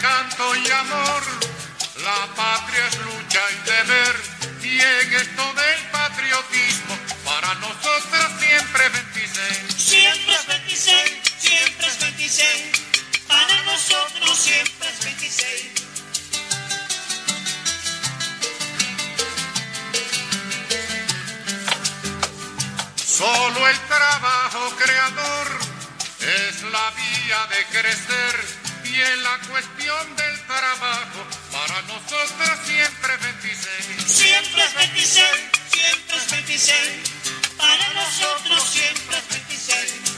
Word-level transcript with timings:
canto 0.00 0.56
y 0.56 0.70
amor. 0.70 1.22
La 2.02 2.34
patria 2.34 2.86
es 2.86 2.98
lucha 2.98 3.40
y 3.50 3.56
deber. 3.68 4.16
Y 4.62 4.80
en 4.80 5.14
esto 5.14 5.54
del 5.54 5.80
patriotismo, 5.90 6.96
para 7.24 7.54
nosotros 7.54 8.32
siempre 8.40 8.86
es 8.86 8.92
26. 8.92 9.74
Siempre 9.76 10.34
es 10.34 10.46
26, 10.46 11.20
siempre 11.38 11.86
es 11.86 12.00
26. 12.00 12.72
Para 13.28 13.62
nosotros 13.62 14.38
siempre 14.38 14.88
es 14.88 15.04
26. 15.04 15.70
Solo 22.96 23.68
el 23.68 23.78
trabajo 23.80 24.76
creador 24.76 25.58
es 26.20 26.62
la 26.62 26.90
vía 26.92 27.46
de 27.50 27.66
crecer 27.66 28.59
y 28.92 29.00
en 29.00 29.22
la 29.22 29.38
cuestión 29.48 30.16
del 30.16 30.40
trabajo 30.46 31.24
para 31.52 31.82
nosotros 31.82 32.58
siempre 32.64 33.14
es 33.14 33.20
26. 33.22 34.02
Siempre 34.06 34.64
es 34.64 34.74
26, 34.74 35.26
siempre 35.70 36.16
es 36.16 36.30
26. 36.30 36.76
Para 37.56 37.94
nosotros 37.94 38.62
siempre 38.64 39.18
es 39.18 39.28
26. 39.28 40.10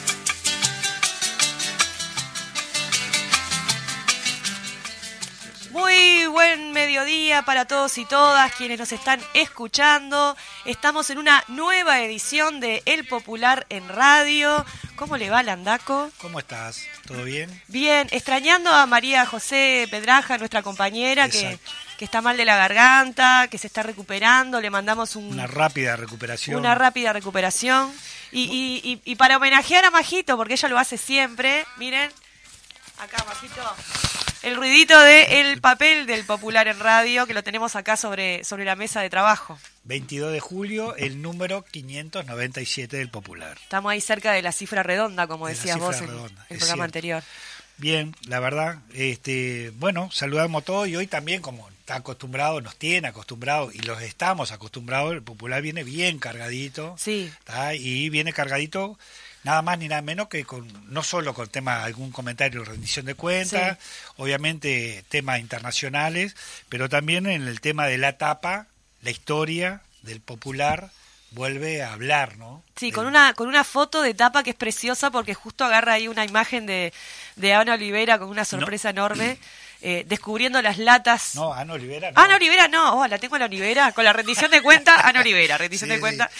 Muy 5.70 6.26
buen 6.26 6.72
mediodía 6.72 7.42
para 7.42 7.66
todos 7.66 7.96
y 7.98 8.04
todas 8.04 8.54
quienes 8.54 8.78
nos 8.78 8.92
están 8.92 9.20
escuchando. 9.34 10.36
Estamos 10.64 11.10
en 11.10 11.18
una 11.18 11.44
nueva 11.48 12.00
edición 12.00 12.60
de 12.60 12.82
El 12.86 13.06
Popular 13.06 13.66
en 13.68 13.88
Radio. 13.88 14.64
¿Cómo 14.96 15.16
le 15.16 15.30
va, 15.30 15.42
Landaco? 15.42 16.10
¿Cómo 16.18 16.38
estás? 16.38 16.82
¿Todo 17.12 17.24
bien? 17.24 17.50
Bien, 17.68 18.08
extrañando 18.10 18.70
a 18.72 18.86
María 18.86 19.26
José 19.26 19.86
Pedraja, 19.90 20.38
nuestra 20.38 20.62
compañera, 20.62 21.28
que, 21.28 21.58
que 21.98 22.04
está 22.04 22.20
mal 22.22 22.36
de 22.36 22.44
la 22.44 22.56
garganta, 22.56 23.48
que 23.50 23.58
se 23.58 23.66
está 23.66 23.82
recuperando. 23.82 24.60
Le 24.60 24.70
mandamos 24.70 25.14
un, 25.16 25.26
Una 25.26 25.46
rápida 25.46 25.96
recuperación. 25.96 26.56
una 26.56 26.74
rápida 26.74 27.12
recuperación. 27.12 27.92
Y, 28.30 28.44
y- 28.44 28.90
y- 28.92 29.12
y 29.12 29.14
para 29.16 29.36
homenajear 29.36 29.84
a 29.84 29.90
Majito, 29.90 30.36
porque 30.36 30.54
ella 30.54 30.68
lo 30.68 30.78
hace 30.78 30.96
siempre, 30.96 31.66
miren, 31.76 32.10
acá 33.02 33.24
Majito, 33.24 33.62
el 34.44 34.54
ruidito 34.54 34.98
de 35.00 35.40
el 35.40 35.60
papel 35.60 36.06
del 36.06 36.24
popular 36.24 36.68
en 36.68 36.78
radio, 36.78 37.26
que 37.26 37.34
lo 37.34 37.42
tenemos 37.42 37.74
acá 37.74 37.96
sobre, 37.96 38.44
sobre 38.44 38.64
la 38.64 38.76
mesa 38.76 39.00
de 39.00 39.10
trabajo. 39.10 39.58
22 39.84 40.32
de 40.32 40.38
julio, 40.38 40.94
el 40.94 41.20
número 41.20 41.64
597 41.64 42.96
del 42.96 43.10
Popular. 43.10 43.58
Estamos 43.60 43.90
ahí 43.90 44.00
cerca 44.00 44.32
de 44.32 44.42
la 44.42 44.52
cifra 44.52 44.84
redonda, 44.84 45.26
como 45.26 45.48
De 45.48 45.54
decías 45.54 45.78
vos 45.78 45.96
en 45.96 46.04
el 46.04 46.10
programa 46.10 46.36
cierto. 46.48 46.82
anterior. 46.82 47.22
Bien, 47.78 48.14
la 48.28 48.38
verdad, 48.38 48.78
este, 48.94 49.72
bueno, 49.76 50.08
saludamos 50.12 50.62
a 50.62 50.64
todos 50.64 50.86
y 50.86 50.94
hoy 50.94 51.08
también, 51.08 51.42
como 51.42 51.68
está 51.80 51.96
acostumbrado, 51.96 52.60
nos 52.60 52.76
tiene 52.76 53.08
acostumbrado 53.08 53.72
y 53.72 53.80
los 53.80 54.00
estamos 54.00 54.52
acostumbrados, 54.52 55.12
el 55.12 55.22
Popular 55.22 55.60
viene 55.60 55.82
bien 55.82 56.20
cargadito. 56.20 56.94
Sí. 56.98 57.32
¿tá? 57.42 57.74
Y 57.74 58.10
viene 58.10 58.32
cargadito 58.32 58.96
nada 59.44 59.62
más 59.62 59.78
ni 59.78 59.88
nada 59.88 60.02
menos 60.02 60.28
que 60.28 60.44
con 60.44 60.68
no 60.92 61.02
solo 61.02 61.34
con 61.34 61.48
temas 61.48 61.84
algún 61.84 62.10
comentario 62.12 62.60
de 62.60 62.66
rendición 62.70 63.06
de 63.06 63.14
cuentas, 63.14 63.78
obviamente 64.16 65.04
temas 65.08 65.40
internacionales, 65.40 66.36
pero 66.68 66.88
también 66.88 67.26
en 67.26 67.46
el 67.48 67.60
tema 67.60 67.86
de 67.86 67.98
la 67.98 68.18
tapa, 68.18 68.66
la 69.02 69.10
historia 69.10 69.80
del 70.02 70.20
popular 70.20 70.90
vuelve 71.32 71.82
a 71.82 71.92
hablar, 71.94 72.36
¿no? 72.36 72.62
Sí, 72.76 72.92
con 72.92 73.06
una, 73.06 73.32
con 73.34 73.48
una 73.48 73.64
foto 73.64 74.02
de 74.02 74.12
tapa 74.14 74.42
que 74.42 74.50
es 74.50 74.56
preciosa 74.56 75.10
porque 75.10 75.34
justo 75.34 75.64
agarra 75.64 75.94
ahí 75.94 76.06
una 76.08 76.24
imagen 76.24 76.66
de, 76.66 76.92
de 77.36 77.54
Ana 77.54 77.74
Olivera 77.74 78.18
con 78.18 78.28
una 78.28 78.44
sorpresa 78.44 78.90
enorme, 78.90 79.38
eh, 79.80 80.04
descubriendo 80.06 80.60
las 80.60 80.76
latas. 80.78 81.34
No, 81.34 81.52
Ana 81.54 81.72
Olivera. 81.72 82.12
no. 82.12 82.20
Ana 82.20 82.36
Olivera 82.36 82.68
no, 82.68 83.00
oh, 83.00 83.06
la 83.08 83.18
tengo 83.18 83.36
a 83.36 83.38
la 83.38 83.44
Olivera, 83.46 83.92
con 83.92 84.04
la 84.04 84.12
rendición 84.12 84.50
de 84.50 84.60
cuenta, 84.62 85.08
Ana 85.08 85.20
Olivera, 85.20 85.56
rendición 85.56 85.88
Sí, 85.88 85.94
de 85.94 86.00
cuenta, 86.00 86.28
sí. 86.28 86.34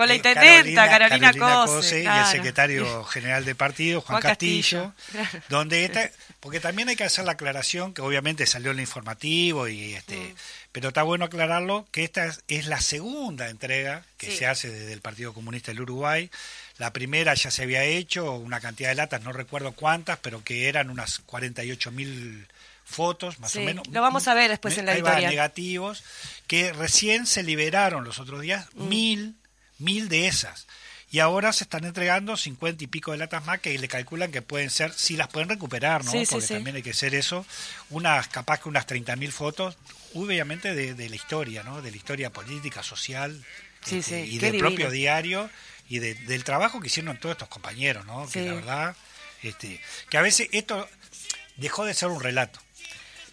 Con 0.00 0.08
la 0.08 0.14
Eh, 0.14 0.16
intendenta, 0.16 0.88
Carolina, 0.88 1.32
Cose, 1.32 1.72
Cose 1.74 2.02
y 2.02 2.06
el 2.06 2.26
secretario 2.26 3.04
general 3.04 3.44
de 3.44 3.54
partido, 3.54 4.00
Juan, 4.00 4.20
Juan 4.20 4.30
Castillo, 4.32 4.94
Castillo, 4.96 5.28
claro. 5.30 5.44
donde 5.48 5.84
esta, 5.84 6.10
porque 6.40 6.58
también 6.60 6.88
hay 6.88 6.96
que 6.96 7.04
hacer 7.04 7.24
la 7.24 7.32
aclaración 7.32 7.92
que 7.94 8.02
obviamente 8.02 8.46
salió 8.46 8.70
en 8.70 8.78
el 8.78 8.80
informativo 8.82 9.68
y 9.68 9.94
este, 9.94 10.16
Mm. 10.16 10.34
pero 10.72 10.88
está 10.88 11.02
bueno 11.02 11.24
aclararlo 11.26 11.86
que 11.92 12.02
esta 12.04 12.26
es, 12.48 12.66
la 12.66 12.80
segunda 12.80 13.48
entrega 13.50 14.04
que 14.16 14.30
Sí. 14.30 14.38
se 14.38 14.46
hace 14.46 14.70
desde 14.70 14.92
el 14.92 15.00
Partido 15.00 15.32
Comunista 15.34 15.70
del 15.72 15.82
Uruguay. 15.82 16.30
La 16.78 16.92
primera 16.92 17.34
ya 17.34 17.50
se 17.50 17.62
había 17.62 17.84
hecho 17.84 18.32
una 18.32 18.58
cantidad 18.60 18.88
de 18.88 18.94
latas, 18.94 19.22
no 19.22 19.32
recuerdo 19.32 19.72
cuántas, 19.72 20.18
pero 20.18 20.42
que 20.42 20.68
eran 20.68 20.88
unas 20.90 21.18
48 21.26 21.90
mil 21.92 22.46
fotos, 22.84 23.38
más 23.38 23.52
Sí, 23.52 23.58
o 23.58 23.62
menos. 23.62 23.86
lo 23.88 24.00
vamos 24.02 24.26
a 24.26 24.34
ver 24.34 24.50
después 24.50 24.76
en 24.78 24.86
la 24.86 24.94
editorial. 24.94 25.30
negativos, 25.30 26.02
que 26.48 26.72
recién 26.72 27.26
se 27.26 27.42
liberaron 27.44 28.02
los 28.04 28.18
otros 28.18 28.40
días 28.40 28.66
Mm. 28.74 28.88
mil, 28.88 29.34
mil 29.80 30.08
de 30.08 30.26
esas. 30.28 30.66
Y 31.12 31.18
ahora 31.18 31.52
se 31.52 31.64
están 31.64 31.84
entregando 31.84 32.36
cincuenta 32.36 32.84
y 32.84 32.86
pico 32.86 33.10
de 33.10 33.18
latas 33.18 33.44
más 33.44 33.58
que 33.58 33.76
le 33.76 33.88
calculan 33.88 34.30
que 34.30 34.42
pueden 34.42 34.70
ser, 34.70 34.92
si 34.92 35.16
las 35.16 35.26
pueden 35.26 35.48
recuperar, 35.48 36.04
¿no? 36.04 36.12
Sí, 36.12 36.24
Porque 36.30 36.46
sí. 36.46 36.54
también 36.54 36.76
hay 36.76 36.82
que 36.82 36.90
hacer 36.90 37.16
eso. 37.16 37.44
Unas, 37.88 38.28
capaz 38.28 38.60
que 38.60 38.68
unas 38.68 38.86
30.000 38.86 39.32
fotos, 39.32 39.76
obviamente 40.14 40.72
de, 40.72 40.94
de 40.94 41.08
la 41.08 41.16
historia, 41.16 41.64
¿no? 41.64 41.82
De 41.82 41.90
la 41.90 41.96
historia 41.96 42.30
política, 42.30 42.84
social, 42.84 43.44
Sí, 43.84 43.98
este, 43.98 44.22
sí, 44.24 44.30
y 44.34 44.38
del 44.38 44.52
divino. 44.52 44.68
propio 44.68 44.90
diario 44.90 45.50
y 45.88 45.98
de- 45.98 46.14
del 46.14 46.44
trabajo 46.44 46.80
que 46.80 46.86
hicieron 46.86 47.18
todos 47.18 47.32
estos 47.34 47.48
compañeros, 47.48 48.06
¿no? 48.06 48.28
Que 48.28 48.42
la 48.46 48.54
verdad, 48.54 48.96
este, 49.42 49.80
que 50.10 50.16
a 50.16 50.22
veces 50.22 50.48
esto 50.52 50.88
dejó 51.56 51.84
de 51.86 51.94
ser 51.94 52.10
un 52.10 52.20
relato. 52.22 52.60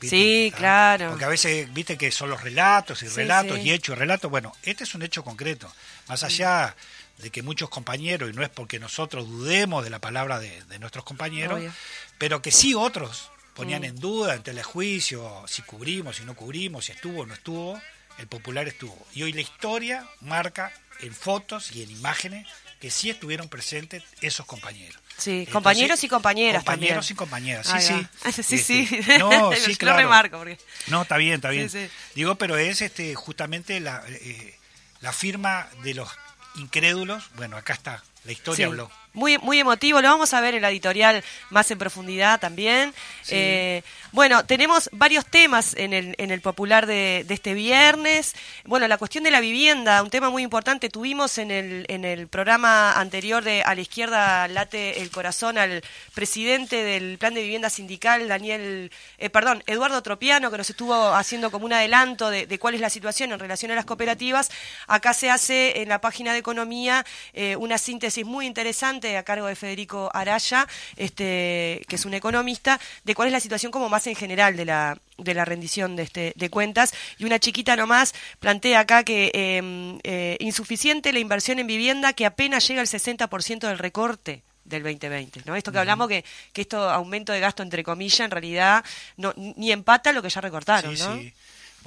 Sí, 0.02 0.52
¿Ah? 0.54 0.58
claro. 0.58 1.10
Porque 1.10 1.26
a 1.26 1.30
veces, 1.30 1.74
viste 1.74 1.98
que 1.98 2.12
son 2.12 2.30
los 2.30 2.42
relatos 2.44 3.02
y 3.04 3.08
Sí, 3.10 3.16
relatos 3.16 3.58
sí. 3.58 3.64
y 3.64 3.72
hechos 3.72 3.96
y 3.96 4.00
relatos. 4.00 4.30
Bueno, 4.30 4.54
este 4.64 4.84
es 4.84 4.94
un 4.96 5.02
hecho 5.04 5.24
concreto. 5.24 5.72
Más 6.08 6.24
allá 6.24 6.76
de 7.18 7.30
que 7.32 7.42
muchos 7.42 7.70
compañeros, 7.70 8.30
y 8.30 8.34
no 8.34 8.44
es 8.44 8.50
porque 8.50 8.80
nosotros 8.80 9.28
dudemos 9.28 9.84
de 9.84 9.90
la 9.90 10.00
palabra 10.00 10.40
de, 10.40 10.62
de 10.66 10.78
nuestros 10.80 11.04
compañeros, 11.04 11.58
Obvio. 11.60 11.74
pero 12.20 12.42
que 12.44 12.52
sí 12.52 12.76
otros 12.76 13.32
ponían 13.56 13.82
Mm. 13.82 13.86
en 13.86 14.00
duda 14.00 14.36
en 14.36 14.44
telejuicio 14.44 15.44
si 15.48 15.64
cubrimos, 15.64 16.18
si 16.18 16.26
no 16.26 16.36
cubrimos, 16.36 16.86
si 16.86 16.92
estuvo 16.92 17.22
o 17.22 17.26
no 17.26 17.34
estuvo, 17.34 17.82
el 18.20 18.28
popular 18.28 18.68
estuvo. 18.68 19.08
Y 19.16 19.24
hoy 19.24 19.34
la 19.34 19.42
historia 19.42 20.08
marca 20.22 20.72
en 21.00 21.14
fotos 21.14 21.72
y 21.76 21.82
en 21.84 21.90
imágenes 21.92 22.48
que 22.80 22.92
sí 22.92 23.10
estuvieron 23.10 23.50
presentes 23.50 24.04
esos 24.22 24.46
compañeros. 24.46 25.00
Sí, 25.18 25.32
Entonces, 25.32 25.54
compañeros 25.54 26.04
y 26.04 26.08
compañeras 26.08 26.64
compañeros 26.64 27.08
también. 27.08 27.14
y 27.14 27.16
compañeras, 27.16 27.68
sí, 27.68 27.82
sí. 27.88 28.08
Este, 28.26 28.44
sí. 28.60 28.90
No, 29.20 29.52
sí, 29.56 29.72
lo 29.72 29.78
claro. 29.78 29.98
remarco 29.98 30.38
porque- 30.38 30.60
No, 30.88 31.02
está 31.02 31.18
bien, 31.18 31.36
está 31.36 31.50
bien. 31.50 31.70
sí. 31.70 31.90
Digo, 32.14 32.36
pero 32.36 32.58
es 32.58 32.82
este 32.82 33.16
justamente 33.16 33.80
la, 33.80 34.04
eh, 34.08 34.56
la 35.02 35.12
firma 35.12 35.68
de 35.84 35.96
los 35.96 36.10
incrédulos. 36.56 37.30
Bueno, 37.36 37.58
acá 37.58 37.74
está, 37.74 38.04
la 38.26 38.32
historia 38.32 38.68
habló. 38.68 38.92
Muy, 39.18 39.40
muy 39.40 39.60
emotivo, 39.60 40.00
lo 40.00 40.10
vamos 40.10 40.32
a 40.36 40.42
ver 40.42 40.54
en 40.54 40.62
la 40.62 40.70
editorial 40.70 41.24
más 41.50 41.72
en 41.72 41.80
profundidad 41.80 42.40
también. 42.40 42.94
Sí. 43.24 43.34
Eh, 43.34 43.84
bueno, 44.12 44.46
tenemos 44.46 44.92
varios 44.92 45.26
temas 45.26 45.74
en 45.76 45.92
el, 45.92 46.14
en 46.20 46.30
el 46.30 46.40
popular 46.40 46.86
de, 46.86 47.26
de 47.28 47.34
este 47.34 47.56
viernes. 47.56 48.36
Bueno, 48.64 48.88
la 48.88 49.00
cuestión 49.00 49.24
de 49.24 49.32
la 49.32 49.40
vivienda, 49.40 50.04
un 50.04 50.12
tema 50.12 50.30
muy 50.30 50.44
importante. 50.44 50.90
Tuvimos 50.90 51.40
en 51.40 51.50
el, 51.50 51.86
en 51.88 52.06
el 52.06 52.28
programa 52.28 52.92
anterior 52.94 53.44
de 53.44 53.64
A 53.64 53.74
la 53.74 53.82
izquierda 53.82 54.48
late 54.50 55.02
el 55.02 55.10
corazón 55.10 55.58
al 55.58 55.82
presidente 56.14 56.84
del 56.84 57.18
plan 57.18 57.34
de 57.34 57.42
vivienda 57.42 57.72
sindical, 57.72 58.28
Daniel, 58.28 58.92
eh, 59.18 59.32
perdón, 59.32 59.64
Eduardo 59.66 60.04
Tropiano, 60.04 60.52
que 60.52 60.60
nos 60.60 60.70
estuvo 60.70 60.94
haciendo 61.16 61.50
como 61.50 61.66
un 61.66 61.74
adelanto 61.74 62.30
de, 62.30 62.46
de 62.46 62.60
cuál 62.60 62.76
es 62.76 62.82
la 62.82 62.92
situación 62.92 63.32
en 63.32 63.40
relación 63.40 63.72
a 63.72 63.76
las 63.76 63.86
cooperativas. 63.86 64.52
Acá 64.86 65.16
se 65.16 65.32
hace 65.32 65.82
en 65.82 65.90
la 65.90 66.02
página 66.02 66.34
de 66.34 66.40
economía 66.40 67.04
eh, 67.34 67.56
una 67.56 67.80
síntesis 67.80 68.24
muy 68.24 68.46
interesante 68.46 69.07
a 69.16 69.24
cargo 69.24 69.48
de 69.48 69.56
Federico 69.56 70.10
Araya, 70.14 70.68
este, 70.96 71.86
que 71.88 71.96
es 71.96 72.06
un 72.06 72.14
economista, 72.14 72.80
de 73.04 73.16
cuál 73.16 73.28
es 73.28 73.32
la 73.32 73.40
situación 73.40 73.72
como 73.72 73.88
más 73.88 74.08
en 74.08 74.16
general 74.16 74.58
de 74.58 74.66
la 74.66 74.98
de 75.18 75.34
la 75.34 75.46
rendición 75.46 75.96
de, 75.96 76.04
este, 76.04 76.34
de 76.36 76.50
cuentas. 76.50 76.94
Y 77.18 77.26
una 77.26 77.40
chiquita 77.40 77.76
nomás 77.76 78.14
plantea 78.40 78.82
acá 78.82 79.04
que 79.04 79.32
eh, 79.34 79.98
eh, 80.04 80.38
insuficiente 80.40 81.12
la 81.14 81.20
inversión 81.20 81.58
en 81.60 81.68
vivienda 81.68 82.14
que 82.14 82.26
apenas 82.26 82.68
llega 82.68 82.82
al 82.82 82.88
60% 82.88 83.68
del 83.68 83.80
recorte 83.80 84.44
del 84.64 84.84
2020, 84.84 85.42
¿no? 85.46 85.56
Esto 85.56 85.72
que 85.72 85.80
hablamos 85.80 86.08
que, 86.10 86.26
que 86.54 86.62
esto 86.62 86.90
aumento 86.90 87.32
de 87.32 87.40
gasto 87.40 87.64
entre 87.64 87.84
comillas 87.84 88.20
en 88.20 88.32
realidad 88.32 88.84
no, 89.16 89.34
ni 89.38 89.72
empata 89.72 90.12
lo 90.12 90.22
que 90.22 90.30
ya 90.30 90.42
recortaron, 90.42 90.96
Sí, 90.96 91.04
¿no? 91.04 91.18
sí. 91.18 91.34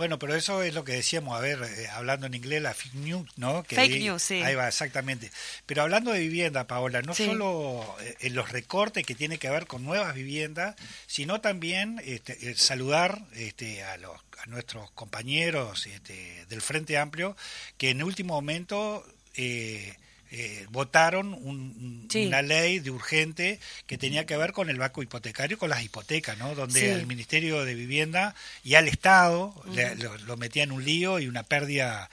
Bueno, 0.01 0.19
pero 0.19 0.35
eso 0.35 0.63
es 0.63 0.73
lo 0.73 0.83
que 0.83 0.93
decíamos, 0.93 1.37
a 1.37 1.41
ver, 1.43 1.63
eh, 1.63 1.87
hablando 1.89 2.27
en 2.27 2.33
inglés, 2.33 2.63
la 2.63 2.73
fake 2.73 2.95
news, 2.95 3.29
¿no? 3.37 3.63
Que 3.65 3.77
Fake 3.77 3.93
ahí- 3.93 4.03
news, 4.03 4.23
sí. 4.23 4.41
Ahí 4.41 4.55
va, 4.55 4.67
exactamente. 4.67 5.31
Pero 5.67 5.83
hablando 5.83 6.11
de 6.11 6.21
vivienda, 6.21 6.67
Paola, 6.67 7.03
no 7.03 7.13
Sí. 7.15 7.27
solo 7.27 7.85
eh, 8.01 8.17
en 8.21 8.35
los 8.35 8.49
recortes 8.51 9.05
que 9.05 9.15
tiene 9.15 9.37
que 9.37 9.51
ver 9.51 9.67
con 9.67 9.85
nuevas 9.85 10.15
viviendas, 10.15 10.75
sino 11.07 11.43
también 11.43 12.01
este, 12.03 12.57
saludar 12.57 13.21
este, 13.35 13.83
a, 13.85 13.99
los, 13.99 14.17
a 14.43 14.47
nuestros 14.47 14.91
compañeros 14.93 15.87
este, 15.87 16.47
del 16.49 16.63
Frente 16.63 16.97
Amplio, 16.97 17.37
que 17.77 17.91
en 17.91 18.03
último 18.03 18.33
momento... 18.33 19.05
eh, 19.35 19.95
eh, 20.33 20.67
votaron 20.71 21.35
un- 21.35 22.07
Sí. 22.11 22.27
una 22.27 22.43
ley 22.43 22.79
de 22.79 22.91
urgente 22.91 23.59
que 23.87 23.99
tenía 23.99 24.27
que 24.27 24.37
ver 24.37 24.53
con 24.53 24.71
el 24.71 24.79
banco 24.79 25.03
hipotecario, 25.03 25.59
con 25.59 25.71
las 25.71 25.83
hipotecas, 25.83 26.39
¿no? 26.39 26.55
Donde 26.55 26.81
Sí. 26.81 26.87
el 26.87 27.07
Ministerio 27.07 27.65
de 27.65 27.75
Vivienda 27.75 28.35
y 28.63 28.75
al 28.77 28.87
Estado 28.89 29.55
le- 29.73 29.97
lo, 29.97 30.17
lo 30.19 30.37
metía 30.37 30.63
en 30.63 30.73
un 30.73 30.85
lío 30.85 31.19
y 31.19 31.27
una 31.27 31.43
pérdida 31.43 32.09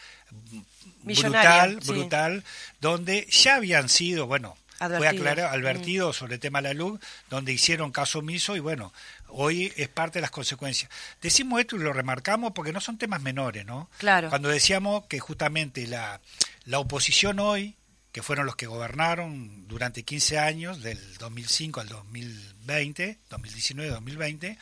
Millonaria, 1.03 1.65
brutal, 1.67 1.79
sí. 1.83 1.91
brutal, 1.91 2.43
donde 2.81 3.27
ya 3.29 3.55
habían 3.55 3.87
sido, 3.89 4.27
bueno, 4.27 4.57
fue 4.77 4.85
Advertido. 4.87 5.09
aclarado, 5.21 5.47
advertido 5.55 6.13
sobre 6.13 6.35
el 6.35 6.39
tema 6.39 6.61
de 6.61 6.67
la 6.69 6.73
luz, 6.73 6.99
donde 7.29 7.53
hicieron 7.53 7.91
caso 7.91 8.19
omiso 8.19 8.55
y 8.55 8.59
bueno, 8.59 8.93
hoy 9.29 9.71
es 9.75 9.87
parte 9.89 10.19
de 10.19 10.21
las 10.21 10.31
consecuencias. 10.31 10.91
Decimos 11.21 11.59
esto 11.61 11.75
y 11.75 11.79
lo 11.79 11.93
remarcamos 11.93 12.51
porque 12.53 12.73
no 12.73 12.81
son 12.81 12.97
temas 12.97 13.21
menores, 13.21 13.65
¿no? 13.65 13.89
Claro. 13.97 14.29
Cuando 14.29 14.49
decíamos 14.49 15.05
que 15.07 15.19
justamente 15.19 15.87
la, 15.87 16.19
la 16.65 16.79
oposición 16.79 17.39
hoy, 17.39 17.75
que 18.11 18.23
fueron 18.23 18.45
los 18.45 18.55
que 18.55 18.65
gobernaron 18.67 19.67
durante 19.67 20.03
15 20.03 20.39
años, 20.39 20.81
del 20.81 20.99
2005 21.17 21.81
al 21.81 21.87
2020, 21.89 23.17
2019-2020, 23.29 24.57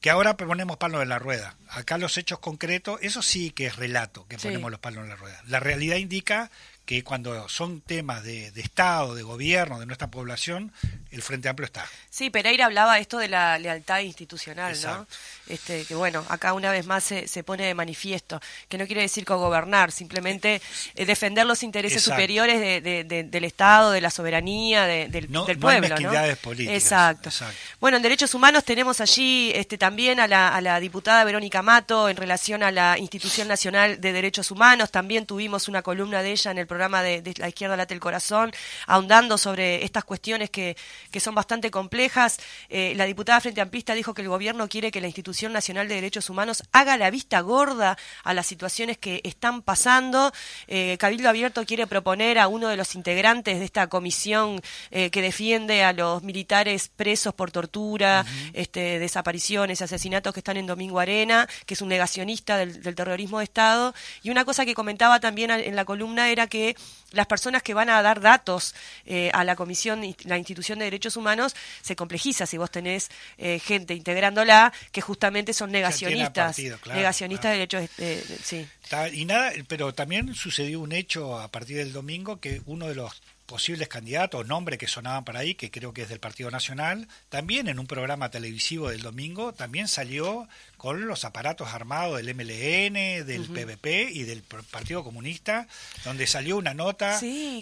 que 0.00 0.10
ahora 0.10 0.36
ponemos 0.36 0.78
palos 0.78 1.02
en 1.02 1.08
la 1.08 1.18
rueda. 1.20 1.54
Acá 1.68 1.96
los 1.98 2.18
hechos 2.18 2.40
concretos, 2.40 2.98
eso 3.02 3.22
sí 3.22 3.50
que 3.52 3.66
es 3.66 3.76
relato, 3.76 4.26
que 4.26 4.38
Sí. 4.38 4.48
ponemos 4.48 4.70
los 4.70 4.80
palos 4.80 5.04
en 5.04 5.10
la 5.10 5.16
rueda. 5.16 5.40
La 5.46 5.60
realidad 5.60 5.96
indica 5.96 6.50
que 6.84 7.04
cuando 7.04 7.48
son 7.48 7.80
temas 7.80 8.24
de, 8.24 8.50
de 8.50 8.60
Estado, 8.60 9.14
de 9.14 9.22
gobierno, 9.22 9.78
de 9.78 9.86
nuestra 9.86 10.10
población, 10.10 10.72
el 11.12 11.22
Frente 11.22 11.48
Amplio 11.48 11.66
está. 11.66 11.86
Sí, 12.10 12.30
Pereira 12.30 12.66
hablaba 12.66 12.98
esto 12.98 13.18
de 13.18 13.28
la 13.28 13.58
lealtad 13.58 14.00
institucional, 14.00 14.76
¿no? 14.82 15.06
Este, 15.48 15.84
que 15.84 15.94
bueno, 15.94 16.24
acá 16.28 16.52
una 16.54 16.70
vez 16.70 16.86
más 16.86 17.04
se, 17.04 17.28
se 17.28 17.42
pone 17.44 17.64
de 17.66 17.74
manifiesto, 17.74 18.40
que 18.68 18.78
no 18.78 18.86
quiere 18.86 19.02
decir 19.02 19.24
cogobernar, 19.24 19.92
simplemente 19.92 20.60
eh, 20.94 21.04
defender 21.04 21.46
los 21.46 21.62
intereses 21.62 21.98
Exacto. 21.98 22.16
superiores 22.20 22.60
de- 22.60 22.80
de- 22.80 23.04
de- 23.04 23.24
del 23.24 23.44
Estado, 23.44 23.90
de 23.90 24.00
la 24.00 24.10
soberanía, 24.10 24.86
de- 24.86 25.08
del, 25.08 25.30
No- 25.30 25.44
del 25.44 25.58
no 25.60 25.68
hay 25.68 25.80
pueblo, 25.80 25.96
¿no? 26.00 26.36
políticas, 26.42 26.74
Exacto. 26.74 27.28
exacto. 27.28 27.56
Bueno, 27.80 27.96
en 27.98 28.02
Derechos 28.02 28.34
Humanos 28.34 28.64
tenemos 28.64 29.00
allí 29.00 29.52
este, 29.54 29.76
también 29.78 30.20
a 30.20 30.26
la, 30.26 30.48
a 30.54 30.60
la 30.60 30.80
diputada 30.80 31.24
Verónica 31.24 31.62
Mato 31.62 32.08
en 32.08 32.16
relación 32.16 32.62
a 32.62 32.70
la 32.70 32.96
Institución 32.98 33.48
Nacional 33.48 34.00
de 34.00 34.12
Derechos 34.12 34.50
Humanos. 34.50 34.90
También 34.90 35.26
tuvimos 35.26 35.68
una 35.68 35.82
columna 35.82 36.22
de 36.22 36.30
ella 36.32 36.50
en 36.50 36.58
el 36.58 36.66
programa 36.66 37.02
de, 37.02 37.20
de 37.22 37.34
La 37.36 37.48
Izquierda 37.48 37.76
Late 37.76 37.94
el 37.94 38.00
Corazón, 38.00 38.52
ahondando 38.86 39.36
sobre 39.38 39.84
estas 39.84 40.04
cuestiones 40.04 40.50
que, 40.50 40.76
que 41.10 41.20
son 41.20 41.34
bastante 41.34 41.70
complejas. 41.70 42.38
Eh, 42.68 42.94
la 42.96 43.04
diputada 43.04 43.40
Frente 43.40 43.60
Amplista 43.60 43.94
dijo 43.94 44.14
que 44.14 44.22
el 44.22 44.28
gobierno 44.28 44.68
quiere 44.68 44.90
que 44.90 45.00
la 45.00 45.06
Institución 45.06 45.52
Nacional 45.52 45.88
de 45.88 45.96
Derechos 45.96 46.30
Humanos 46.30 46.62
haga 46.72 46.96
la 46.96 47.10
vista 47.10 47.40
gorda 47.40 47.96
a 48.24 48.34
las 48.34 48.46
situaciones 48.46 48.98
que 48.98 49.20
están 49.24 49.62
pasando. 49.62 50.32
Eh, 50.68 50.96
Cabildo 50.98 51.28
Abierto 51.28 51.64
quiere 51.64 51.86
proponer 51.86 52.38
a 52.38 52.48
uno 52.48 52.68
de 52.68 52.76
los 52.76 52.94
integrantes 52.94 53.58
de 53.58 53.64
esta 53.64 53.88
comisión 53.88 54.60
eh, 54.90 55.10
que 55.10 55.22
defiende 55.22 55.84
a 55.84 55.92
los 55.92 56.22
militares 56.22 56.88
presos 56.88 57.34
por 57.34 57.50
tortura, 57.50 58.24
este, 58.52 58.98
desapariciones, 58.98 59.82
asesinatos 59.82 60.32
que 60.32 60.40
están 60.40 60.56
en 60.56 60.66
Domingo 60.66 61.00
Arena, 61.00 61.48
que 61.66 61.74
es 61.74 61.82
un 61.82 61.88
negacionista 61.88 62.56
del, 62.56 62.82
del 62.82 62.94
terrorismo 62.94 63.38
de 63.38 63.44
Estado. 63.44 63.94
Y 64.22 64.30
una 64.30 64.44
cosa 64.44 64.64
que 64.64 64.74
comentaba 64.74 65.20
también 65.20 65.50
en 65.50 65.76
la 65.76 65.84
columna 65.84 66.30
era 66.30 66.46
que 66.46 66.76
las 67.12 67.26
personas 67.26 67.62
que 67.62 67.74
van 67.74 67.90
a 67.90 68.02
dar 68.02 68.20
datos 68.20 68.74
eh, 69.04 69.30
a 69.34 69.44
la 69.44 69.56
comisión, 69.56 70.02
la 70.24 70.38
institución 70.38 70.78
de 70.78 70.86
derechos 70.92 71.16
humanos, 71.16 71.54
se 71.80 71.96
complejiza 71.96 72.46
si 72.46 72.58
vos 72.58 72.70
tenés 72.70 73.10
eh, 73.38 73.58
gente 73.58 73.94
integrándola 73.94 74.72
que 74.92 75.00
justamente 75.00 75.52
son 75.52 75.72
negacionistas, 75.72 76.56
partido, 76.56 76.78
claro, 76.78 76.98
negacionistas 76.98 77.42
claro. 77.42 77.52
de 77.52 77.58
derechos, 77.58 77.90
eh, 77.98 78.38
sí. 78.44 78.66
Y 79.12 79.24
nada, 79.24 79.52
pero 79.68 79.94
también 79.94 80.34
sucedió 80.34 80.80
un 80.80 80.92
hecho 80.92 81.38
a 81.40 81.48
partir 81.48 81.78
del 81.78 81.92
domingo 81.92 82.40
que 82.40 82.60
uno 82.66 82.88
de 82.88 82.94
los 82.94 83.22
posibles 83.52 83.86
candidatos, 83.86 84.46
nombres 84.46 84.78
que 84.78 84.86
sonaban 84.88 85.26
para 85.26 85.40
ahí, 85.40 85.54
que 85.54 85.70
creo 85.70 85.92
que 85.92 86.00
es 86.00 86.08
del 86.08 86.20
Partido 86.20 86.50
Nacional, 86.50 87.06
también 87.28 87.68
en 87.68 87.78
un 87.78 87.86
programa 87.86 88.30
televisivo 88.30 88.88
del 88.88 89.02
domingo, 89.02 89.52
también 89.52 89.88
salió 89.88 90.48
con 90.78 91.06
los 91.06 91.26
aparatos 91.26 91.68
armados 91.68 92.16
del 92.16 92.34
MLN, 92.34 93.26
del 93.26 93.44
PVP 93.52 94.08
y 94.10 94.22
del 94.22 94.42
Partido 94.42 95.04
Comunista, 95.04 95.68
donde 96.02 96.26
salió 96.26 96.56
una 96.56 96.72
nota, 96.72 97.18
Sí, 97.20 97.60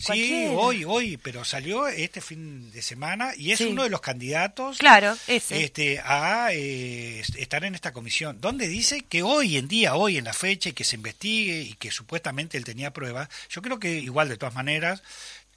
hoy, 0.55 0.85
hoy, 0.87 1.17
pero 1.17 1.45
salió 1.45 1.89
este 1.89 2.21
fin 2.21 2.71
de 2.71 2.83
semana 2.83 3.33
y 3.37 3.51
es 3.51 3.59
Sí. 3.59 3.65
uno 3.67 3.83
de 3.83 3.91
los 3.91 4.01
candidatos 4.01 4.79
Claro, 4.79 5.17
ese. 5.27 5.65
este, 5.65 5.99
a 6.05 6.51
eh, 6.53 7.21
estar 7.37 7.65
en 7.65 7.75
esta 7.75 7.93
comisión, 7.93 8.41
donde 8.41 8.69
dice 8.69 9.03
que 9.03 9.25
hoy 9.25 9.57
en 9.57 9.67
día, 9.67 9.97
hoy 9.97 10.19
en 10.19 10.25
la 10.25 10.33
fecha, 10.35 10.69
y 10.69 10.73
que 10.73 10.85
se 10.85 10.95
investigue 10.95 11.63
y 11.63 11.75
que 11.75 11.91
supuestamente 11.91 12.57
él 12.57 12.65
tenía 12.65 12.93
pruebas, 12.93 13.29
yo 13.51 13.61
creo 13.61 13.81
que 13.81 13.99
igual 13.99 14.29
de 14.29 14.37
todas 14.37 14.55
maneras, 14.55 15.03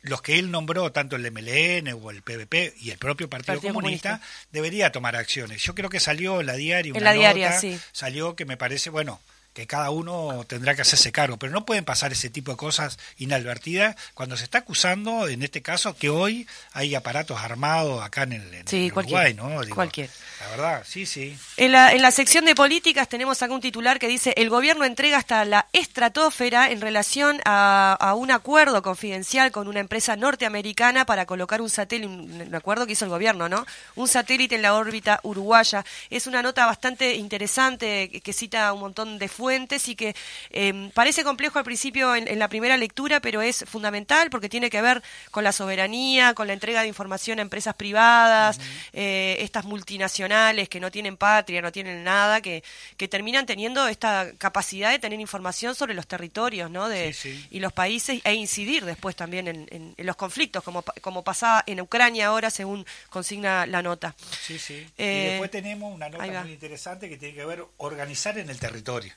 los 0.03 0.21
que 0.21 0.37
él 0.37 0.51
nombró, 0.51 0.91
tanto 0.91 1.15
el 1.15 1.29
MLN 1.31 1.93
o 2.01 2.11
el 2.11 2.21
PVP 2.21 2.75
y 2.79 2.91
el 2.91 2.97
propio 2.97 3.29
Partido, 3.29 3.55
Partido 3.55 3.73
Comunista, 3.73 4.09
Comunista. 4.19 4.47
debería 4.51 4.91
tomar 4.91 5.15
acciones. 5.15 5.61
Yo 5.63 5.73
creo 5.75 5.89
que 5.89 5.99
salió 5.99 6.41
en 6.41 6.45
la 6.47 6.53
diaria 6.55 6.91
En 6.91 6.97
una 7.01 7.13
diaria, 7.13 7.49
nota, 7.49 7.59
sí. 7.61 7.79
salió 7.91 8.35
que 8.35 8.45
me 8.45 8.57
parece, 8.57 8.89
bueno, 8.89 9.21
que 9.53 9.67
cada 9.67 9.91
uno 9.91 10.43
tendrá 10.47 10.75
que 10.75 10.81
hacerse 10.81 11.11
cargo, 11.11 11.37
pero 11.37 11.51
no 11.51 11.65
pueden 11.65 11.85
pasar 11.85 12.11
ese 12.11 12.29
tipo 12.29 12.51
de 12.51 12.57
cosas 12.57 12.97
inadvertidas 13.17 13.95
cuando 14.15 14.35
se 14.35 14.45
está 14.45 14.59
acusando, 14.59 15.27
en 15.27 15.43
este 15.43 15.61
caso, 15.61 15.95
que 15.95 16.09
hoy 16.09 16.47
hay 16.73 16.95
aparatos 16.95 17.39
armados 17.39 18.03
acá 18.03 18.23
en 18.23 18.33
el, 18.33 18.53
en 18.53 18.67
Sí, 18.67 18.91
Uruguay, 18.93 19.33
¿no? 19.35 19.61
Digo, 19.61 19.75
cualquiera. 19.75 20.11
La 20.39 20.49
verdad, 20.49 20.83
sí, 20.85 21.05
sí. 21.05 21.37
En 21.57 21.71
la, 21.71 21.93
en 21.93 22.01
la 22.01 22.11
sección 22.11 22.45
de 22.45 22.55
políticas 22.55 23.07
tenemos 23.07 23.41
acá 23.41 23.53
un 23.53 23.61
titular 23.61 23.99
que 23.99 24.07
dice 24.07 24.33
el 24.37 24.49
gobierno 24.49 24.85
entrega 24.85 25.17
hasta 25.17 25.45
la 25.45 25.67
estratosfera 25.71 26.71
en 26.71 26.81
relación 26.81 27.39
a, 27.45 27.95
a 27.99 28.15
un 28.15 28.31
acuerdo 28.31 28.81
confidencial 28.81 29.51
con 29.51 29.67
una 29.67 29.79
empresa 29.79 30.15
norteamericana 30.15 31.05
para 31.05 31.25
colocar 31.27 31.61
un 31.61 31.69
satélite, 31.69 32.07
un, 32.07 32.55
acuerdo 32.55 32.87
que 32.87 32.93
hizo 32.93 33.05
el 33.05 33.11
gobierno, 33.11 33.49
¿no? 33.49 33.65
Un 33.95 34.07
satélite 34.07 34.55
en 34.55 34.63
la 34.63 34.73
órbita 34.73 35.19
uruguaya. 35.21 35.85
Es 36.09 36.25
una 36.25 36.41
nota 36.41 36.65
bastante 36.65 37.13
interesante 37.15 38.09
que, 38.09 38.21
que 38.21 38.33
cita 38.33 38.73
un 38.73 38.79
montón 38.79 39.19
de 39.19 39.27
fuentes 39.27 39.42
y 39.51 39.95
que 39.95 40.15
eh, 40.51 40.89
parece 40.93 41.23
complejo 41.23 41.59
al 41.59 41.65
principio 41.65 42.15
en, 42.15 42.27
en 42.27 42.39
la 42.39 42.47
primera 42.47 42.77
lectura, 42.77 43.19
pero 43.19 43.41
es 43.41 43.65
fundamental 43.67 44.29
porque 44.29 44.49
tiene 44.49 44.69
que 44.69 44.81
ver 44.81 45.03
con 45.31 45.43
la 45.43 45.51
soberanía, 45.51 46.33
con 46.33 46.47
la 46.47 46.53
entrega 46.53 46.81
de 46.81 46.87
información 46.87 47.39
a 47.39 47.41
empresas 47.41 47.75
privadas, 47.75 48.59
eh, 48.93 49.37
estas 49.39 49.65
multinacionales 49.65 50.69
que 50.69 50.79
no 50.79 50.91
tienen 50.91 51.17
patria, 51.17 51.61
no 51.61 51.71
tienen 51.71 52.03
nada, 52.03 52.41
que, 52.41 52.63
que 52.97 53.07
terminan 53.07 53.45
teniendo 53.45 53.87
esta 53.87 54.31
capacidad 54.37 54.91
de 54.91 54.99
tener 54.99 55.19
información 55.19 55.75
sobre 55.75 55.93
los 55.93 56.07
territorios 56.07 56.71
¿no? 56.71 56.87
de, 56.89 57.13
Sí, 57.13 57.33
sí. 57.33 57.47
y 57.51 57.59
los 57.59 57.73
países 57.73 58.21
e 58.23 58.33
incidir 58.33 58.85
después 58.85 59.15
también 59.15 59.47
en, 59.47 59.67
en- 59.71 59.93
en 59.97 60.05
los 60.05 60.15
conflictos, 60.15 60.63
como, 60.63 60.83
como 61.01 61.23
pasaba 61.23 61.63
en 61.67 61.81
Ucrania 61.81 62.27
ahora, 62.27 62.49
según 62.49 62.85
consigna 63.09 63.65
la 63.65 63.81
nota. 63.81 64.15
Sí, 64.41 64.57
sí. 64.57 64.85
Eh, 64.97 65.23
y 65.25 65.29
después 65.31 65.51
tenemos 65.51 65.93
una 65.93 66.09
nota 66.09 66.23
muy 66.43 66.53
interesante 66.53 67.09
que 67.09 67.17
tiene 67.17 67.33
que 67.35 67.45
ver 67.45 67.63
organizar 67.77 68.37
en 68.37 68.49
el 68.49 68.59
territorio. 68.59 69.13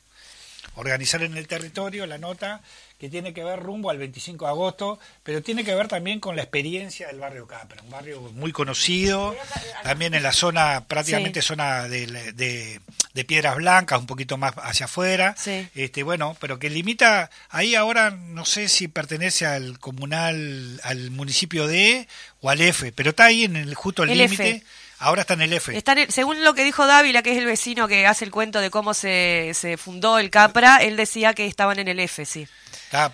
Organizar 0.76 1.22
en 1.22 1.36
el 1.36 1.46
territorio, 1.48 2.06
la 2.06 2.18
nota 2.18 2.60
que 2.98 3.08
tiene 3.10 3.34
que 3.34 3.44
ver 3.44 3.58
rumbo 3.60 3.90
al 3.90 3.98
25 3.98 4.44
de 4.46 4.50
agosto, 4.50 4.98
pero 5.22 5.42
tiene 5.42 5.64
que 5.64 5.74
ver 5.74 5.86
también 5.88 6.18
con 6.20 6.34
la 6.36 6.42
experiencia 6.42 7.08
del 7.08 7.18
barrio 7.18 7.46
Capra, 7.46 7.82
un 7.82 7.90
barrio 7.90 8.20
muy 8.34 8.52
conocido, 8.52 9.36
también 9.82 10.14
en 10.14 10.22
la 10.22 10.32
zona, 10.32 10.84
prácticamente 10.86 11.42
Sí. 11.42 11.48
zona 11.48 11.88
de, 11.88 12.06
de- 12.32 12.80
de 13.12 13.24
Piedras 13.24 13.56
Blancas, 13.56 13.98
un 13.98 14.06
poquito 14.06 14.36
más 14.38 14.52
hacia 14.56 14.84
afuera, 14.86 15.34
Sí. 15.38 15.66
este 15.74 16.02
bueno, 16.02 16.36
pero 16.40 16.58
que 16.58 16.68
limita, 16.70 17.30
ahí 17.50 17.74
ahora 17.74 18.10
no 18.10 18.44
sé 18.46 18.68
si 18.68 18.88
pertenece 18.88 19.44
al 19.46 19.78
comunal, 19.78 20.80
al 20.82 21.10
municipio 21.10 21.66
de 21.66 22.08
o 22.40 22.50
al 22.50 22.60
F, 22.60 22.92
pero 22.92 23.10
está 23.10 23.26
ahí 23.26 23.44
en 23.44 23.56
el 23.56 23.74
justo 23.74 24.02
El 24.04 24.10
límite. 24.16 24.62
Ahora 24.98 25.22
está 25.22 25.34
en 25.34 25.42
el 25.42 25.52
F. 25.52 25.82
Según 26.08 26.42
lo 26.42 26.54
que 26.54 26.64
dijo 26.64 26.86
Dávila, 26.86 27.22
que 27.22 27.32
es 27.32 27.38
el 27.38 27.46
vecino 27.46 27.86
que 27.86 28.06
hace 28.06 28.24
el 28.24 28.30
cuento 28.30 28.60
de 28.60 28.70
cómo 28.70 28.94
se, 28.94 29.52
se 29.54 29.76
fundó 29.76 30.18
el 30.18 30.30
Capra, 30.30 30.78
él 30.78 30.96
decía 30.96 31.34
que 31.34 31.46
estaban 31.46 31.78
en 31.78 31.88
el 31.88 32.00
F, 32.00 32.24
sí. 32.24 32.48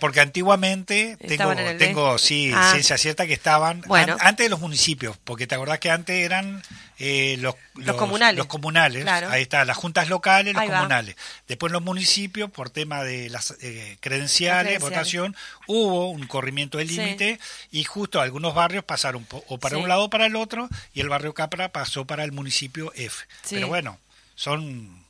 Porque 0.00 0.20
antiguamente 0.20 1.16
tengo, 1.16 1.52
el 1.52 1.78
tengo 1.78 2.18
sí, 2.18 2.52
Ah. 2.54 2.70
ciencia 2.72 2.98
cierta 2.98 3.26
que 3.26 3.32
estaban 3.32 3.80
Bueno. 3.86 4.14
an- 4.14 4.18
antes 4.28 4.44
de 4.44 4.50
los 4.50 4.60
municipios, 4.60 5.16
porque 5.24 5.46
te 5.46 5.54
acordás 5.54 5.78
que 5.78 5.90
antes 5.90 6.16
eran 6.24 6.62
eh, 6.98 7.36
los, 7.40 7.56
Los 7.74 7.96
comunales. 7.96 8.38
los 8.38 8.46
comunales, 8.46 9.02
Claro. 9.02 9.28
ahí 9.30 9.42
está, 9.42 9.64
las 9.64 9.76
juntas 9.76 10.08
locales, 10.08 10.52
los 10.54 10.62
Ahí 10.62 10.68
va. 10.68 10.76
comunales. 10.76 11.16
Después 11.48 11.72
los 11.72 11.82
municipios, 11.82 12.48
por 12.50 12.70
tema 12.70 13.02
de 13.02 13.28
las 13.28 13.56
eh, 13.60 13.96
credenciales, 14.00 14.78
votación, 14.78 15.34
hubo 15.66 16.10
un 16.10 16.26
corrimiento 16.28 16.78
del 16.78 16.88
Sí. 16.90 16.96
límite 16.98 17.40
y 17.72 17.82
justo 17.84 18.20
algunos 18.20 18.54
barrios 18.54 18.84
pasaron 18.84 19.26
o 19.48 19.58
para 19.58 19.76
Sí. 19.76 19.82
un 19.82 19.88
lado 19.88 20.04
o 20.04 20.10
para 20.10 20.26
el 20.26 20.36
otro 20.36 20.68
y 20.94 21.00
el 21.00 21.08
barrio 21.08 21.34
Capra 21.34 21.70
pasó 21.72 22.04
para 22.04 22.22
el 22.22 22.30
municipio 22.30 22.92
F. 22.94 23.24
Sí. 23.42 23.56
Pero 23.56 23.66
bueno, 23.68 23.98
son 24.36 25.01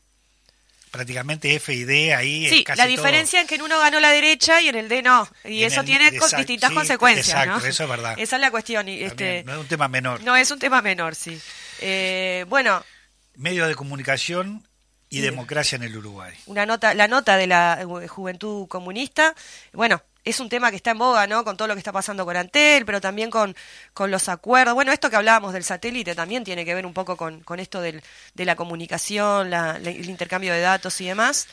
prácticamente 0.92 1.52
F 1.56 1.74
y 1.74 1.82
D 1.82 2.14
ahí. 2.14 2.44
es 2.44 2.50
Sí, 2.52 2.62
casi 2.62 2.78
la 2.78 2.84
todo. 2.84 2.90
diferencia 2.96 3.40
es 3.40 3.48
que 3.48 3.56
en 3.56 3.62
uno 3.62 3.78
ganó 3.80 3.98
la 3.98 4.10
derecha 4.10 4.60
y 4.60 4.68
en 4.68 4.76
el 4.76 4.88
D 4.88 5.02
no. 5.02 5.28
Y 5.44 5.64
eso 5.64 5.80
el- 5.80 5.86
tiene 5.86 6.10
distintas 6.12 6.68
sí, 6.70 6.74
consecuencias, 6.76 7.28
exacto, 7.28 7.58
¿no? 7.60 7.66
eso 7.66 7.82
es 7.82 7.88
verdad. 7.88 8.14
Esa 8.18 8.36
es 8.36 8.40
la 8.42 8.50
cuestión. 8.52 8.88
Y, 8.88 9.02
este, 9.02 9.42
no 9.44 9.54
es 9.54 9.58
un 9.58 9.66
tema 9.66 9.88
menor. 9.88 10.22
no 10.22 10.36
es 10.36 10.48
un 10.52 10.60
tema 10.60 10.80
menor, 10.82 11.16
sí. 11.16 11.40
Eh, 11.80 12.44
bueno, 12.48 12.84
Medios 13.34 13.66
de 13.66 13.74
comunicación 13.74 14.68
y 15.08 15.20
democracia 15.20 15.76
en 15.76 15.82
el 15.82 15.96
Uruguay. 15.96 16.34
una 16.46 16.64
nota, 16.66 16.94
la 16.94 17.08
nota 17.08 17.36
de 17.36 17.46
la 17.46 17.78
eh, 17.80 18.06
Juventud 18.08 18.68
Comunista, 18.68 19.34
bueno, 19.72 20.02
es 20.24 20.38
un 20.40 20.48
tema 20.48 20.70
que 20.70 20.76
está 20.76 20.92
en 20.92 20.98
boga, 20.98 21.26
¿no? 21.26 21.44
Con 21.44 21.56
todo 21.56 21.68
lo 21.68 21.74
que 21.74 21.78
está 21.80 21.92
pasando 21.92 22.24
con 22.24 22.36
Antel, 22.36 22.84
pero 22.86 23.00
también 23.00 23.30
con, 23.30 23.56
con 23.92 24.10
los 24.10 24.28
acuerdos. 24.28 24.74
Bueno, 24.74 24.92
esto 24.92 25.10
que 25.10 25.16
hablábamos 25.16 25.52
del 25.52 25.64
satélite 25.64 26.14
también 26.14 26.44
tiene 26.44 26.64
que 26.64 26.74
ver 26.74 26.86
un 26.86 26.94
poco 26.94 27.16
con, 27.16 27.40
con 27.40 27.58
esto 27.60 27.80
del, 27.80 28.02
de 28.34 28.44
la 28.44 28.54
comunicación, 28.56 29.50
la, 29.50 29.78
la- 29.78 29.90
el 29.90 30.08
intercambio 30.08 30.52
de 30.52 30.60
datos 30.60 31.00
y 31.00 31.06
demás. 31.06 31.48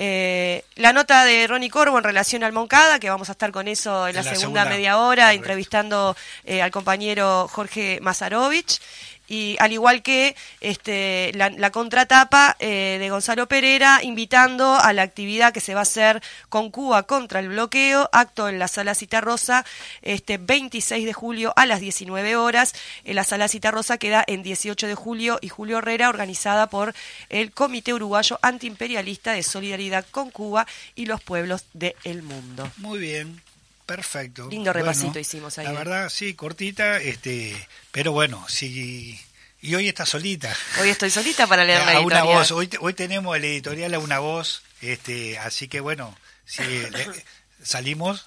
Eh, 0.00 0.64
la 0.76 0.92
nota 0.92 1.24
de 1.24 1.46
Ronnie 1.48 1.70
Corbo 1.70 1.98
en 1.98 2.04
relación 2.04 2.44
al 2.44 2.52
Moncada, 2.52 3.00
que 3.00 3.10
vamos 3.10 3.28
a 3.30 3.32
estar 3.32 3.50
con 3.50 3.66
eso 3.66 4.06
en 4.06 4.14
la, 4.14 4.20
En 4.20 4.26
la 4.26 4.34
segunda, 4.34 4.60
segunda, 4.62 4.64
media 4.76 4.98
hora, 4.98 5.24
correcto. 5.24 5.36
entrevistando 5.38 6.16
eh, 6.44 6.62
al 6.62 6.70
compañero 6.70 7.48
Jorge 7.50 7.98
Mazarovich. 8.00 8.80
Y 9.28 9.56
al 9.60 9.72
igual 9.72 10.02
que 10.02 10.34
este, 10.60 11.32
la, 11.34 11.70
contratapa 11.70 12.56
eh, 12.58 12.96
de 12.98 13.10
Gonzalo 13.10 13.46
Pereira, 13.46 14.00
invitando 14.02 14.74
a 14.74 14.92
la 14.92 15.02
actividad 15.02 15.52
que 15.52 15.60
se 15.60 15.74
va 15.74 15.80
a 15.80 15.82
hacer 15.82 16.22
con 16.48 16.70
Cuba 16.70 17.02
contra 17.04 17.40
el 17.40 17.48
bloqueo, 17.48 18.08
acto 18.12 18.48
en 18.48 18.58
la 18.58 18.68
Sala 18.68 18.94
Citarrosa, 18.94 19.64
este 20.02 20.38
26 20.38 21.04
de 21.04 21.12
julio 21.12 21.52
a 21.56 21.66
las 21.66 21.80
19 21.80 22.36
horas. 22.36 22.74
En 23.04 23.16
la 23.16 23.24
Sala 23.24 23.48
Citarrosa 23.48 23.98
queda 23.98 24.24
en 24.26 24.42
18 24.42 24.86
de 24.86 24.94
julio 24.94 25.38
y 25.40 25.48
Julio 25.48 25.78
Herrera, 25.78 26.08
organizada 26.08 26.68
por 26.68 26.94
el 27.28 27.52
Comité 27.52 27.94
Uruguayo 27.94 28.38
Antiimperialista 28.42 29.32
de 29.32 29.42
Solidaridad 29.42 30.06
con 30.10 30.30
Cuba 30.30 30.66
y 30.94 31.06
los 31.06 31.22
pueblos 31.22 31.64
del 31.74 32.22
mundo. 32.22 32.70
Muy 32.78 32.98
bien, 32.98 33.42
perfecto. 33.88 34.48
Lindo 34.50 34.70
repasito 34.72 35.18
hicimos 35.18 35.56
ahí, 35.58 35.64
La 35.64 35.72
verdad, 35.72 36.10
sí, 36.10 36.34
cortita, 36.34 36.98
este, 36.98 37.56
pero 37.90 38.12
bueno, 38.12 38.44
sí. 38.48 39.18
Y 39.62 39.74
hoy 39.74 39.88
está 39.88 40.04
solita. 40.06 40.54
Hoy 40.80 40.90
estoy 40.90 41.10
solita 41.10 41.46
para 41.48 41.64
leer 41.64 41.78
la 41.80 41.92
a 41.96 42.00
una 42.00 42.16
editorial. 42.18 42.38
voz. 42.38 42.50
Hoy, 42.52 42.70
hoy 42.80 42.92
tenemos 42.94 43.34
el 43.36 43.44
editorial 43.44 43.94
a 43.94 43.98
una 43.98 44.18
voz, 44.20 44.62
este, 44.82 45.38
así 45.38 45.66
que 45.66 45.80
bueno, 45.80 46.16
si 46.44 46.62
le- 46.62 47.24
salimos. 47.64 48.26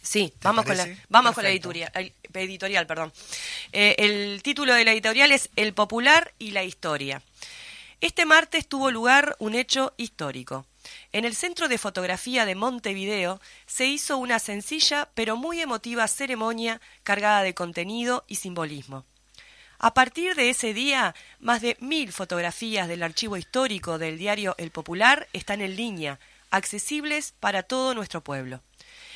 Sí, 0.00 0.32
vamos 0.42 0.64
con 0.64 0.76
la, 0.78 0.88
vamos 1.10 1.34
con 1.34 1.44
la 1.44 1.50
editorial, 1.50 1.92
editorial 2.32 2.86
perdón. 2.86 3.12
Eh, 3.72 3.96
el 3.98 4.42
título 4.42 4.72
de 4.74 4.84
la 4.86 4.92
editorial 4.92 5.32
es 5.32 5.50
El 5.56 5.74
popular 5.74 6.32
y 6.38 6.52
la 6.52 6.62
historia. 6.64 7.20
Este 8.00 8.24
martes 8.24 8.66
tuvo 8.66 8.90
lugar 8.90 9.36
un 9.40 9.54
hecho 9.54 9.92
histórico. 9.98 10.64
En 11.12 11.24
el 11.24 11.34
Centro 11.34 11.66
de 11.66 11.76
Fotografía 11.76 12.46
de 12.46 12.54
Montevideo 12.54 13.40
se 13.66 13.86
hizo 13.86 14.16
una 14.16 14.38
sencilla 14.38 15.08
pero 15.14 15.36
muy 15.36 15.60
emotiva 15.60 16.06
ceremonia 16.06 16.80
cargada 17.02 17.42
de 17.42 17.52
contenido 17.52 18.24
y 18.28 18.36
simbolismo. 18.36 19.04
A 19.80 19.92
partir 19.92 20.36
de 20.36 20.50
ese 20.50 20.72
día, 20.72 21.16
más 21.40 21.62
de 21.62 21.76
mil 21.80 22.12
fotografías 22.12 22.86
del 22.86 23.02
archivo 23.02 23.36
histórico 23.36 23.98
del 23.98 24.18
diario 24.18 24.54
El 24.56 24.70
Popular 24.70 25.26
están 25.32 25.62
en 25.62 25.74
línea, 25.74 26.20
accesibles 26.50 27.34
para 27.40 27.64
todo 27.64 27.92
nuestro 27.94 28.20
pueblo. 28.20 28.60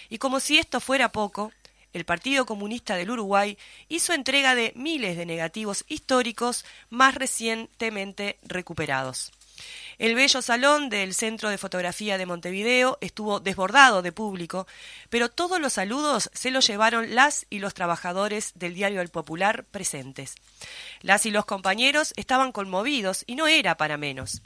Y 0.08 0.18
como 0.18 0.40
si 0.40 0.58
esto 0.58 0.80
fuera 0.80 1.12
poco, 1.12 1.52
el 1.92 2.04
Partido 2.04 2.44
Comunista 2.44 2.96
del 2.96 3.10
Uruguay 3.10 3.56
hizo 3.88 4.14
entrega 4.14 4.56
de 4.56 4.72
miles 4.74 5.16
de 5.16 5.26
negativos 5.26 5.84
históricos 5.86 6.64
más 6.90 7.14
recientemente 7.14 8.38
recuperados. 8.42 9.30
El 9.98 10.14
bello 10.14 10.42
salón 10.42 10.88
del 10.90 11.14
Centro 11.14 11.50
de 11.50 11.58
Fotografía 11.58 12.18
de 12.18 12.26
Montevideo 12.26 12.98
estuvo 13.00 13.38
desbordado 13.38 14.02
de 14.02 14.10
público, 14.10 14.66
pero 15.08 15.30
todos 15.30 15.60
los 15.60 15.74
saludos 15.74 16.30
se 16.32 16.50
los 16.50 16.66
llevaron 16.66 17.14
las 17.14 17.46
y 17.48 17.60
los 17.60 17.74
trabajadores 17.74 18.52
del 18.56 18.74
diario 18.74 19.00
El 19.00 19.10
Popular 19.10 19.64
presentes. 19.64 20.34
Las 21.00 21.26
y 21.26 21.30
los 21.30 21.44
compañeros 21.44 22.12
estaban 22.16 22.50
conmovidos 22.50 23.22
y 23.26 23.36
no 23.36 23.46
era 23.46 23.76
para 23.76 23.96
menos. 23.96 24.42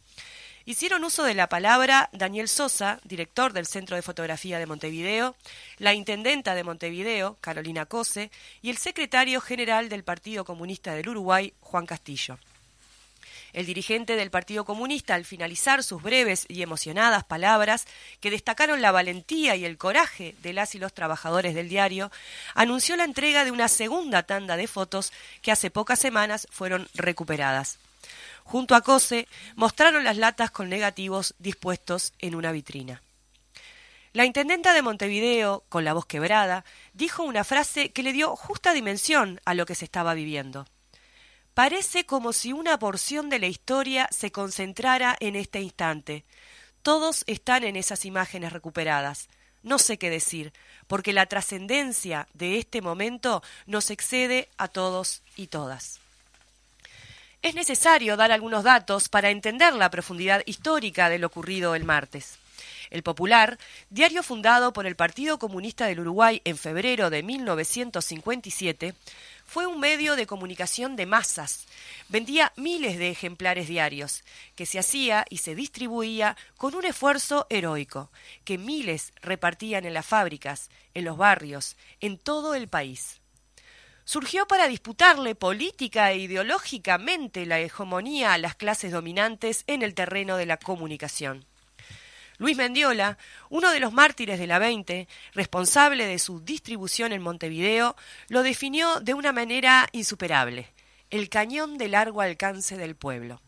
Hicieron 0.67 1.03
uso 1.03 1.25
de 1.25 1.33
la 1.33 1.49
palabra 1.49 2.11
Daniel 2.13 2.47
Sosa, 2.47 3.01
director 3.05 3.55
del 3.55 3.65
Centro 3.65 3.97
de 3.97 4.03
Fotografía 4.03 4.59
de 4.59 4.67
Montevideo, 4.67 5.35
la 5.79 5.95
intendenta 5.95 6.55
de 6.55 6.63
Montevideo, 6.63 7.39
Carolina 7.41 7.87
Cose, 7.87 8.31
y 8.61 8.69
el 8.69 8.77
secretario 8.77 9.41
general 9.41 9.89
del 9.89 10.05
Partido 10.05 10.45
Comunista 10.45 10.93
del 10.93 11.09
Uruguay, 11.09 11.55
Juan 11.61 11.87
Castillo. 11.87 12.39
El 13.53 13.67
dirigente 13.67 14.17
del 14.17 14.31
Partido 14.31 14.65
Comunista, 14.65 15.15
al 15.15 15.25
finalizar 15.25 15.83
sus 15.83 16.03
breves 16.03 16.45
y 16.49 16.63
emocionadas 16.63 17.25
palabras, 17.25 17.87
que 18.21 18.31
destacaron 18.31 18.83
la 18.83 18.93
valentía 18.93 19.57
y 19.57 19.65
el 19.65 19.79
coraje 19.79 20.35
de 20.43 20.53
las 20.53 20.75
y 20.75 20.79
los 20.79 20.93
trabajadores 20.93 21.55
del 21.55 21.69
diario, 21.69 22.11
anunció 22.55 22.97
la 22.97 23.05
entrega 23.05 23.45
de 23.45 23.51
una 23.51 23.69
segunda 23.69 24.23
tanda 24.23 24.57
de 24.57 24.67
fotos 24.67 25.13
que 25.43 25.53
hace 25.53 25.71
pocas 25.71 25.99
semanas 25.99 26.47
fueron 26.51 26.89
recuperadas. 26.95 27.79
Junto 28.45 28.75
a 28.75 28.81
Cose, 28.81 29.29
mostraron 29.57 30.05
las 30.05 30.17
latas 30.17 30.51
con 30.51 30.69
negativos 30.69 31.35
dispuestos 31.39 32.13
en 32.19 32.35
una 32.35 32.53
vitrina. 32.53 33.03
La 34.15 34.25
intendenta 34.25 34.73
de 34.73 34.83
Montevideo, 34.83 35.65
con 35.69 35.85
la 35.85 35.93
voz 35.93 36.07
quebrada, 36.07 36.65
dijo 36.95 37.23
una 37.23 37.45
frase 37.45 37.91
que 37.91 38.03
le 38.03 38.13
dio 38.13 38.35
justa 38.37 38.73
dimensión 38.73 39.41
a 39.45 39.55
lo 39.55 39.67
que 39.67 39.75
se 39.75 39.85
estaba 39.85 40.15
viviendo. 40.15 40.67
Parece 41.59 42.07
como 42.07 42.33
si 42.33 42.53
una 42.53 42.79
porción 42.79 43.29
de 43.31 43.41
la 43.41 43.49
historia 43.49 44.09
se 44.13 44.31
concentrara 44.31 45.17
en 45.19 45.35
este 45.35 45.61
instante. 45.61 46.25
Todos 46.85 47.25
están 47.27 47.65
en 47.65 47.75
esas 47.75 48.05
imágenes 48.05 48.53
recuperadas. 48.53 49.29
No 49.65 49.81
sé 49.81 49.99
qué 49.99 50.09
decir, 50.09 50.53
porque 50.87 51.13
la 51.13 51.27
trascendencia 51.27 52.29
de 52.33 52.59
este 52.59 52.81
momento 52.81 53.43
nos 53.67 53.91
excede 53.91 54.49
a 54.57 54.69
todos 54.69 55.23
y 55.35 55.49
todas. 55.49 55.99
Es 57.43 57.57
necesario 57.57 58.17
dar 58.17 58.31
algunos 58.31 58.63
datos 58.63 59.09
para 59.09 59.31
entender 59.31 59.73
la 59.75 59.91
profundidad 59.91 60.45
histórica 60.47 61.09
de 61.09 61.19
lo 61.19 61.27
ocurrido 61.27 61.75
el 61.75 61.83
martes. 61.83 62.39
El 62.91 63.03
Popular, 63.03 63.59
diario 63.91 64.23
fundado 64.23 64.73
por 64.73 64.87
el 64.87 64.97
Partido 64.97 65.39
Comunista 65.39 65.87
del 65.87 66.01
Uruguay 66.01 66.41
en 66.45 66.57
febrero 66.57 67.11
de 67.11 67.23
1957, 67.23 68.95
fue 69.49 69.67
un 69.67 69.81
medio 69.81 70.15
de 70.15 70.27
comunicación 70.27 70.95
de 70.95 71.07
masas. 71.07 71.65
Vendía 72.11 72.53
miles 72.57 72.99
de 72.99 73.09
ejemplares 73.09 73.67
diarios, 73.67 74.23
que 74.55 74.67
se 74.67 74.79
hacía 74.79 75.25
y 75.31 75.39
se 75.39 75.55
distribuía 75.55 76.37
con 76.59 76.75
un 76.75 76.85
esfuerzo 76.85 77.47
heroico, 77.49 78.13
que 78.45 78.59
miles 78.59 79.15
repartían 79.23 79.87
en 79.87 79.95
las 79.95 80.05
fábricas, 80.05 80.69
en 80.93 81.07
los 81.07 81.17
barrios, 81.17 81.79
en 82.01 82.19
todo 82.19 82.55
el 82.55 82.69
país 82.69 83.21
surgió 84.05 84.47
para 84.47 84.69
disputarle 84.69 85.35
política 85.35 86.13
e 86.13 86.17
ideológicamente 86.17 87.45
la 87.45 87.61
hegemonía 87.61 88.33
a 88.33 88.39
las 88.39 88.55
clases 88.55 88.91
dominantes 88.91 89.65
en 89.67 89.83
el 89.83 89.93
terreno 89.93 90.39
de 90.39 90.47
la 90.47 90.57
comunicación. 90.57 91.45
Luis 92.39 92.57
Mendiola, 92.57 93.19
uno 93.51 93.73
de 93.73 93.81
los 93.81 93.93
mártires 93.93 94.39
de 94.39 94.47
la 94.47 94.61
20, 94.61 95.09
responsable 95.33 96.07
de 96.07 96.21
su 96.21 96.41
distribución 96.41 97.13
en 97.13 97.21
Montevideo, 97.21 97.97
lo 98.29 98.45
definió 98.45 99.01
de 99.01 99.13
una 99.15 99.33
manera 99.33 99.89
insuperable, 99.91 100.73
el 101.11 101.29
cañón 101.29 101.79
de 101.79 101.89
largo 101.89 102.21
alcance 102.21 102.77
del 102.77 102.95
pueblo. 102.95 103.43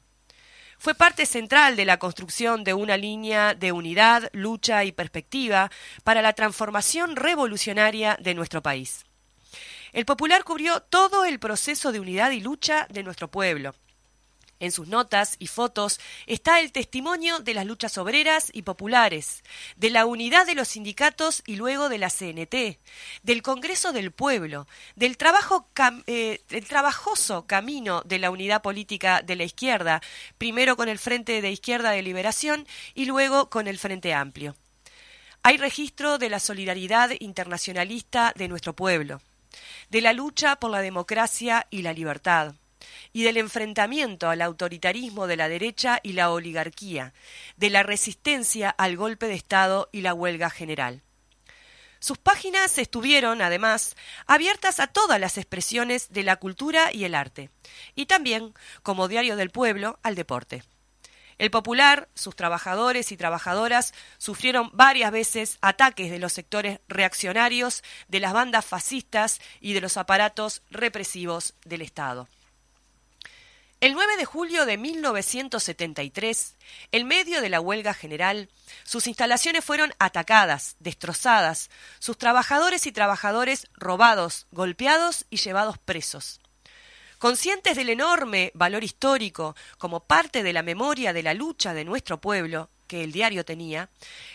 Fue 0.76 0.96
parte 0.96 1.24
central 1.26 1.76
de 1.76 1.84
la 1.84 1.98
construcción 1.98 2.64
de 2.64 2.74
una 2.74 2.96
línea 2.96 3.54
de 3.54 3.70
unidad, 3.70 4.28
lucha 4.32 4.82
y 4.82 4.90
perspectiva 4.90 5.70
para 6.02 6.20
la 6.20 6.32
transformación 6.32 7.14
revolucionaria 7.14 8.18
de 8.20 8.34
nuestro 8.34 8.60
país. 8.60 9.04
El 9.92 10.04
Popular 10.04 10.42
cubrió 10.42 10.80
todo 10.80 11.24
el 11.24 11.38
proceso 11.38 11.92
de 11.92 12.00
unidad 12.00 12.32
y 12.32 12.40
lucha 12.40 12.88
de 12.90 13.04
nuestro 13.04 13.30
pueblo. 13.30 13.74
En 14.60 14.72
sus 14.72 14.88
notas 14.88 15.36
y 15.38 15.46
fotos 15.46 15.98
está 16.26 16.60
el 16.60 16.70
testimonio 16.70 17.40
de 17.40 17.54
las 17.54 17.66
luchas 17.66 17.98
obreras 17.98 18.50
y 18.52 18.62
populares, 18.62 19.42
de 19.76 19.90
la 19.90 20.06
unidad 20.06 20.46
de 20.46 20.54
los 20.54 20.68
sindicatos 20.68 21.42
y 21.46 21.56
luego 21.56 21.88
de 21.88 21.98
la 21.98 22.10
CNT, 22.10 22.78
del 23.22 23.42
Congreso 23.42 23.92
del 23.92 24.12
Pueblo, 24.12 24.68
eh, 24.96 26.40
del 26.48 26.66
trabajoso 26.66 27.46
camino 27.46 28.02
de 28.04 28.18
la 28.18 28.30
unidad 28.30 28.62
política 28.62 29.22
de 29.22 29.36
la 29.36 29.44
izquierda, 29.44 30.02
primero 30.36 30.76
con 30.76 30.88
el 30.88 30.98
Frente 30.98 31.40
de 31.40 31.50
Izquierda 31.50 31.90
de 31.90 32.02
Liberación 32.02 32.66
y 32.94 33.06
luego 33.06 33.50
con 33.50 33.66
el 33.66 33.78
Frente 33.78 34.14
Amplio. 34.14 34.56
Hay 35.42 35.56
registro 35.56 36.18
de 36.18 36.28
la 36.28 36.38
solidaridad 36.38 37.10
internacionalista 37.18 38.34
de 38.36 38.48
nuestro 38.48 38.76
pueblo 38.76 39.22
de 39.88 40.00
la 40.00 40.12
lucha 40.12 40.56
por 40.56 40.70
la 40.70 40.80
democracia 40.80 41.66
y 41.70 41.82
la 41.82 41.92
libertad, 41.92 42.54
y 43.12 43.22
del 43.24 43.36
enfrentamiento 43.36 44.28
al 44.28 44.42
autoritarismo 44.42 45.26
de 45.26 45.36
la 45.36 45.48
derecha 45.48 46.00
y 46.02 46.12
la 46.12 46.30
oligarquía, 46.30 47.12
de 47.56 47.70
la 47.70 47.82
resistencia 47.82 48.70
al 48.70 48.96
golpe 48.96 49.26
de 49.26 49.34
Estado 49.34 49.88
y 49.92 50.02
la 50.02 50.14
huelga 50.14 50.50
general. 50.50 51.02
Sus 51.98 52.16
páginas 52.16 52.78
estuvieron, 52.78 53.42
además, 53.42 53.94
abiertas 54.26 54.80
a 54.80 54.86
todas 54.86 55.20
las 55.20 55.36
expresiones 55.36 56.10
de 56.10 56.22
la 56.22 56.36
cultura 56.36 56.92
y 56.92 57.04
el 57.04 57.14
arte, 57.14 57.50
y 57.94 58.06
también, 58.06 58.54
como 58.82 59.06
diario 59.06 59.36
del 59.36 59.50
pueblo, 59.50 59.98
al 60.02 60.14
deporte. 60.14 60.62
El 61.36 61.50
Popular, 61.50 62.08
sus 62.14 62.36
trabajadores 62.36 63.12
y 63.12 63.16
trabajadoras 63.16 63.94
sufrieron 64.18 64.70
varias 64.74 65.10
veces 65.10 65.58
ataques 65.62 66.10
de 66.10 66.18
los 66.18 66.34
sectores 66.34 66.80
reaccionarios, 66.86 67.82
de 68.08 68.20
las 68.20 68.34
bandas 68.34 68.64
fascistas 68.64 69.40
y 69.58 69.72
de 69.72 69.80
los 69.80 69.96
aparatos 69.96 70.62
represivos 70.70 71.54
del 71.64 71.80
Estado. 71.80 72.28
El 73.80 73.94
9 73.94 74.18
de 74.18 74.26
julio 74.26 74.66
de 74.66 74.76
1973, 74.76 76.56
en 76.92 77.06
medio 77.06 77.40
de 77.40 77.48
la 77.48 77.62
huelga 77.62 77.94
general, 77.94 78.50
sus 78.84 79.06
instalaciones 79.06 79.64
fueron 79.64 79.94
atacadas, 79.98 80.76
destrozadas, 80.80 81.70
sus 81.98 82.18
trabajadores 82.18 82.86
y 82.86 82.92
trabajadores 82.92 83.68
robados, 83.72 84.46
golpeados 84.50 85.24
y 85.30 85.38
llevados 85.38 85.78
presos. 85.78 86.42
Conscientes 87.18 87.74
del 87.74 87.88
enorme 87.88 88.50
valor 88.52 88.84
histórico 88.84 89.56
como 89.78 90.00
parte 90.00 90.42
de 90.42 90.52
la 90.52 90.62
memoria 90.62 91.14
de 91.14 91.22
la 91.22 91.32
lucha 91.32 91.72
de 91.72 91.86
nuestro 91.86 92.20
pueblo, 92.20 92.68
que 92.90 93.04
el 93.04 93.12
diario 93.12 93.44
tenía, 93.44 93.88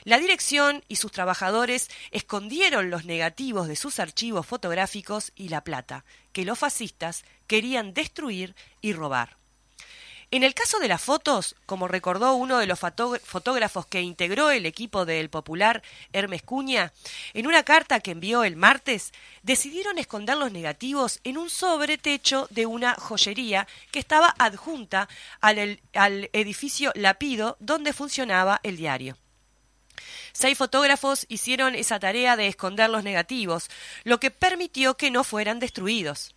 la 0.06 0.18
dirección 0.18 0.82
y 0.88 0.96
sus 0.96 1.12
trabajadores 1.12 1.90
escondieron 2.12 2.90
los 2.90 3.04
negativos 3.04 3.68
de 3.68 3.76
sus 3.76 4.00
archivos 4.00 4.46
fotográficos 4.46 5.34
y 5.36 5.50
la 5.50 5.66
plata, 5.66 6.06
que 6.32 6.46
los 6.46 6.58
fascistas 6.58 7.26
querían 7.48 7.94
destruir 7.94 8.56
y 8.80 8.94
robar. 8.94 9.36
En 10.32 10.44
el 10.44 10.54
caso 10.54 10.80
de 10.80 10.88
las 10.88 11.02
fotos, 11.02 11.56
como 11.66 11.88
recordó 11.88 12.34
uno 12.34 12.58
de 12.58 12.66
los 12.66 12.80
fotógrafos 12.80 13.86
que 13.86 14.02
integró 14.02 14.50
el 14.50 14.66
equipo 14.66 15.06
del 15.06 15.30
popular 15.30 15.84
Hermes 16.14 16.42
Cuña, 16.42 16.94
en 17.34 17.48
una 17.48 17.64
carta 17.64 18.00
que 18.00 18.12
envió 18.12 18.44
el 18.44 18.56
martes, 18.56 19.14
decidieron 19.44 20.00
esconder 20.00 20.38
los 20.38 20.52
negativos 20.52 21.20
en 21.24 21.38
un 21.38 21.50
sobretecho 21.50 22.48
de 22.50 22.66
una 22.66 22.96
joyería 22.96 23.68
que 23.92 24.00
estaba 24.00 24.34
adjunta 24.40 25.08
al, 25.42 25.80
edificio 26.34 26.92
Lapido 26.96 27.56
donde 27.60 27.94
funcionaba 27.94 28.60
el 28.64 28.78
diario. 28.78 29.18
Seis 30.34 30.58
fotógrafos 30.58 31.26
hicieron 31.30 31.76
esa 31.76 32.00
tarea 32.00 32.36
de 32.36 32.48
esconder 32.48 32.90
los 32.90 33.04
negativos, 33.04 33.70
lo 34.04 34.20
que 34.20 34.32
permitió 34.32 34.98
que 34.98 35.12
no 35.12 35.24
fueran 35.24 35.60
destruidos. 35.60 36.36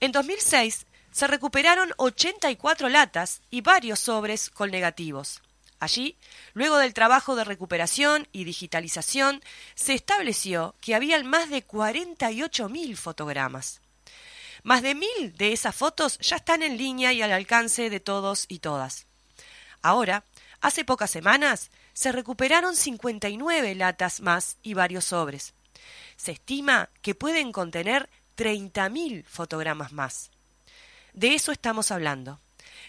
En 0.00 0.12
2006 0.12 0.86
se 1.18 1.26
recuperaron 1.26 1.92
84 1.96 2.88
latas 2.88 3.42
y 3.50 3.60
varios 3.60 3.98
sobres 3.98 4.50
con 4.50 4.70
negativos. 4.70 5.42
Allí, 5.80 6.16
luego 6.52 6.76
del 6.76 6.94
trabajo 6.94 7.34
de 7.34 7.42
recuperación 7.42 8.28
y 8.30 8.44
digitalización, 8.44 9.42
se 9.74 9.94
estableció 9.94 10.76
que 10.80 10.94
había 10.94 11.20
más 11.24 11.50
de 11.50 11.66
48.000 11.66 12.94
fotogramas. 12.94 13.80
Más 14.62 14.82
de 14.82 14.94
mil 14.94 15.36
de 15.36 15.52
esas 15.52 15.74
fotos 15.74 16.20
ya 16.20 16.36
están 16.36 16.62
en 16.62 16.76
línea 16.76 17.12
y 17.12 17.20
al 17.20 17.32
alcance 17.32 17.90
de 17.90 17.98
todos 17.98 18.44
y 18.46 18.60
todas. 18.60 19.06
Ahora, 19.82 20.22
hace 20.60 20.84
pocas 20.84 21.10
semanas, 21.10 21.72
se 21.94 22.12
recuperaron 22.12 22.76
59 22.76 23.74
latas 23.74 24.20
más 24.20 24.56
y 24.62 24.74
varios 24.74 25.06
sobres. 25.06 25.54
Se 26.16 26.30
estima 26.30 26.90
que 27.02 27.16
pueden 27.16 27.50
contener 27.50 28.08
30.000 28.36 29.24
fotogramas 29.24 29.92
más. 29.92 30.30
De 31.18 31.34
eso 31.34 31.50
estamos 31.50 31.90
hablando. 31.90 32.38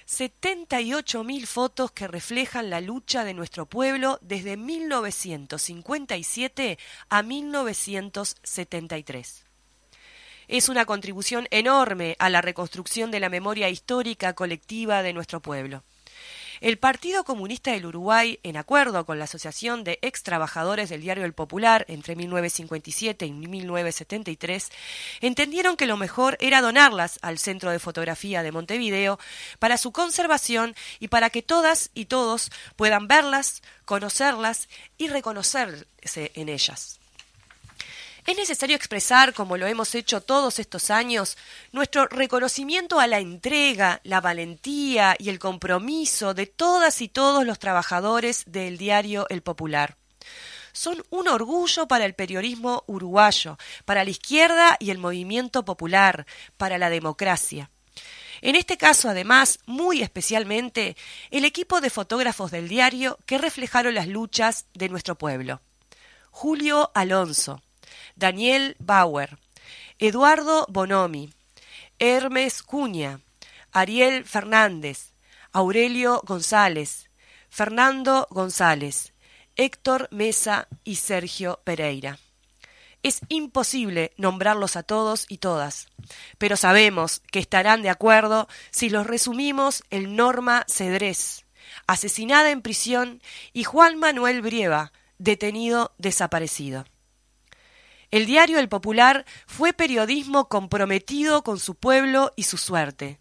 78.000 0.07 1.47
fotos 1.47 1.91
que 1.91 2.07
reflejan 2.07 2.69
la 2.69 2.79
lucha 2.79 3.23
de 3.23 3.33
nuestro 3.33 3.65
pueblo 3.65 4.19
desde 4.21 4.55
1957 4.55 6.77
a 7.09 7.23
1973. 7.23 9.45
Es 10.47 10.69
una 10.69 10.85
contribución 10.85 11.47
enorme 11.49 12.15
a 12.19 12.29
la 12.29 12.43
reconstrucción 12.43 13.09
de 13.09 13.19
la 13.19 13.29
memoria 13.29 13.67
histórica 13.67 14.33
colectiva 14.33 15.01
de 15.01 15.13
nuestro 15.13 15.39
pueblo. 15.39 15.81
El 16.61 16.77
Partido 16.77 17.23
Comunista 17.23 17.71
del 17.71 17.85
Uruguay, 17.85 18.39
en 18.43 18.57
acuerdo 18.57 19.05
con 19.05 19.17
la 19.17 19.25
Asociación 19.25 19.85
de 19.85 19.97
Ex 20.01 20.23
Trabajadores 20.23 20.89
del 20.89 21.01
Diario 21.01 21.23
El 21.23 21.33
Popular 21.33 21.85
entre 21.87 22.17
1957 22.17 23.25
y 23.25 23.31
1973, 23.31 24.69
entendieron 25.21 25.77
que 25.77 25.85
lo 25.85 25.95
mejor 25.95 26.37
era 26.41 26.61
donarlas 26.61 27.17
al 27.21 27.39
Centro 27.39 27.71
de 27.71 27.79
Fotografía 27.79 28.43
de 28.43 28.51
Montevideo 28.51 29.19
para 29.59 29.77
su 29.77 29.93
conservación 29.93 30.75
y 30.99 31.07
para 31.07 31.29
que 31.29 31.41
todas 31.41 31.91
y 31.93 32.05
todos 32.05 32.51
puedan 32.75 33.07
verlas, 33.07 33.61
conocerlas 33.85 34.67
y 34.97 35.07
reconocerse 35.07 36.31
en 36.35 36.49
ellas. 36.49 36.98
Es 38.29 38.37
necesario 38.37 38.75
expresar, 38.75 39.33
como 39.33 39.57
lo 39.57 39.65
hemos 39.65 39.95
hecho 39.95 40.21
todos 40.21 40.59
estos 40.59 40.91
años, 40.91 41.35
nuestro 41.71 42.05
reconocimiento 42.05 42.99
a 42.99 43.07
la 43.07 43.17
entrega, 43.17 44.01
la 44.03 44.21
valentía 44.21 45.15
y 45.17 45.29
el 45.29 45.39
compromiso 45.39 46.35
de 46.35 46.45
todas 46.45 47.01
y 47.01 47.07
todos 47.07 47.43
los 47.43 47.57
trabajadores 47.57 48.43
del 48.45 48.77
diario 48.77 49.25
El 49.29 49.41
Popular. 49.41 49.97
Son 50.73 51.03
un 51.09 51.27
orgullo 51.27 51.87
para 51.87 52.05
el 52.05 52.13
periodismo 52.13 52.83
uruguayo, 52.85 53.57
para 53.83 54.03
la 54.03 54.11
izquierda 54.11 54.77
y 54.79 54.91
el 54.91 54.99
movimiento 54.99 55.65
popular, 55.65 56.27
para 56.55 56.77
la 56.77 56.91
democracia. 56.91 57.71
En 58.41 58.55
este 58.55 58.77
caso, 58.77 59.09
además, 59.09 59.57
muy 59.65 60.03
especialmente, 60.03 60.95
el 61.31 61.45
equipo 61.45 61.81
de 61.81 61.89
fotógrafos 61.89 62.51
del 62.51 62.67
diario 62.67 63.17
que 63.25 63.39
reflejaron 63.39 63.95
las 63.95 64.07
luchas 64.07 64.67
de 64.75 64.87
nuestro 64.87 65.17
pueblo. 65.17 65.61
Julio 66.29 66.91
Alonso, 66.93 67.63
Daniel 68.15 68.75
Bauer, 68.79 69.37
Eduardo 69.97 70.65
Bonomi, 70.69 71.33
Hermes 71.99 72.63
Cuña, 72.63 73.19
Ariel 73.71 74.25
Fernández, 74.25 75.13
Aurelio 75.51 76.21
González, 76.25 77.09
Fernando 77.49 78.27
González, 78.29 79.13
Héctor 79.55 80.07
Mesa 80.11 80.67
y 80.83 80.95
Sergio 80.95 81.59
Pereira. 81.63 82.19
Es 83.01 83.21
imposible 83.29 84.13
nombrarlos 84.17 84.75
a 84.75 84.83
todos 84.83 85.25
y 85.29 85.37
todas, 85.37 85.87
pero 86.37 86.57
sabemos 86.57 87.21
que 87.31 87.39
estarán 87.39 87.81
de 87.81 87.89
acuerdo 87.89 88.47
si 88.71 88.89
los 88.89 89.07
resumimos 89.07 89.83
en 89.89 90.15
Norma 90.15 90.65
Cedrés, 90.67 91.45
asesinada 91.87 92.51
en 92.51 92.61
prisión, 92.61 93.21
y 93.53 93.63
Juan 93.63 93.97
Manuel 93.97 94.41
Brieva, 94.41 94.91
detenido 95.17 95.93
desaparecido. 95.97 96.85
El 98.11 98.25
diario 98.25 98.59
El 98.59 98.69
Popular 98.69 99.25
fue 99.45 99.73
periodismo 99.73 100.49
comprometido 100.49 101.43
con 101.43 101.59
su 101.59 101.75
pueblo 101.75 102.33
y 102.35 102.43
su 102.43 102.57
suerte. 102.57 103.19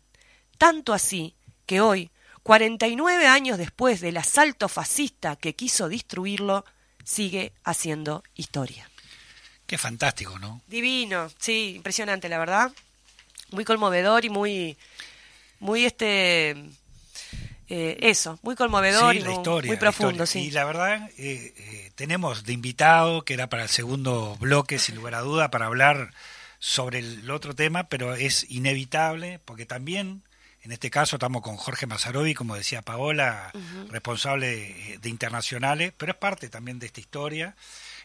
Tanto 0.57 0.93
así 0.95 1.35
que 1.67 1.81
hoy, 1.81 2.11
49 2.43 3.27
años 3.27 3.59
después 3.59 4.01
del 4.01 4.17
asalto 4.17 4.69
fascista 4.69 5.37
que 5.37 5.55
quiso 5.55 5.91
destruirlo, 5.91 6.65
sigue 7.05 7.53
haciendo 7.65 8.23
historia. 8.35 8.91
Qué 9.67 9.77
fantástico, 9.77 10.39
¿no? 10.39 10.63
Divino, 10.67 11.31
sí, 11.39 11.75
impresionante, 11.77 12.31
la 12.31 12.39
verdad. 12.39 12.73
Muy 13.51 13.67
conmovedor 13.67 14.25
y 14.25 14.31
muy, 14.31 14.79
muy 15.61 15.85
este, 15.85 16.57
eh, 17.71 17.99
eso, 18.01 18.39
muy 18.43 18.57
conmovedor 18.57 19.15
y 19.15 19.23
muy, 19.23 19.77
profundo. 19.77 20.25
Sí. 20.25 20.47
Y 20.47 20.51
la 20.51 20.65
verdad, 20.65 21.11
eh, 21.19 21.53
eh, 21.57 21.91
tenemos 21.95 22.45
de 22.45 22.55
invitado, 22.55 23.23
que 23.23 23.35
era 23.35 23.49
para 23.49 23.65
el 23.65 23.69
segundo 23.69 24.37
bloque, 24.41 24.79
sin 24.79 24.95
lugar 24.97 25.15
a 25.15 25.21
duda, 25.21 25.51
para 25.51 25.67
hablar 25.67 26.15
sobre 26.59 27.01
el 27.01 27.31
otro 27.31 27.55
tema, 27.55 27.85
pero 27.85 28.15
es 28.15 28.51
inevitable, 28.51 29.39
porque 29.45 29.67
también, 29.67 30.23
en 30.63 30.73
este 30.73 30.89
caso, 30.89 31.17
estamos 31.17 31.43
con 31.43 31.57
Jorge 31.57 31.87
Mazarovi, 31.87 32.33
como 32.33 32.57
decía 32.57 32.81
Paola, 32.81 33.53
responsable 33.91 34.99
de 35.01 35.09
internacionales, 35.11 35.93
pero 35.97 36.13
es 36.13 36.19
parte 36.19 36.49
también 36.49 36.79
de 36.79 36.87
esta 36.87 37.01
historia, 37.01 37.55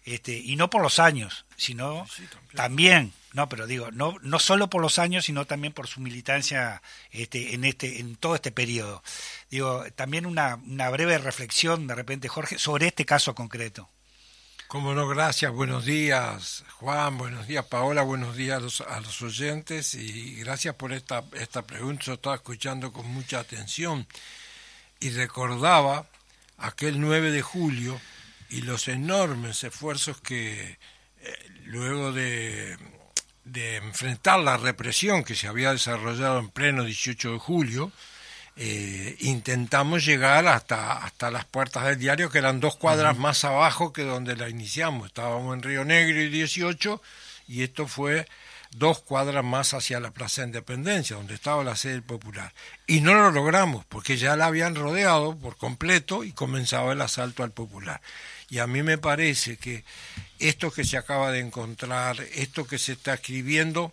este, 0.06 0.38
y 0.38 0.56
no 0.56 0.70
por 0.70 0.82
los 0.82 1.00
años, 1.00 1.46
sino 1.56 2.06
también 2.54 3.14
no, 3.34 3.50
pero 3.50 3.66
digo, 3.66 3.90
no, 3.92 4.16
no 4.22 4.38
solo 4.38 4.70
por 4.70 4.80
los 4.80 5.00
años, 5.00 5.26
sino 5.26 5.46
también 5.46 5.74
por 5.74 5.88
su 5.88 6.00
militancia 6.02 6.84
este, 7.10 7.56
en, 7.56 7.66
este, 7.66 8.00
en 8.00 8.16
todo 8.16 8.36
este 8.36 8.52
periodo. 8.52 9.04
Digo, 9.50 9.84
también 9.96 10.28
una, 10.28 10.60
una 10.68 10.92
breve 10.92 11.18
reflexión, 11.18 11.88
de 11.88 11.96
repente, 11.96 12.28
Jorge, 12.28 12.60
sobre 12.60 12.88
este 12.88 13.06
caso 13.06 13.34
concreto. 13.34 13.90
Como 14.68 14.94
no, 14.94 15.08
gracias. 15.08 15.52
Buenos 15.52 15.86
días, 15.86 16.64
Juan. 16.74 17.18
Buenos 17.18 17.48
días, 17.48 17.66
Paola. 17.66 18.04
Buenos 18.04 18.36
días 18.36 18.82
a 18.82 19.00
los, 19.00 19.22
oyentes. 19.24 19.96
Y 19.96 20.36
gracias 20.36 20.76
por 20.76 20.94
esta, 20.94 21.24
esta 21.34 21.64
pregunta. 21.64 22.06
Yo 22.06 22.14
estaba 22.14 22.36
escuchando 22.36 22.94
con 22.94 23.08
mucha 23.08 23.40
atención 23.40 24.08
y 25.00 25.10
recordaba 25.10 26.06
aquel 26.58 27.02
9 27.02 27.32
de 27.32 27.42
julio 27.42 28.00
y 28.54 28.62
los 28.62 28.88
enormes 28.88 29.64
esfuerzos 29.64 30.22
que 30.22 30.78
eh, 31.22 31.50
luego 31.66 32.12
de 32.12 32.78
de 33.44 33.78
enfrentar 33.78 34.40
la 34.40 34.58
represión 34.58 35.24
que 35.24 35.36
se 35.36 35.48
había 35.48 35.72
desarrollado 35.72 36.40
en 36.40 36.50
pleno 36.50 36.84
18 36.84 37.34
de 37.34 37.40
julio, 37.40 37.92
eh, 38.56 39.16
intentamos 39.20 40.06
llegar 40.06 40.48
hasta, 40.48 41.04
hasta 41.04 41.32
las 41.32 41.46
puertas 41.46 41.86
del 41.86 41.98
diario, 41.98 42.30
que 42.30 42.38
eran 42.38 42.60
dos 42.60 42.76
cuadras 42.76 43.18
más 43.18 43.44
abajo 43.44 43.92
que 43.92 44.04
donde 44.04 44.36
la 44.36 44.50
iniciamos. 44.50 45.08
Estábamos 45.08 45.56
en 45.56 45.64
Río 45.64 45.84
Negro 45.84 46.22
y 46.22 46.30
18, 46.30 47.02
y 47.48 47.64
esto 47.64 47.88
fue 47.88 48.28
dos 48.76 49.02
cuadras 49.02 49.44
más 49.44 49.74
hacia 49.74 50.00
la 50.00 50.12
Plaza 50.12 50.44
Independencia, 50.44 51.16
donde 51.16 51.36
estaba 51.36 51.64
la 51.64 51.76
sede 51.76 52.02
popular. 52.02 52.54
Y 52.88 53.02
no 53.02 53.14
lo 53.14 53.32
logramos, 53.32 53.86
porque 53.86 54.18
ya 54.18 54.36
la 54.36 54.46
habían 54.46 54.76
rodeado 54.76 55.38
por 55.38 55.58
completo 55.58 56.24
y 56.24 56.32
comenzaba 56.32 56.94
el 56.94 57.02
asalto 57.02 57.44
al 57.44 57.52
popular. 57.52 58.02
Y 58.54 58.60
a 58.60 58.68
mí 58.68 58.84
me 58.84 59.00
parece 59.00 59.58
que 59.58 59.84
esto 60.38 60.70
que 60.70 60.86
se 60.86 60.96
acaba 60.96 61.32
de 61.32 61.40
encontrar, 61.40 62.24
esto 62.36 62.68
que 62.68 62.78
se 62.78 62.92
está 62.92 63.16
escribiendo, 63.16 63.92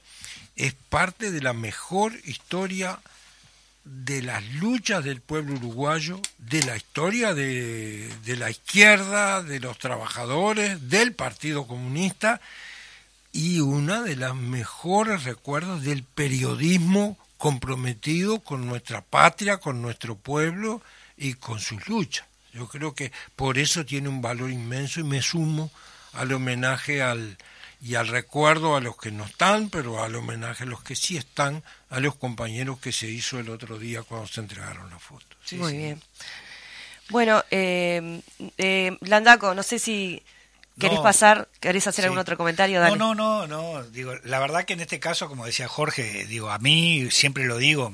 es 0.55 0.75
parte 0.75 1.31
de 1.31 1.41
la 1.41 1.55
mejor 1.55 2.13
historia 2.27 3.01
de 3.85 4.21
las 4.21 4.45
luchas 4.57 5.03
del 5.03 5.23
pueblo 5.23 5.55
uruguayo, 5.55 6.21
de 6.37 6.63
la 6.65 6.77
historia 6.77 7.33
de, 7.33 8.13
de 8.27 8.37
la 8.37 8.51
izquierda, 8.51 9.43
de 9.43 9.61
los 9.61 9.79
trabajadores, 9.79 10.91
del 10.91 11.15
Partido 11.15 11.67
Comunista 11.67 12.43
y 13.33 13.61
una 13.61 14.03
de 14.03 14.17
las 14.17 14.35
mejores 14.35 15.25
recuerdos 15.25 15.85
del 15.85 16.03
periodismo 16.03 17.17
comprometido 17.39 18.41
con 18.41 18.67
nuestra 18.67 19.01
patria, 19.01 19.57
con 19.57 19.81
nuestro 19.81 20.17
pueblo 20.17 20.83
y 21.17 21.33
con 21.33 21.61
sus 21.61 21.89
luchas. 21.89 22.30
Yo 22.53 22.69
creo 22.69 22.95
que 22.95 23.13
por 23.37 23.59
eso 23.59 23.85
tiene 23.85 24.09
un 24.09 24.23
valor 24.23 24.51
inmenso 24.51 25.01
y 25.01 25.05
me 25.05 25.23
sumo 25.23 25.71
al 26.13 26.33
homenaje 26.33 27.03
al, 27.03 27.39
y 27.81 27.95
al 27.95 28.09
recuerdo 28.09 28.77
a 28.77 28.81
los 28.81 28.97
que 28.97 29.11
no 29.11 29.25
están, 29.25 29.71
pero 29.71 30.03
al 30.03 30.15
homenaje 30.15 30.65
a 30.65 30.67
los 30.67 30.83
que 30.83 30.97
sí 30.97 31.17
están, 31.17 31.63
a 31.89 32.01
los 32.01 32.17
compañeros 32.17 32.79
que 32.79 32.93
se 32.93 33.07
hizo 33.07 33.39
el 33.39 33.49
otro 33.49 33.79
día 33.79 34.03
cuando 34.03 34.27
se 34.27 34.41
entregaron 34.41 34.91
las 34.91 35.03
fotos. 35.03 35.39
Muy 35.53 35.77
bien. 35.77 36.03
Bueno, 37.09 37.43
eh, 37.51 38.21
eh, 38.59 38.97
Landaco, 39.01 39.55
no 39.55 39.63
sé 39.63 39.79
si 39.79 40.23
querés 40.79 41.01
pasar, 41.01 41.49
querés 41.61 41.87
hacer 41.87 42.05
algún 42.05 42.19
otro 42.19 42.37
comentario. 42.37 42.81
Dale. 42.81 42.97
No, 42.97 43.15
no, 43.15 43.47
no, 43.47 43.75
no. 43.75 43.83
Digo, 43.85 44.15
la 44.25 44.39
verdad 44.39 44.65
que 44.65 44.75
en 44.75 44.81
este 44.81 45.01
caso, 45.01 45.29
como 45.29 45.47
decía 45.47 45.69
Jorge, 45.69 46.25
digo, 46.27 46.51
a 46.51 46.59
mí 46.59 47.11
siempre 47.11 47.45
lo 47.45 47.59
digo, 47.59 47.93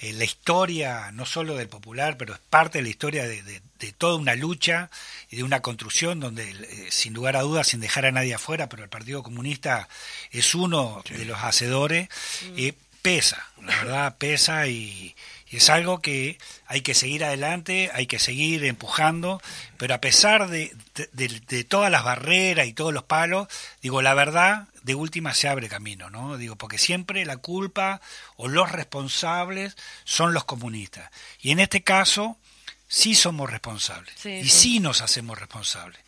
eh, 0.00 0.12
la 0.12 0.24
historia, 0.24 1.10
no 1.12 1.24
solo 1.24 1.56
del 1.56 1.68
popular, 1.68 2.18
pero 2.18 2.34
es 2.34 2.40
parte 2.50 2.78
de 2.78 2.82
la 2.82 2.90
historia 2.90 3.26
de, 3.26 3.62
toda 3.96 4.16
una 4.16 4.34
lucha 4.34 4.90
y 5.30 5.36
de 5.36 5.42
una 5.42 5.62
construcción 5.62 6.20
donde, 6.20 6.50
eh, 6.50 6.86
sin 6.90 7.14
lugar 7.14 7.36
a 7.36 7.42
dudas, 7.42 7.68
sin 7.68 7.80
dejar 7.80 8.04
a 8.04 8.12
nadie 8.12 8.34
afuera, 8.34 8.68
pero 8.68 8.82
el 8.82 8.90
Partido 8.90 9.22
Comunista 9.22 9.88
es 10.30 10.54
uno 10.54 11.02
de 11.08 11.24
los 11.24 11.38
hacedores, 11.42 12.08
mm. 12.42 12.54
eh, 12.58 12.74
pesa, 13.00 13.46
la 13.62 13.76
verdad 13.76 14.16
pesa 14.18 14.66
y, 14.66 15.14
es 15.48 15.70
algo 15.70 16.02
que 16.02 16.38
hay 16.66 16.82
que 16.82 16.92
seguir 16.92 17.24
adelante, 17.24 17.90
hay 17.94 18.06
que 18.06 18.18
seguir 18.18 18.62
empujando, 18.66 19.40
pero 19.78 19.94
a 19.94 20.02
pesar 20.02 20.48
de, 20.48 20.76
de, 21.12 21.64
todas 21.64 21.90
las 21.90 22.04
barreras 22.04 22.66
y 22.66 22.74
todos 22.74 22.92
los 22.92 23.04
palos, 23.04 23.48
digo, 23.80 24.02
la 24.02 24.12
verdad 24.12 24.68
de 24.86 24.94
última 24.94 25.34
se 25.34 25.48
abre 25.48 25.68
camino, 25.68 26.10
¿no? 26.10 26.38
Digo, 26.38 26.54
porque 26.54 26.78
siempre 26.78 27.26
la 27.26 27.38
culpa 27.38 28.00
o 28.36 28.46
los 28.46 28.70
responsables 28.70 29.76
son 30.04 30.32
los 30.32 30.44
comunistas. 30.44 31.10
Y 31.40 31.50
en 31.50 31.58
este 31.58 31.82
caso 31.82 32.38
sí 32.86 33.16
somos 33.16 33.50
responsables 33.50 34.14
y 34.24 34.48
sí. 34.48 34.78
nos 34.78 35.02
hacemos 35.02 35.36
responsables. 35.40 35.98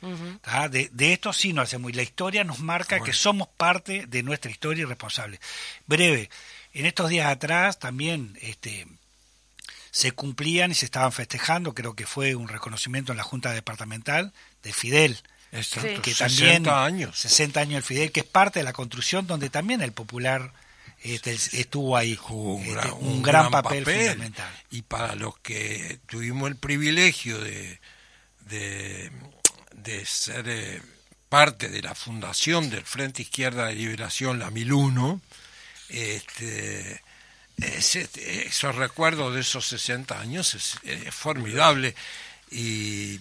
de, 0.71 1.13
esto 1.13 1.33
sí 1.33 1.53
nos 1.53 1.65
hacemos 1.65 1.91
y 1.91 1.95
la 1.95 2.05
historia 2.05 2.45
nos 2.45 2.61
marca 2.61 3.01
que 3.01 3.13
somos 3.13 3.49
parte 3.49 4.07
de 4.07 4.23
nuestra 4.23 4.53
historia 4.53 4.83
y 4.83 4.85
responsables. 4.85 5.41
Breve, 5.89 6.31
en 6.73 6.87
estos 6.87 7.11
días 7.11 7.27
atrás 7.27 7.81
también 7.81 8.39
este, 8.41 8.87
se 9.91 10.13
cumplían 10.13 10.71
y 10.71 10.75
se 10.75 10.85
estaban 10.85 11.11
festejando, 11.11 11.75
creo 11.75 11.97
que 11.97 12.07
fue 12.07 12.37
un 12.37 12.47
reconocimiento 12.47 13.11
en 13.11 13.19
la 13.19 13.25
Junta 13.25 13.51
Departamental 13.51 14.33
de 14.63 14.73
Fidel, 14.73 15.19
que 15.51 16.15
también 16.15 16.65
60 16.65 16.85
años. 16.85 17.19
60 17.19 17.61
años 17.61 17.77
el 17.79 17.83
Fidel, 17.83 18.13
que 18.13 18.21
es 18.21 18.27
parte 18.27 18.61
de 18.61 18.65
la 18.65 18.73
construcción 18.73 19.27
donde 19.27 19.51
también 19.51 19.81
el 19.83 19.93
popular 19.93 20.53
este, 21.03 21.33
estuvo 21.33 21.97
ahí, 21.97 22.19
un, 22.29 22.63
este, 22.63 22.91
un, 22.93 23.23
gran, 23.23 23.51
papel, 23.51 23.85
fundamental. 23.85 24.53
Y 24.71 24.83
para 24.83 25.15
los 25.15 25.39
que 25.39 26.01
tuvimos 26.07 26.49
el 26.49 26.57
privilegio 26.57 27.39
de, 27.39 27.79
de, 28.47 29.11
ser 30.05 30.49
eh, 30.49 30.83
parte 31.29 31.69
de 31.69 31.83
la 31.83 31.95
fundación 31.95 32.69
del 32.69 32.85
Frente 32.85 33.23
Izquierda 33.23 33.67
de 33.67 33.77
Liberación, 33.77 34.39
la 34.39 34.51
1001, 34.51 35.21
este, 35.89 37.01
esos 37.59 38.75
recuerdos 38.75 39.35
de 39.35 39.41
esos 39.41 39.67
60 39.69 40.21
años 40.21 40.55
es, 40.55 40.79
es 40.83 41.15
formidable 41.15 41.95
y 42.51 43.21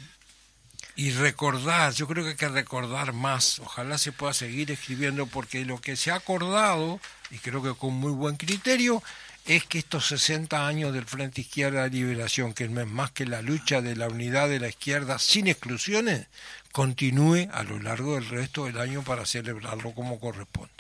y 0.98 1.12
recordar, 1.12 1.94
yo 1.94 2.08
creo 2.08 2.24
que 2.24 2.32
hay 2.32 2.36
que 2.36 2.50
recordar 2.50 3.14
más, 3.14 3.60
ojalá 3.60 4.00
se 4.00 4.12
pueda 4.12 4.34
seguir 4.34 4.72
escribiendo, 4.72 5.28
porque 5.28 5.64
lo 5.64 5.80
que 5.80 5.96
se 5.96 6.10
ha 6.10 6.16
acordado, 6.16 7.00
y 7.30 7.38
creo 7.38 7.62
que 7.62 7.76
con 7.76 7.94
muy 7.94 8.12
buen 8.12 8.36
criterio, 8.36 9.04
es 9.46 9.64
que 9.64 9.78
estos 9.78 10.08
60 10.08 10.68
años 10.68 10.94
del 10.94 11.06
Frente 11.06 11.42
Izquierda 11.42 11.84
de 11.84 11.92
Liberación, 11.92 12.52
que 12.54 12.64
es 12.64 12.72
más 12.72 13.12
que 13.12 13.28
la 13.28 13.44
lucha 13.44 13.82
de 13.82 13.96
la 13.96 14.08
unidad 14.08 14.50
de 14.50 14.60
la 14.60 14.70
izquierda 14.70 15.20
sin 15.20 15.48
exclusiones, 15.48 16.26
continúe 16.72 17.48
a 17.54 17.62
lo 17.62 17.80
largo 17.80 18.16
del 18.16 18.28
resto 18.28 18.66
del 18.66 18.80
año 18.80 19.04
para 19.04 19.28
celebrarlo 19.28 19.92
como 19.92 20.20
corresponde. 20.20 20.74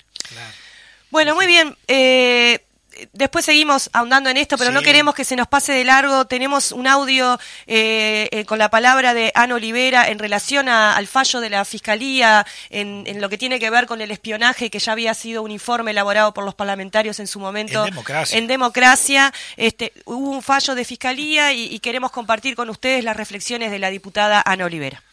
Bueno, 1.11 1.35
muy 1.35 1.45
bien. 1.45 1.77
Eh, 1.87 2.65
después 3.13 3.45
seguimos 3.45 3.89
ahondando 3.93 4.29
en 4.29 4.37
esto, 4.37 4.57
pero 4.57 4.71
no 4.71 4.81
queremos 4.81 5.15
que 5.15 5.23
se 5.23 5.35
nos 5.35 5.47
pase 5.47 5.73
de 5.73 5.83
largo. 5.83 6.25
Tenemos 6.25 6.71
un 6.71 6.87
audio 6.87 7.39
eh, 7.65 8.29
eh, 8.31 8.45
con 8.45 8.59
la 8.59 8.69
palabra 8.69 9.13
de 9.13 9.31
Ana 9.35 9.55
Olivera 9.55 10.09
en 10.09 10.19
relación 10.19 10.69
al 10.69 11.07
fallo 11.07 11.39
de 11.39 11.49
la 11.49 11.65
Fiscalía 11.65 12.45
en, 12.69 13.21
lo 13.21 13.29
que 13.29 13.37
tiene 13.37 13.59
que 13.59 13.69
ver 13.69 13.85
con 13.85 14.01
el 14.01 14.11
espionaje, 14.11 14.69
que 14.69 14.79
ya 14.79 14.91
había 14.91 15.13
sido 15.13 15.43
un 15.43 15.51
informe 15.51 15.91
elaborado 15.91 16.33
por 16.33 16.43
los 16.43 16.55
parlamentarios 16.55 17.19
en 17.19 17.27
su 17.27 17.39
momento. 17.39 17.85
En 17.85 17.91
democracia. 17.91 18.37
En 18.37 18.47
democracia. 18.47 19.33
Este, 19.55 19.93
hubo 20.05 20.31
un 20.31 20.41
fallo 20.41 20.75
de 20.75 20.85
Fiscalía 20.85 21.53
y, 21.53 21.65
y 21.65 21.79
queremos 21.79 22.11
compartir 22.11 22.55
con 22.55 22.69
ustedes 22.69 23.03
las 23.03 23.17
reflexiones 23.17 23.71
de 23.71 23.79
la 23.79 23.89
diputada 23.89 24.41
Ana 24.45 24.65
Olivera. 24.65 25.03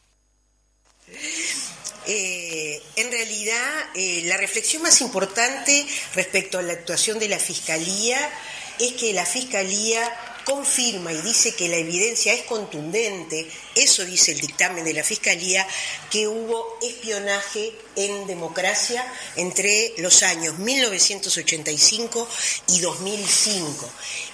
Eh, 2.06 2.82
en 2.96 3.10
realidad, 3.10 3.90
eh, 3.94 4.22
la 4.26 4.36
reflexión 4.36 4.82
más 4.82 5.00
importante 5.00 5.86
respecto 6.14 6.58
a 6.58 6.62
la 6.62 6.74
actuación 6.74 7.18
de 7.18 7.28
la 7.28 7.38
Fiscalía 7.38 8.18
es 8.78 8.92
que 8.92 9.12
la 9.12 9.24
Fiscalía 9.24 10.12
confirma 10.44 11.12
y 11.12 11.20
dice 11.22 11.54
que 11.54 11.68
la 11.68 11.76
evidencia 11.76 12.34
es 12.34 12.42
contundente, 12.42 13.48
eso 13.74 14.04
dice 14.04 14.32
el 14.32 14.40
dictamen 14.40 14.84
de 14.84 14.92
la 14.92 15.02
Fiscalía, 15.02 15.66
que 16.10 16.28
hubo 16.28 16.78
espionaje 16.82 17.72
en 17.96 18.26
democracia 18.26 19.04
entre 19.36 19.94
los 19.98 20.22
años 20.22 20.58
1985 20.58 22.28
y 22.68 22.80
2005. 22.80 23.90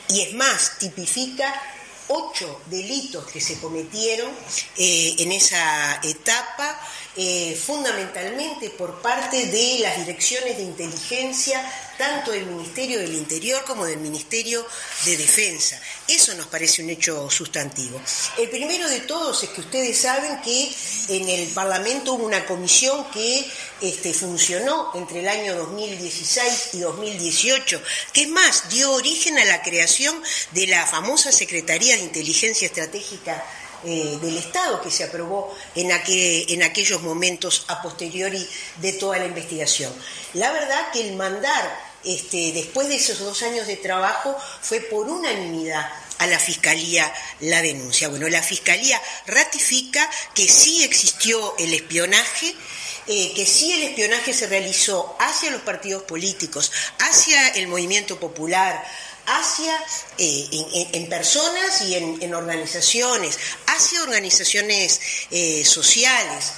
Y 0.08 0.22
es 0.22 0.34
más, 0.34 0.78
tipifica 0.78 1.79
ocho 2.10 2.60
delitos 2.66 3.24
que 3.26 3.40
se 3.40 3.58
cometieron 3.60 4.30
eh, 4.76 5.14
en 5.18 5.32
esa 5.32 6.00
etapa 6.02 6.78
eh, 7.16 7.54
fundamentalmente 7.54 8.70
por 8.70 9.00
parte 9.00 9.46
de 9.46 9.78
las 9.80 9.96
direcciones 9.96 10.56
de 10.56 10.64
inteligencia, 10.64 11.62
tanto 12.00 12.30
del 12.30 12.46
Ministerio 12.46 12.98
del 12.98 13.12
Interior 13.12 13.62
como 13.66 13.84
del 13.84 13.98
Ministerio 13.98 14.66
de 15.04 15.18
Defensa. 15.18 15.78
Eso 16.08 16.32
nos 16.32 16.46
parece 16.46 16.82
un 16.82 16.88
hecho 16.88 17.28
sustantivo. 17.28 18.00
El 18.38 18.48
primero 18.48 18.88
de 18.88 19.00
todos 19.00 19.42
es 19.42 19.50
que 19.50 19.60
ustedes 19.60 19.98
saben 19.98 20.40
que 20.40 20.72
en 21.10 21.28
el 21.28 21.46
Parlamento 21.48 22.14
hubo 22.14 22.24
una 22.24 22.46
comisión 22.46 23.04
que 23.10 23.46
este, 23.82 24.14
funcionó 24.14 24.92
entre 24.94 25.20
el 25.20 25.28
año 25.28 25.54
2016 25.56 26.70
y 26.72 26.78
2018, 26.78 27.82
que 28.14 28.22
es 28.22 28.28
más, 28.30 28.70
dio 28.70 28.92
origen 28.92 29.38
a 29.38 29.44
la 29.44 29.60
creación 29.60 30.22
de 30.52 30.68
la 30.68 30.86
famosa 30.86 31.30
Secretaría 31.30 31.96
de 31.96 32.02
Inteligencia 32.02 32.64
Estratégica 32.64 33.44
eh, 33.84 34.18
del 34.22 34.38
Estado 34.38 34.80
que 34.80 34.90
se 34.90 35.04
aprobó 35.04 35.54
en, 35.74 35.90
en 35.90 36.62
aquellos 36.62 37.02
momentos 37.02 37.64
a 37.68 37.82
posteriori 37.82 38.46
de 38.76 38.92
toda 38.94 39.18
la 39.18 39.26
investigación. 39.26 39.92
La 40.34 40.50
verdad 40.52 40.92
que 40.92 41.06
el 41.06 41.16
mandar, 41.16 41.89
este, 42.04 42.52
después 42.52 42.88
de 42.88 42.96
esos 42.96 43.18
dos 43.18 43.42
años 43.42 43.66
de 43.66 43.76
trabajo, 43.76 44.36
fue 44.62 44.80
por 44.80 45.08
unanimidad 45.08 45.90
a 46.18 46.26
la 46.26 46.38
Fiscalía 46.38 47.12
la 47.40 47.62
denuncia. 47.62 48.08
Bueno, 48.08 48.28
la 48.28 48.42
Fiscalía 48.42 49.00
ratifica 49.26 50.08
que 50.34 50.46
sí 50.48 50.84
existió 50.84 51.56
el 51.58 51.72
espionaje, 51.72 52.54
eh, 53.06 53.32
que 53.34 53.46
sí 53.46 53.72
el 53.72 53.82
espionaje 53.84 54.32
se 54.32 54.46
realizó 54.46 55.16
hacia 55.18 55.50
los 55.50 55.62
partidos 55.62 56.02
políticos, 56.02 56.72
hacia 56.98 57.48
el 57.48 57.68
movimiento 57.68 58.20
popular, 58.20 58.84
hacia 59.26 59.72
eh, 60.18 60.88
en, 60.92 61.08
personas 61.08 61.82
y 61.82 61.94
en, 61.94 62.34
organizaciones, 62.34 63.38
hacia 63.66 64.02
organizaciones 64.02 65.00
eh, 65.30 65.64
sociales. 65.64 66.52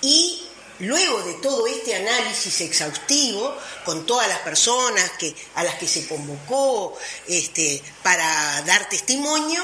Y 0.00 0.42
luego 0.78 1.22
de 1.22 1.34
todo 1.34 1.66
este 1.66 1.94
análisis 1.94 2.60
exhaustivo, 2.60 3.56
con 3.84 4.06
todas 4.06 4.28
las 4.28 4.40
personas 4.40 5.10
que, 5.18 5.34
a 5.54 5.64
las 5.64 5.76
que 5.76 5.88
se 5.88 6.06
convocó 6.06 6.96
este, 7.28 7.82
para 8.02 8.62
dar 8.62 8.88
testimonio, 8.88 9.62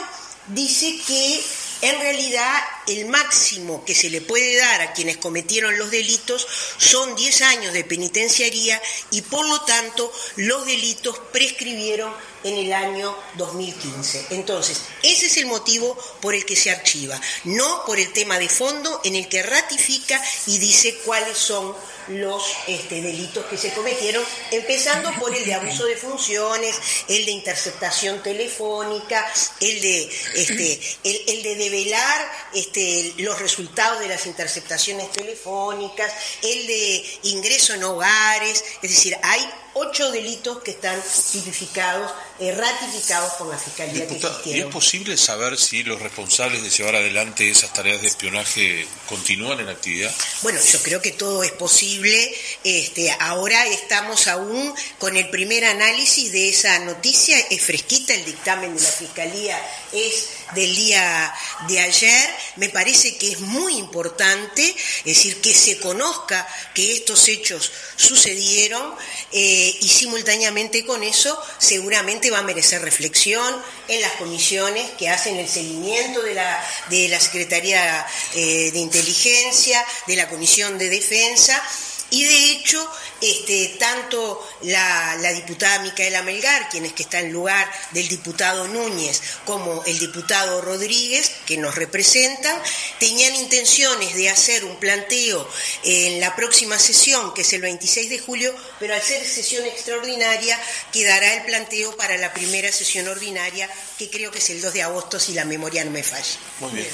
dice 0.48 1.00
que 1.06 1.44
en 1.80 2.00
realidad 2.00 2.54
el 2.86 3.06
máximo 3.06 3.84
que 3.84 3.94
se 3.94 4.10
le 4.10 4.20
puede 4.20 4.56
dar 4.56 4.80
a 4.80 4.92
quienes 4.92 5.18
cometieron 5.18 5.78
los 5.78 5.90
delitos 5.90 6.46
son 6.76 7.14
10 7.14 7.42
años 7.42 7.72
de 7.72 7.84
penitenciaría 7.84 8.80
y 9.10 9.22
por 9.22 9.46
lo 9.48 9.60
tanto 9.62 10.12
los 10.36 10.66
delitos 10.66 11.18
prescribieron 11.32 12.12
en 12.44 12.54
el 12.54 12.72
año 12.72 13.16
2015. 13.36 14.26
Entonces, 14.30 14.82
ese 15.02 15.26
es 15.26 15.36
el 15.36 15.46
motivo 15.46 15.96
por 16.20 16.34
el 16.34 16.44
que 16.44 16.56
se 16.56 16.70
archiva, 16.70 17.20
no 17.44 17.84
por 17.84 17.98
el 17.98 18.12
tema 18.12 18.38
de 18.38 18.48
fondo 18.48 19.00
en 19.04 19.16
el 19.16 19.28
que 19.28 19.42
ratifica 19.42 20.22
y 20.46 20.58
dice 20.58 20.98
cuáles 21.04 21.36
son 21.36 21.74
los 22.10 22.42
este, 22.66 23.00
delitos 23.00 23.44
que 23.46 23.56
se 23.56 23.72
cometieron, 23.72 24.22
empezando 24.50 25.12
por 25.18 25.34
el 25.34 25.44
de 25.44 25.54
abuso 25.54 25.84
de 25.84 25.96
funciones, 25.96 26.76
el 27.08 27.24
de 27.24 27.30
interceptación 27.32 28.22
telefónica, 28.22 29.26
el 29.60 29.80
de, 29.80 30.10
este, 30.34 30.80
el, 31.04 31.42
de 31.42 31.54
develar 31.56 32.32
este, 32.54 33.14
los 33.18 33.38
resultados 33.38 34.00
de 34.00 34.08
las 34.08 34.26
interceptaciones 34.26 35.10
telefónicas, 35.12 36.12
el 36.42 36.66
de 36.66 37.04
ingreso 37.24 37.74
en 37.74 37.84
hogares, 37.84 38.64
es 38.82 38.90
decir, 38.90 39.16
hay 39.22 39.48
ocho 39.78 40.10
delitos 40.10 40.58
que 40.62 40.72
están 40.72 41.00
tipificados, 41.32 42.10
eh, 42.40 42.54
ratificados 42.54 43.32
por 43.34 43.48
la 43.48 43.58
Fiscalía 43.58 44.06
que 44.06 44.14
Diputada, 44.14 44.40
¿y 44.44 44.60
es 44.60 44.66
posible 44.66 45.16
saber 45.16 45.56
si 45.56 45.82
los 45.84 46.00
responsables 46.00 46.62
de 46.62 46.70
llevar 46.70 46.96
adelante 46.96 47.48
esas 47.50 47.72
tareas 47.72 48.02
de 48.02 48.08
espionaje 48.08 48.86
continúan 49.08 49.60
en 49.60 49.68
actividad? 49.68 50.12
Bueno, 50.42 50.60
yo 50.60 50.82
creo 50.82 51.00
que 51.00 51.12
todo 51.12 51.42
es 51.42 51.52
posible. 51.52 52.34
Este, 52.64 53.10
ahora 53.20 53.66
estamos 53.66 54.26
aún 54.26 54.74
con 54.98 55.16
el 55.16 55.30
primer 55.30 55.64
análisis 55.64 56.32
de 56.32 56.48
esa 56.48 56.78
noticia. 56.80 57.38
Es 57.50 57.62
fresquita, 57.62 58.14
el 58.14 58.24
dictamen 58.24 58.76
de 58.76 58.82
la 58.82 58.88
Fiscalía 58.88 59.60
es 59.92 60.28
del 60.54 60.74
día 60.74 61.34
de 61.68 61.80
ayer. 61.80 62.30
Me 62.56 62.68
parece 62.68 63.16
que 63.16 63.32
es 63.32 63.40
muy 63.40 63.76
importante, 63.76 64.68
es 64.68 65.04
decir, 65.04 65.40
que 65.40 65.54
se 65.54 65.78
conozca 65.78 66.46
que 66.74 66.94
estos 66.94 67.28
hechos 67.28 67.72
sucedieron 67.96 68.94
eh, 69.32 69.76
y 69.80 69.88
simultáneamente 69.88 70.84
con 70.84 71.02
eso 71.02 71.40
seguramente 71.58 72.30
va 72.30 72.38
a 72.38 72.42
merecer 72.42 72.82
reflexión 72.82 73.62
en 73.88 74.00
las 74.00 74.12
comisiones 74.12 74.90
que 74.98 75.08
hacen 75.08 75.36
el 75.36 75.48
seguimiento 75.48 76.22
de 76.22 76.34
la, 76.34 76.64
de 76.90 77.08
la 77.08 77.20
Secretaría 77.20 78.06
eh, 78.34 78.70
de 78.72 78.78
Inteligencia, 78.78 79.84
de 80.06 80.16
la 80.16 80.28
Comisión 80.28 80.78
de 80.78 80.88
Defensa. 80.88 81.62
Y 82.10 82.24
de 82.24 82.52
hecho, 82.52 82.90
este, 83.20 83.76
tanto 83.78 84.48
la, 84.62 85.16
la, 85.16 85.32
diputada 85.32 85.80
Micaela 85.80 86.22
Melgar, 86.22 86.70
quien 86.70 86.86
es 86.86 86.94
que 86.94 87.02
está 87.02 87.20
en 87.20 87.32
lugar 87.32 87.70
del 87.90 88.08
diputado 88.08 88.66
Núñez, 88.66 89.20
como 89.44 89.84
el 89.84 89.98
diputado 89.98 90.62
Rodríguez, 90.62 91.30
que 91.44 91.58
nos 91.58 91.74
representan, 91.74 92.56
tenían 92.98 93.34
intenciones 93.34 94.14
de 94.14 94.30
hacer 94.30 94.64
un 94.64 94.76
planteo 94.76 95.46
en 95.84 96.20
la 96.20 96.34
próxima 96.34 96.78
sesión, 96.78 97.34
que 97.34 97.42
es 97.42 97.52
el 97.52 97.60
26 97.60 98.08
de 98.08 98.18
julio, 98.18 98.54
pero 98.78 98.94
al 98.94 99.02
ser 99.02 99.26
sesión 99.26 99.66
extraordinaria, 99.66 100.58
quedará 100.92 101.34
el 101.34 101.44
planteo 101.44 101.94
para 101.96 102.16
la 102.16 102.32
primera 102.32 102.72
sesión 102.72 103.06
ordinaria, 103.08 103.68
que 103.98 104.08
creo 104.08 104.30
que 104.30 104.38
es 104.38 104.48
el 104.48 104.62
2 104.62 104.72
de 104.72 104.82
agosto, 104.82 105.20
si 105.20 105.34
la 105.34 105.44
memoria 105.44 105.84
no 105.84 105.90
me 105.90 106.02
falla. 106.02 106.38
Muy 106.60 106.72
bien. 106.72 106.88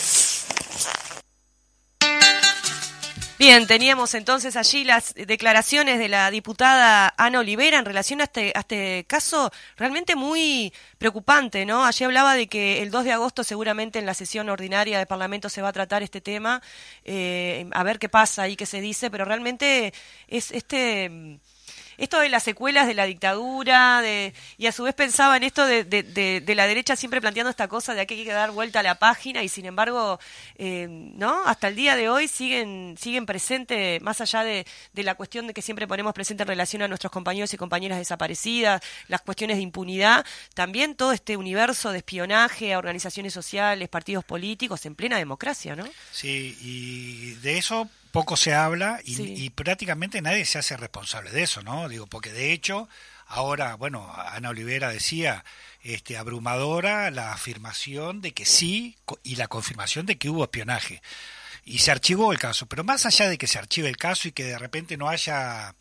Bien, 3.47 3.67
teníamos 3.67 4.15
entonces 4.15 4.57
allí 4.57 4.85
las 4.85 5.13
declaraciones 5.13 5.99
de 5.99 6.09
la 6.09 6.31
diputada 6.31 7.13
Ana 7.19 7.41
Olivera 7.41 7.79
en 7.79 7.85
relación 7.85 8.23
a 8.23 8.25
este, 8.25 8.55
a 8.55 8.61
este 8.61 9.05
caso 9.07 9.51
realmente 9.77 10.17
muy 10.17 10.73
preocupante, 10.97 11.67
¿no? 11.67 11.85
Allí 11.85 12.07
hablaba 12.07 12.37
de 12.37 12.47
que 12.47 12.81
el 12.83 12.91
2 12.91 13.05
de 13.05 13.13
agosto 13.13 13.45
seguramente 13.45 13.99
en 13.99 14.07
la 14.07 14.15
sesión 14.15 14.49
ordinaria 14.49 14.97
del 14.97 15.07
Parlamento 15.07 15.51
se 15.51 15.61
va 15.61 15.69
a 15.69 15.73
tratar 15.75 16.03
este 16.03 16.23
tema, 16.23 16.63
eh, 17.05 17.69
a 17.73 17.83
ver 17.83 17.99
qué 17.99 18.09
pasa 18.09 18.49
y 18.49 18.57
qué 18.57 18.65
se 18.65 18.81
dice, 18.81 19.11
pero 19.11 19.27
realmente 19.27 19.93
es 20.27 20.51
este 20.51 21.39
esto 21.99 22.19
de 22.21 22.29
las 22.29 22.43
secuelas 22.43 22.87
de 22.87 22.95
la 22.95 23.07
dictadura, 23.07 24.01
de, 24.03 24.35
y 24.59 24.67
a 24.67 24.73
su 24.73 24.85
vez 24.85 24.95
pensaba 24.95 25.37
en 25.37 25.45
esto 25.45 25.67
de, 25.67 25.85
de, 25.85 26.03
de, 26.03 26.41
de, 26.41 26.55
la 26.55 26.67
derecha 26.67 26.97
siempre 26.97 27.21
planteando 27.21 27.51
esta 27.51 27.69
cosa 27.69 27.95
de 27.95 28.07
que 28.07 28.15
hay 28.15 28.25
que 28.25 28.33
dar 28.33 28.51
vuelta 28.51 28.81
a 28.81 28.83
la 28.83 28.97
página 28.97 29.43
y 29.43 29.49
sin 29.49 29.67
embargo, 29.67 30.19
eh, 30.57 30.87
¿no? 30.89 31.45
Hasta 31.47 31.69
el 31.69 31.77
día 31.77 31.97
de 31.97 32.09
hoy 32.09 32.29
siguen, 32.29 32.97
siguen 32.99 33.27
presentes, 33.27 34.01
más 34.03 34.21
allá 34.21 34.43
de, 34.43 34.65
la 34.95 35.15
cuestión 35.15 35.47
de 35.47 35.55
que 35.55 35.63
siempre 35.63 35.87
ponemos 35.87 36.15
presente 36.15 36.43
en 36.43 36.49
relación 36.49 36.83
a 36.83 36.89
nuestros 36.89 37.13
compañeros 37.13 37.53
y 37.53 37.57
compañeras 37.57 37.99
desaparecidas, 37.99 38.83
las 39.09 39.23
cuestiones 39.23 39.57
de 39.57 39.63
impunidad, 39.63 40.25
también 40.55 40.95
todo 40.95 41.13
este 41.13 41.37
universo 41.37 41.91
de 41.93 41.99
espionaje 41.99 42.73
a 42.73 42.79
organizaciones 42.79 43.33
sociales, 43.33 43.89
partidos 43.89 44.25
políticos 44.25 44.85
en 44.87 44.95
plena 44.95 45.19
democracia, 45.19 45.77
¿no? 45.77 45.85
Sí, 46.13 46.57
y 46.61 47.35
de 47.43 47.59
eso 47.59 47.89
poco 48.15 48.37
se 48.37 48.55
habla 48.55 49.01
y, 49.05 49.17
sí. 49.17 49.35
y, 49.37 49.51
prácticamente 49.51 50.23
nadie 50.23 50.45
se 50.45 50.59
hace 50.59 50.77
responsable 50.77 51.33
de 51.33 51.43
eso, 51.43 51.63
¿no? 51.63 51.89
Digo, 51.89 52.07
porque 52.07 52.33
de 52.33 52.53
hecho, 52.53 52.89
ahora, 53.27 53.75
bueno, 53.75 54.09
Ana 54.17 54.51
Olivera 54.51 54.89
decía, 54.89 55.45
este, 55.83 56.17
abrumadora 56.17 57.11
la 57.11 57.33
afirmación 57.33 58.21
de 58.21 58.31
que 58.31 58.47
sí 58.47 58.97
y 59.25 59.35
la 59.35 59.49
confirmación 59.49 60.07
de 60.07 60.17
que 60.17 60.31
hubo 60.31 60.45
espionaje. 60.45 61.03
Y 61.65 61.79
se 61.81 61.91
archivó 61.91 62.31
el 62.31 62.39
caso, 62.39 62.67
pero 62.67 62.85
más 62.85 63.05
allá 63.05 63.29
de 63.29 63.37
que 63.37 63.49
se 63.49 63.59
archive 63.59 63.89
el 63.89 63.97
caso 63.97 64.29
y 64.29 64.33
que 64.33 64.45
de 64.45 64.59
repente 64.59 64.97
no 64.97 65.09
haya 65.09 65.75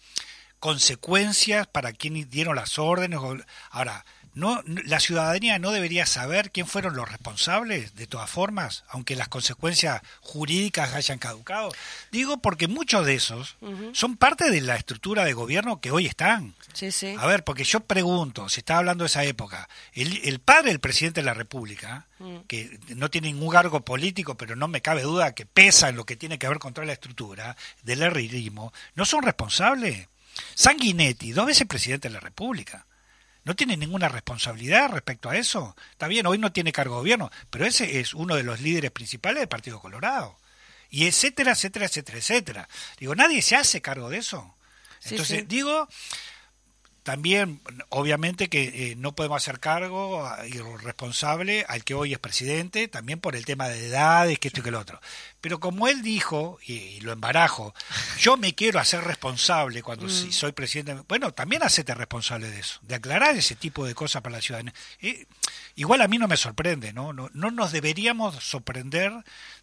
consecuencias 0.59 1.67
para 1.67 1.93
quienes 1.93 2.31
dieron 2.31 2.55
las 2.55 2.79
órdenes, 2.79 3.19
ahora, 3.69 4.05
no, 4.35 4.61
la 4.65 4.99
ciudadanía 4.99 5.59
no 5.59 5.71
debería 5.71 6.05
saber 6.05 6.51
quién 6.51 6.65
fueron 6.65 6.95
los 6.95 7.09
responsables, 7.09 7.95
de 7.95 8.07
todas 8.07 8.29
formas, 8.29 8.83
aunque 8.89 9.15
las 9.15 9.27
consecuencias 9.27 10.01
jurídicas 10.21 10.93
hayan 10.93 11.19
caducado. 11.19 11.71
Digo 12.11 12.37
porque 12.37 12.67
muchos 12.67 13.05
de 13.05 13.15
esos 13.15 13.57
uh 13.61 13.69
-huh. 13.69 13.95
son 13.95 14.17
parte 14.17 14.49
de 14.49 14.61
la 14.61 14.75
estructura 14.75 15.23
de 15.25 15.33
gobierno 15.33 15.79
que 15.81 15.91
hoy 15.91 16.07
están. 16.07 16.55
Sí, 16.73 16.91
sí. 16.91 17.15
A 17.19 17.27
ver, 17.27 17.43
porque 17.43 17.63
yo 17.63 17.81
pregunto, 17.81 18.49
se 18.49 18.61
está 18.61 18.77
hablando 18.77 19.03
de 19.03 19.07
esa 19.07 19.23
época, 19.23 19.69
el, 19.93 20.21
el 20.23 20.39
padre 20.39 20.69
del 20.69 20.79
presidente 20.79 21.21
de 21.21 21.25
la 21.25 21.33
República, 21.35 22.07
uh 22.19 22.23
-huh. 22.25 22.47
que 22.47 22.79
no 22.95 23.09
tiene 23.09 23.31
ningún 23.31 23.51
cargo 23.51 23.81
político, 23.81 24.35
pero 24.35 24.55
no 24.55 24.67
me 24.67 24.81
cabe 24.81 25.03
duda 25.03 25.35
que 25.35 25.45
pesa 25.45 25.89
en 25.89 25.95
lo 25.95 26.05
que 26.05 26.15
tiene 26.15 26.39
que 26.39 26.47
ver 26.47 26.59
con 26.59 26.73
toda 26.73 26.87
la 26.87 26.93
estructura 26.93 27.55
del 27.83 28.01
herrerismo, 28.01 28.73
no 28.95 29.05
son 29.05 29.23
responsables. 29.23 30.07
Sanguinetti, 30.55 31.31
dos 31.31 31.45
veces 31.45 31.67
presidente 31.67 32.07
de 32.07 32.15
la 32.15 32.19
República 32.19 32.87
no 33.43 33.55
tiene 33.55 33.77
ninguna 33.77 34.07
responsabilidad 34.09 34.89
respecto 34.89 35.29
a 35.29 35.37
eso. 35.37 35.75
Está 35.91 36.07
bien, 36.07 36.25
hoy 36.25 36.37
no 36.37 36.51
tiene 36.51 36.71
cargo 36.71 36.95
de 36.95 37.01
gobierno, 37.01 37.31
pero 37.49 37.65
ese 37.65 37.99
es 37.99 38.13
uno 38.13 38.35
de 38.35 38.43
los 38.43 38.61
líderes 38.61 38.91
principales 38.91 39.41
del 39.41 39.49
Partido 39.49 39.79
Colorado. 39.79 40.37
Y 40.89 41.07
etcétera, 41.07 41.53
etcétera, 41.53 41.85
etcétera, 41.87 42.17
etcétera. 42.19 42.69
Digo, 42.99 43.15
nadie 43.15 43.41
se 43.41 43.55
hace 43.55 43.81
cargo 43.81 44.09
de 44.09 44.17
eso. 44.17 44.55
Entonces, 45.03 45.27
sí, 45.27 45.41
sí. 45.41 45.45
digo, 45.47 45.89
también, 47.03 47.61
obviamente 47.89 48.47
que 48.47 48.91
eh, 48.91 48.95
no 48.95 49.13
podemos 49.13 49.37
hacer 49.37 49.59
cargo 49.59 50.27
y 50.47 50.57
responsable 50.83 51.65
al 51.67 51.83
que 51.83 51.93
hoy 51.93 52.13
es 52.13 52.19
presidente, 52.19 52.87
también 52.87 53.19
por 53.19 53.35
el 53.35 53.45
tema 53.45 53.67
de 53.67 53.87
edades, 53.87 54.39
que 54.39 54.47
esto 54.47 54.61
y 54.61 54.63
que 54.63 54.71
lo 54.71 54.79
otro. 54.79 55.01
Pero 55.41 55.59
como 55.59 55.89
él 55.89 56.01
dijo, 56.01 56.59
y, 56.65 56.73
y 56.73 57.01
lo 57.01 57.11
embarajo, 57.11 57.75
yo 58.19 58.37
me 58.37 58.55
quiero 58.55 58.79
hacer 58.79 59.03
responsable 59.03 59.83
cuando 59.83 60.05
mm. 60.05 60.09
si 60.09 60.31
soy 60.31 60.53
presidente, 60.53 61.03
bueno, 61.09 61.33
también 61.33 61.63
hacete 61.63 61.93
responsable 61.93 62.49
de 62.49 62.61
eso, 62.61 62.79
de 62.83 62.95
aclarar 62.95 63.35
ese 63.35 63.55
tipo 63.55 63.85
de 63.85 63.95
cosas 63.95 64.21
para 64.21 64.37
la 64.37 64.41
ciudadanía. 64.41 64.73
Eh, 65.01 65.25
igual 65.75 66.01
a 66.01 66.07
mí 66.07 66.17
no 66.17 66.29
me 66.29 66.37
sorprende, 66.37 66.93
¿no? 66.93 67.11
¿no? 67.11 67.29
No 67.33 67.51
nos 67.51 67.73
deberíamos 67.73 68.41
sorprender 68.41 69.11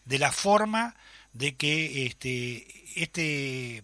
de 0.05 0.19
la 0.19 0.31
forma 0.31 0.95
de 1.33 1.57
que 1.57 2.07
este, 2.07 2.67
este 2.97 3.83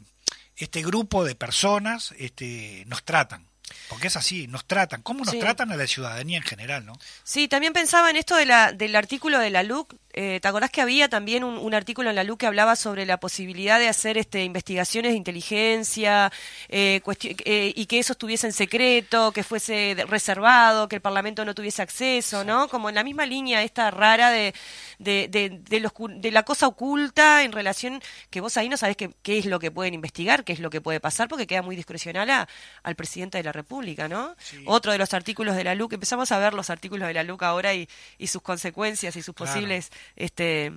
este 0.56 0.82
grupo 0.82 1.24
de 1.24 1.34
personas 1.34 2.14
este, 2.18 2.84
nos 2.86 3.04
tratan. 3.04 3.48
Porque 3.88 4.08
es 4.08 4.16
así, 4.16 4.46
nos 4.46 4.64
tratan. 4.64 5.02
¿Cómo 5.02 5.24
nos 5.24 5.32
sí. 5.32 5.38
tratan 5.38 5.70
a 5.72 5.76
la 5.76 5.86
ciudadanía 5.86 6.38
en 6.38 6.44
general, 6.44 6.86
no? 6.86 6.98
Sí, 7.24 7.48
también 7.48 7.72
pensaba 7.72 8.10
en 8.10 8.16
esto 8.16 8.36
de 8.36 8.46
la, 8.46 8.72
del 8.72 8.94
artículo 8.96 9.38
de 9.38 9.50
la 9.50 9.62
LUC. 9.62 9.94
Eh, 10.12 10.40
¿Te 10.40 10.48
acordás 10.48 10.70
que 10.70 10.80
había 10.80 11.08
también 11.08 11.44
un, 11.44 11.58
un, 11.58 11.74
artículo 11.74 12.08
en 12.08 12.16
la 12.16 12.24
LUC 12.24 12.40
que 12.40 12.46
hablaba 12.46 12.74
sobre 12.74 13.04
la 13.04 13.18
posibilidad 13.20 13.78
de 13.78 13.88
hacer 13.88 14.16
este, 14.16 14.44
investigaciones 14.44 15.12
de 15.12 15.18
inteligencia 15.18 16.32
eh, 16.68 17.02
eh, 17.20 17.72
y 17.76 17.86
que 17.86 17.98
eso 17.98 18.14
estuviese 18.14 18.46
en 18.46 18.54
secreto, 18.54 19.32
que 19.32 19.42
fuese 19.42 19.94
reservado, 20.08 20.88
que 20.88 20.96
el 20.96 21.02
Parlamento 21.02 21.44
no 21.44 21.54
tuviese 21.54 21.82
acceso. 21.82 22.44
¿no? 22.44 22.68
Como 22.68 22.88
en 22.88 22.94
la 22.94 23.04
misma 23.04 23.26
línea 23.26 23.62
esta 23.62 23.90
rara 23.90 24.30
de, 24.30 24.54
de, 24.98 25.28
de, 25.28 25.60
de, 25.60 25.80
los, 25.80 25.92
de 26.08 26.30
la 26.30 26.44
cosa 26.44 26.66
oculta 26.66 27.42
en 27.42 27.52
relación 27.52 28.00
que 28.30 28.40
vos 28.40 28.56
ahí 28.56 28.68
no 28.68 28.76
sabés 28.76 28.96
qué, 28.96 29.10
qué, 29.22 29.38
es 29.38 29.46
lo 29.46 29.58
que 29.58 29.70
pueden 29.70 29.94
investigar, 29.94 30.44
qué 30.44 30.52
es 30.52 30.60
lo 30.60 30.70
que 30.70 30.80
puede 30.80 31.00
pasar, 31.00 31.28
porque 31.28 31.46
queda 31.46 31.62
muy 31.62 31.76
discrecional 31.76 32.30
a, 32.30 32.48
al 32.82 32.96
presidente 32.96 33.38
de 33.38 33.44
la 33.44 33.52
República, 33.56 34.08
¿no? 34.08 34.36
Sí. 34.38 34.62
Otro 34.66 34.92
de 34.92 34.98
los 34.98 35.12
artículos 35.14 35.56
de 35.56 35.64
la 35.64 35.74
LUC, 35.74 35.94
empezamos 35.94 36.30
a 36.32 36.38
ver 36.38 36.54
los 36.54 36.70
artículos 36.70 37.08
de 37.08 37.14
la 37.14 37.22
LUC 37.22 37.42
ahora 37.42 37.74
y, 37.74 37.88
y 38.18 38.28
sus 38.28 38.42
consecuencias 38.42 39.16
y 39.16 39.22
sus 39.22 39.34
posibles 39.34 39.90
este, 40.14 40.72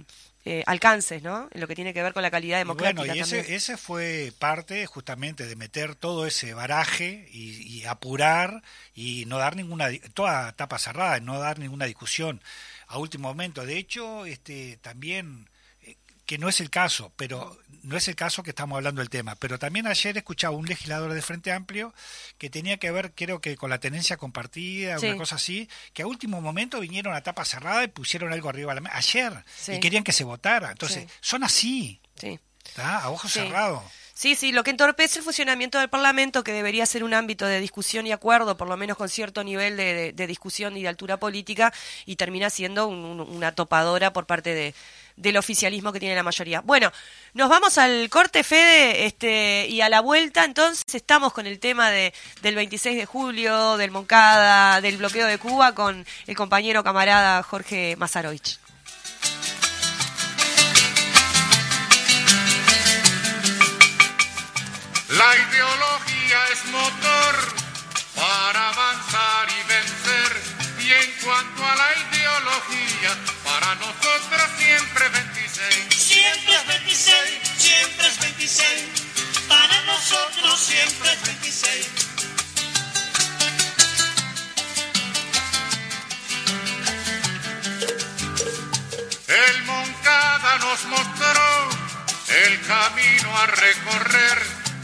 eh, 0.46 0.64
alcances, 0.66 1.22
¿no? 1.22 1.50
En 1.52 1.60
lo 1.60 1.68
que 1.68 1.76
tiene 1.76 1.94
que 1.94 2.02
ver 2.02 2.14
con 2.14 2.24
la 2.24 2.32
calidad 2.32 2.60
democrática. 2.60 3.04
Y 3.04 3.08
bueno, 3.08 3.16
y 3.16 3.20
ese, 3.20 3.56
ese, 3.56 3.78
fue 3.78 4.32
parte 4.40 4.86
justamente 4.86 5.46
de 5.46 5.56
meter 5.56 5.96
todo 5.96 6.26
ese 6.26 6.54
baraje 6.54 7.28
y, 7.32 7.62
y, 7.62 7.86
apurar 7.86 8.64
y 8.96 9.26
no 9.26 9.38
dar 9.38 9.58
ninguna, 9.58 9.90
toda 10.14 10.54
tapa 10.54 10.80
cerrada, 10.80 11.20
no 11.20 11.40
dar 11.40 11.60
ninguna 11.60 11.86
discusión 11.86 12.42
a 12.88 12.98
último 12.98 13.28
momento. 13.28 13.66
De 13.66 13.78
hecho, 13.78 14.26
este, 14.26 14.78
también 14.78 15.50
que 16.30 16.38
no 16.38 16.48
es 16.48 16.62
el 16.62 16.70
caso, 16.70 17.12
pero 17.16 17.58
no 17.82 17.98
es 17.98 18.08
el 18.08 18.16
caso 18.16 18.44
que 18.44 18.52
estamos 18.52 18.76
hablando 18.76 19.02
del 19.02 19.10
tema. 19.10 19.36
Pero 19.38 19.58
también 19.58 19.88
ayer 19.88 20.16
escuchaba 20.16 20.56
un 20.56 20.68
legislador 20.68 21.12
de 21.12 21.24
Frente 21.24 21.52
Amplio 21.52 21.92
que 22.38 22.52
tenía 22.52 22.78
que 22.78 22.92
ver, 22.92 23.14
creo 23.16 23.42
que 23.42 23.58
con 23.58 23.72
la 23.72 23.80
tenencia 23.80 24.16
compartida, 24.16 25.00
sí. 25.00 25.08
una 25.08 25.18
cosa 25.18 25.38
así, 25.38 25.68
que 25.92 26.04
a 26.04 26.06
último 26.06 26.40
momento 26.40 26.82
vinieron 26.82 27.16
a 27.16 27.24
tapa 27.24 27.46
cerrada 27.46 27.84
y 27.84 27.88
pusieron 27.88 28.32
algo 28.32 28.48
arriba 28.48 28.74
de 28.74 28.76
la 28.76 28.82
mesa. 28.82 28.96
Ayer. 28.96 29.44
Sí. 29.58 29.72
Y 29.72 29.80
querían 29.80 30.04
que 30.04 30.12
se 30.12 30.24
votara. 30.24 30.70
Entonces, 30.70 31.06
sí. 31.06 31.18
son 31.20 31.44
así. 31.44 32.00
A 32.78 33.10
ojos 33.10 33.34
cerrados. 33.34 33.82
Sí, 34.14 34.36
sí, 34.36 34.52
lo 34.52 34.64
que 34.64 34.70
entorpece 34.72 35.20
el 35.20 35.26
funcionamiento 35.26 35.80
del 35.80 35.90
Parlamento, 35.90 36.44
que 36.44 36.52
debería 36.52 36.86
ser 36.86 37.04
un 37.04 37.14
ámbito 37.14 37.48
de 37.48 37.60
discusión 37.60 38.06
y 38.06 38.12
acuerdo, 38.12 38.58
por 38.58 38.68
lo 38.68 38.78
menos 38.78 38.98
con 38.98 39.10
cierto 39.10 39.44
nivel 39.46 39.78
de, 39.78 40.12
de, 40.14 40.28
discusión 40.28 40.76
y 40.76 40.84
de 40.84 40.90
altura 40.90 41.18
política, 41.18 41.74
y 42.06 42.18
termina 42.18 42.50
siendo 42.50 42.88
una 42.88 43.54
topadora 43.54 44.12
por 44.12 44.26
parte 44.26 44.54
de, 44.54 44.76
del 45.20 45.38
oficialismo 45.38 45.92
que 45.92 46.00
tiene 46.00 46.16
la 46.16 46.24
mayoría. 46.24 46.62
Bueno, 46.62 46.92
nos 47.34 47.50
vamos 47.50 47.78
al 47.78 48.10
corte, 48.10 48.44
Fede, 48.44 49.06
este, 49.06 49.68
y 49.68 49.82
a 49.82 49.90
la 49.90 50.00
vuelta, 50.00 50.46
entonces 50.46 50.84
estamos 50.94 51.34
con 51.34 51.46
el 51.46 51.60
tema 51.60 51.90
de, 51.92 52.14
del 52.42 52.56
26 52.56 52.98
de 52.98 53.06
julio, 53.06 53.78
del 53.78 53.92
Moncada, 53.92 54.82
del 54.82 54.98
bloqueo 54.98 55.28
de 55.28 55.38
Cuba, 55.38 55.76
con 55.76 56.06
el 56.26 56.36
compañero 56.36 56.84
camarada 56.84 57.44
Jorge 57.44 57.96
Mazarovich. 57.98 58.60
La 65.10 65.36
ideología 65.36 66.38
es 66.54 66.66
motor 66.66 67.36
para 68.16 68.70
avanzar 68.70 69.48
y 69.50 69.68
vencer. 69.68 70.60
Y 70.80 70.92
en 70.94 71.12
cuanto 71.24 71.66
a 71.66 71.76
la 71.76 71.90
ideología, 72.10 73.39
siempre 74.80 75.10
26. 75.10 75.96
Siempre 75.96 76.56
es 76.56 76.68
26, 76.68 77.14
siempre 77.58 78.08
es 78.08 78.20
26. 78.20 78.64
Para 79.48 79.82
nosotros 79.86 80.60
siempre 80.60 81.12
es 81.14 81.22
26. 81.26 81.88
El 89.28 89.64
Moncada 89.64 90.58
nos 90.60 90.84
mostró 90.86 91.70
el 92.46 92.62
camino 92.62 93.38
a 93.38 93.46
recorrer 93.48 94.42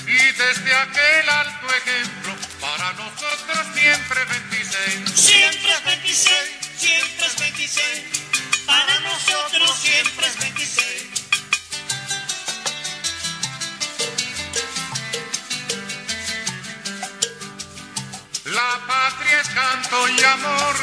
y 0.08 0.18
desde 0.18 0.76
aquel 0.76 1.30
alto 1.30 1.68
ejemplo, 1.76 2.36
para 2.60 2.94
nosotros 2.94 3.66
siempre 3.74 4.26
26. 4.26 5.12
Siempre 5.16 5.72
es 5.72 5.84
26, 5.86 6.34
siempre 6.78 7.26
es 7.28 7.40
26. 7.40 8.04
Para 8.66 9.00
nosotros 9.00 9.76
siempre 9.78 10.28
es 10.28 10.40
26. 10.40 11.06
La 18.46 18.80
patria 18.88 19.42
es 19.42 19.48
canto 19.50 20.08
y 20.10 20.24
amor, 20.24 20.76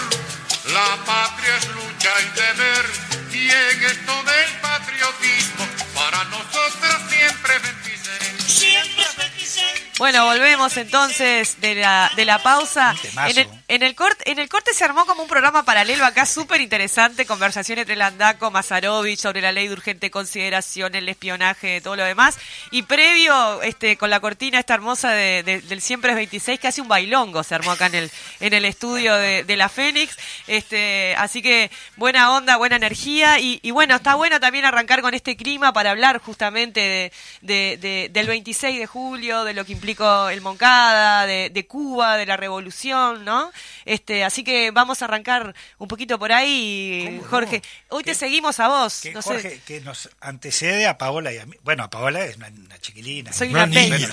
la 0.73 1.05
patria 1.07 1.57
es 1.57 1.67
lucha 1.69 2.11
y 2.21 2.41
deber, 2.41 2.85
y 3.33 3.51
en 3.51 3.85
esto 3.85 4.23
del 4.25 4.61
patriotismo, 4.61 5.67
para 5.95 6.25
nosotros 6.25 7.01
siempre 7.09 7.59
26. 7.61 8.43
Siempre 8.47 9.05
es 9.05 9.17
26. 9.17 9.67
Bueno, 9.99 10.25
volvemos 10.25 10.77
entonces 10.77 11.61
de 11.61 11.77
la, 11.77 12.11
de 12.17 12.25
la 12.25 12.43
pausa. 12.43 12.97
En 13.29 13.39
el, 13.39 13.49
en 13.75 13.83
el, 13.83 13.95
corte, 13.95 14.31
en 14.31 14.39
el 14.39 14.51
corte 14.51 14.75
se 14.75 14.85
armó 14.85 15.07
como 15.07 15.23
un 15.23 15.29
programa 15.29 15.65
paralelo 15.65 16.05
acá 16.05 16.27
súper 16.27 16.61
interesante, 16.61 17.25
conversación 17.25 17.79
entre 17.79 17.97
Landaco, 17.97 18.51
Mazarovich 18.51 19.19
sobre 19.19 19.41
la 19.41 19.51
ley 19.51 19.67
de 19.67 19.73
urgente 19.73 20.11
consideración, 20.11 20.95
el 20.95 21.09
espionaje, 21.09 21.81
todo 21.81 21.97
lo 21.97 22.05
demás. 22.05 22.37
Y 22.71 22.83
previo, 22.83 23.63
este, 23.63 23.97
con 23.97 24.11
la 24.11 24.21
cortina 24.21 24.59
esta 24.59 24.75
hermosa 24.75 25.13
de, 25.13 25.43
del 25.43 25.81
Siempre 25.81 26.11
es 26.11 26.17
26, 26.17 26.61
casi 26.61 26.83
un 26.83 26.89
bailongo 26.89 27.43
se 27.43 27.55
armó 27.55 27.71
acá 27.71 27.87
en 27.87 27.95
el, 27.95 28.11
en 28.41 28.53
el 28.53 28.67
estudio 28.67 29.15
de, 29.15 29.57
la 29.57 29.71
Fénix. 29.71 30.19
Este, 30.47 31.15
así 31.17 31.41
que 31.41 31.71
buena 31.97 32.33
onda, 32.33 32.59
buena 32.59 32.77
energía. 32.77 33.41
Y, 33.41 33.59
y, 33.63 33.71
bueno, 33.71 33.97
está 33.97 34.17
bueno 34.17 34.39
también 34.39 34.67
arrancar 34.67 35.01
con 35.01 35.15
este 35.15 35.35
clima 35.35 35.73
para 35.73 35.93
hablar 35.93 36.19
justamente 36.19 37.13
de, 37.41 37.79
de, 37.81 38.11
del 38.13 38.27
26 38.27 38.79
de 38.79 38.87
julio, 38.87 39.45
de 39.45 39.55
lo 39.55 39.65
que 39.65 39.73
implica 39.73 40.31
el 40.31 40.43
Moncada, 40.43 41.27
de, 41.27 41.67
Cuba, 41.67 42.19
de 42.19 42.27
la 42.27 42.37
revolución, 42.37 43.25
¿no? 43.25 43.51
Este, 43.85 44.25
así 44.25 44.45
que 44.45 44.71
vamos 44.71 45.03
a 45.03 45.07
arrancar 45.07 45.55
un 45.79 45.89
poquito 45.89 46.19
por 46.19 46.33
ahí, 46.33 47.21
Jorge. 47.29 47.63
Hoy 47.89 48.05
te 48.05 48.15
seguimos 48.15 48.61
a 48.61 48.69
vos. 48.69 49.01
Que, 49.03 49.15
Jorge, 49.15 49.61
que 49.67 49.81
nos 49.81 50.11
antecede 50.21 50.87
a 50.87 50.99
Paola 50.99 51.33
y 51.33 51.39
a 51.39 51.47
mí. 51.47 51.57
Bueno, 51.63 51.85
a 51.85 51.91
Paola 51.91 52.25
es 52.25 52.37
una, 52.37 52.51
chiquilina. 52.81 53.33
Soy 53.33 53.51
una, 53.51 53.67
niña. 53.67 54.09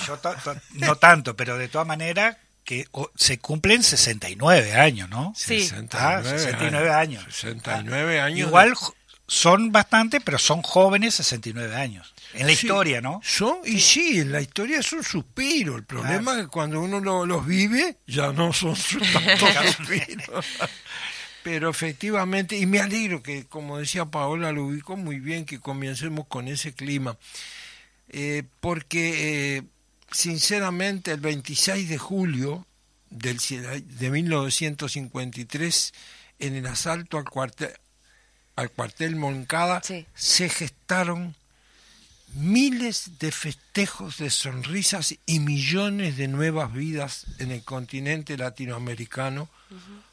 no 0.74 0.96
tanto, 0.96 1.36
pero 1.36 1.58
de 1.58 1.68
todas 1.68 1.88
maneras 1.88 2.38
que 2.70 2.88
se 3.16 3.40
cumplen 3.40 3.82
69 3.82 4.76
años, 4.76 5.10
¿no? 5.10 5.34
Sí. 5.36 5.62
69, 5.62 6.90
ah, 6.92 7.00
años. 7.00 7.24
69 7.24 8.20
años. 8.20 8.48
Igual 8.48 8.76
son 9.26 9.72
bastante, 9.72 10.22
pero 10.22 10.38
son 10.38 10.62
jóvenes 10.62 11.16
69 11.16 11.76
años. 11.76 12.14
En 12.34 12.46
la 12.46 12.52
historia, 12.52 13.02
¿no? 13.02 13.22
Son, 13.24 13.58
y 13.66 13.80
sí, 13.80 14.20
en 14.20 14.32
la 14.32 14.42
historia 14.42 14.80
es 14.80 14.94
un 14.94 15.04
suspiro. 15.04 15.76
El 15.76 15.84
problema 15.84 16.36
es 16.36 16.44
que 16.44 16.48
cuando 16.48 16.80
uno 16.82 17.00
los 17.26 17.46
vive, 17.46 17.98
ya 18.06 18.32
no 18.32 18.54
son 18.54 18.76
tantos 19.14 19.76
suspiros. 19.76 20.46
Pero 21.44 21.70
efectivamente, 21.70 22.58
y 22.58 22.66
me 22.66 22.80
alegro 22.80 23.24
que, 23.24 23.46
como 23.46 23.80
decía 23.80 24.06
Paola, 24.06 24.52
lo 24.52 24.66
ubico 24.66 24.96
muy 24.96 25.20
bien 25.20 25.46
que 25.46 25.60
comencemos 25.60 26.28
con 26.28 26.48
ese 26.48 26.74
clima. 26.74 27.18
Eh, 28.10 28.44
porque, 28.60 29.58
eh, 29.58 29.64
sinceramente, 30.12 31.12
el 31.12 31.22
26 31.22 31.90
de 31.90 31.98
julio 31.98 32.68
del, 33.10 33.40
de 33.40 34.10
1953, 34.12 35.94
en 36.40 36.56
el 36.56 36.68
asalto 36.68 37.18
al 37.18 37.26
cuartel, 37.26 37.72
al 38.56 38.70
cuartel 38.72 39.16
Moncada, 39.16 39.82
se 40.14 40.50
gestaron 40.50 41.36
miles 42.34 43.20
de 43.20 43.32
festejos 43.32 44.18
de 44.18 44.30
sonrisas 44.30 45.16
y 45.26 45.40
millones 45.40 46.18
de 46.18 46.28
nuevas 46.28 46.74
vidas 46.74 47.26
en 47.40 47.52
el 47.52 47.64
continente 47.64 48.38
latinoamericano 48.38 49.50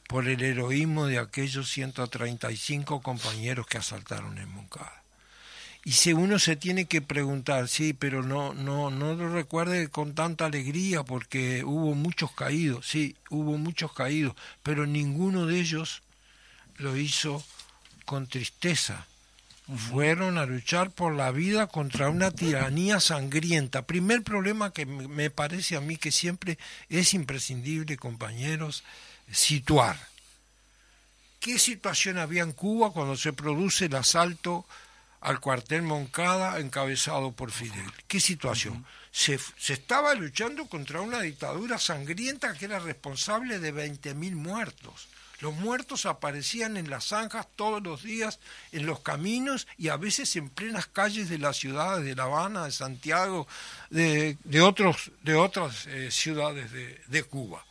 por 0.09 0.29
el 0.29 0.43
heroísmo 0.43 1.07
de 1.07 1.19
aquellos 1.19 1.71
135 1.71 3.01
compañeros 3.03 3.67
que 3.67 3.79
asaltaron 3.79 4.39
en 4.39 4.49
Moncada. 4.49 5.03
Y 5.85 5.93
si 5.93 6.13
uno 6.13 6.41
se 6.41 6.57
tiene 6.57 6.87
que 6.87 7.01
preguntar, 7.01 7.69
sí, 7.69 7.93
pero 7.93 8.25
no, 8.25 8.53
no, 8.55 8.91
no 8.91 9.15
lo 9.15 9.33
recuerde 9.33 9.89
con 9.89 10.17
tanta 10.17 10.47
alegría 10.47 11.05
porque 11.05 11.63
hubo 11.63 11.95
muchos 11.95 12.33
caídos, 12.33 12.89
sí, 12.89 13.15
hubo 13.31 13.57
muchos 13.57 13.93
caídos, 13.93 14.35
pero 14.65 14.85
ninguno 14.87 15.47
de 15.47 15.61
ellos 15.61 16.03
lo 16.79 16.97
hizo 16.97 17.45
con 18.05 18.27
tristeza, 18.27 19.07
fueron 19.75 20.39
a 20.39 20.47
luchar 20.47 20.91
por 20.91 21.15
la 21.15 21.31
vida 21.31 21.67
contra 21.67 22.09
una 22.09 22.31
tiranía 22.31 23.01
sangrienta. 23.01 23.83
Primer 23.83 24.23
problema 24.23 24.73
que 24.73 24.87
me 24.87 25.31
parece 25.31 25.77
a 25.77 25.81
mí 25.81 25.97
que 25.97 26.13
siempre 26.13 26.59
es 26.89 27.15
imprescindible, 27.15 27.97
compañeros, 27.97 28.85
situar. 29.31 29.99
¿Qué 31.41 31.59
situación 31.59 32.19
había 32.19 32.43
en 32.43 32.53
Cuba 32.53 32.93
cuando 32.93 33.17
se 33.17 33.33
produce 33.33 33.87
el 33.87 33.97
asalto 33.97 34.65
al 35.21 35.41
cuartel 35.41 35.83
Moncada 35.83 36.61
encabezado 36.61 37.33
por 37.33 37.51
Fidel? 37.51 37.93
¿Qué 38.07 38.21
situación? 38.21 38.87
se, 39.17 39.41
se, 39.57 39.73
estaba 39.73 40.13
luchando 40.15 40.67
contra 40.67 41.01
una 41.01 41.23
dictadura 41.23 41.79
sangrienta 41.79 42.53
que 42.53 42.67
era 42.67 42.79
responsable 42.79 43.59
de 43.59 43.73
20.000 43.73 44.33
muertos. 44.35 45.09
Los 45.41 45.55
muertos 45.55 46.07
aparecían 46.07 46.77
en 46.77 46.89
las 46.89 47.09
zanjas 47.09 47.47
todos 47.57 47.83
los 47.83 48.03
días, 48.03 48.39
en 48.73 48.87
los 48.87 49.01
caminos 49.01 49.67
y 49.77 49.89
a 49.89 49.97
veces 49.97 50.35
en 50.37 50.49
plenas 50.49 50.87
calles 50.87 51.29
de 51.29 51.39
las 51.39 51.59
ciudades 51.59 52.05
de 52.05 52.15
La 52.15 52.25
Habana, 52.25 52.65
de 52.65 52.73
Santiago, 52.73 53.47
de, 53.91 54.39
de, 54.45 54.61
otros, 54.63 55.11
de 55.23 55.35
otras 55.35 55.87
eh, 55.87 56.11
ciudades 56.11 56.73
de, 56.73 57.01
de 57.07 57.23
Cuba. 57.25 57.65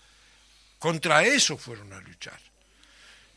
Contra 0.77 1.23
eso 1.23 1.57
fueron 1.57 1.91
a 1.93 1.99
luchar. 2.01 2.39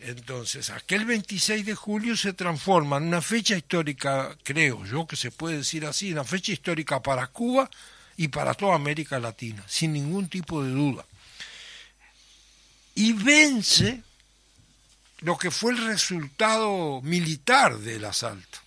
Entonces, 0.00 0.70
aquel 0.70 1.06
26 1.06 1.66
de 1.66 1.74
julio 1.74 2.16
se 2.16 2.32
transforma 2.32 2.98
en 2.98 3.04
una 3.04 3.22
fecha 3.22 3.56
histórica, 3.56 4.36
creo 4.44 4.84
yo 4.84 5.06
que 5.06 5.16
se 5.16 5.30
puede 5.30 5.58
decir 5.58 5.86
así, 5.86 6.12
una 6.12 6.24
fecha 6.24 6.52
histórica 6.52 7.02
para 7.02 7.26
Cuba 7.28 7.68
y 8.16 8.28
para 8.28 8.54
toda 8.54 8.76
América 8.76 9.18
Latina, 9.18 9.64
sin 9.66 9.92
ningún 9.92 10.28
tipo 10.28 10.62
de 10.62 10.70
duda. 10.70 11.04
Y 12.94 13.12
vence 13.12 14.02
lo 15.20 15.36
que 15.36 15.50
fue 15.50 15.72
el 15.72 15.86
resultado 15.86 17.00
militar 17.02 17.78
del 17.78 18.04
asalto. 18.04 18.58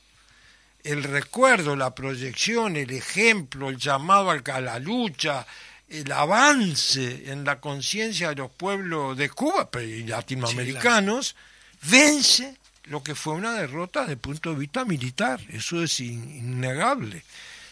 El 0.84 1.04
recuerdo, 1.04 1.76
la 1.76 1.94
proyección, 1.94 2.76
el 2.76 2.92
ejemplo, 2.92 3.70
el 3.70 3.78
llamado 3.78 4.32
a 4.32 4.62
la 4.62 4.80
lucha, 4.80 5.46
el 5.88 6.12
avance 6.12 7.32
en 7.32 7.44
la 7.44 7.60
conciencia 7.60 8.30
de 8.30 8.36
los 8.36 8.52
pueblos 8.52 9.16
de 9.18 9.30
Cuba 9.30 9.70
y 9.82 10.04
latinoamericanos, 10.04 11.36
vence 11.84 12.58
lo 12.86 13.04
que 13.04 13.14
fue 13.14 13.34
una 13.34 13.54
derrota 13.54 14.02
desde 14.02 14.14
el 14.14 14.20
punto 14.20 14.52
de 14.52 14.60
vista 14.60 14.86
militar. 14.86 15.40
Eso 15.50 15.84
es 15.84 16.00
innegable. 16.00 17.24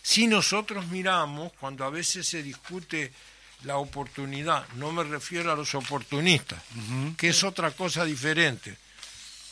Si 0.02 0.28
nosotros 0.28 0.88
miramos, 0.88 1.52
cuando 1.60 1.86
a 1.86 1.90
veces 1.90 2.28
se 2.28 2.44
discute 2.44 3.12
la 3.64 3.78
oportunidad, 3.78 4.68
no 4.76 4.92
me 4.92 5.04
refiero 5.04 5.52
a 5.52 5.56
los 5.56 5.76
oportunistas, 5.76 6.62
que 7.18 7.30
es 7.30 7.44
otra 7.44 7.72
cosa 7.72 8.06
diferente, 8.06 8.78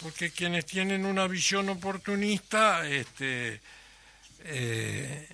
porque 0.01 0.31
quienes 0.31 0.65
tienen 0.65 1.05
una 1.05 1.27
visión 1.27 1.67
oportunista, 1.69 2.87
este, 2.87 3.59
eh, 4.45 5.27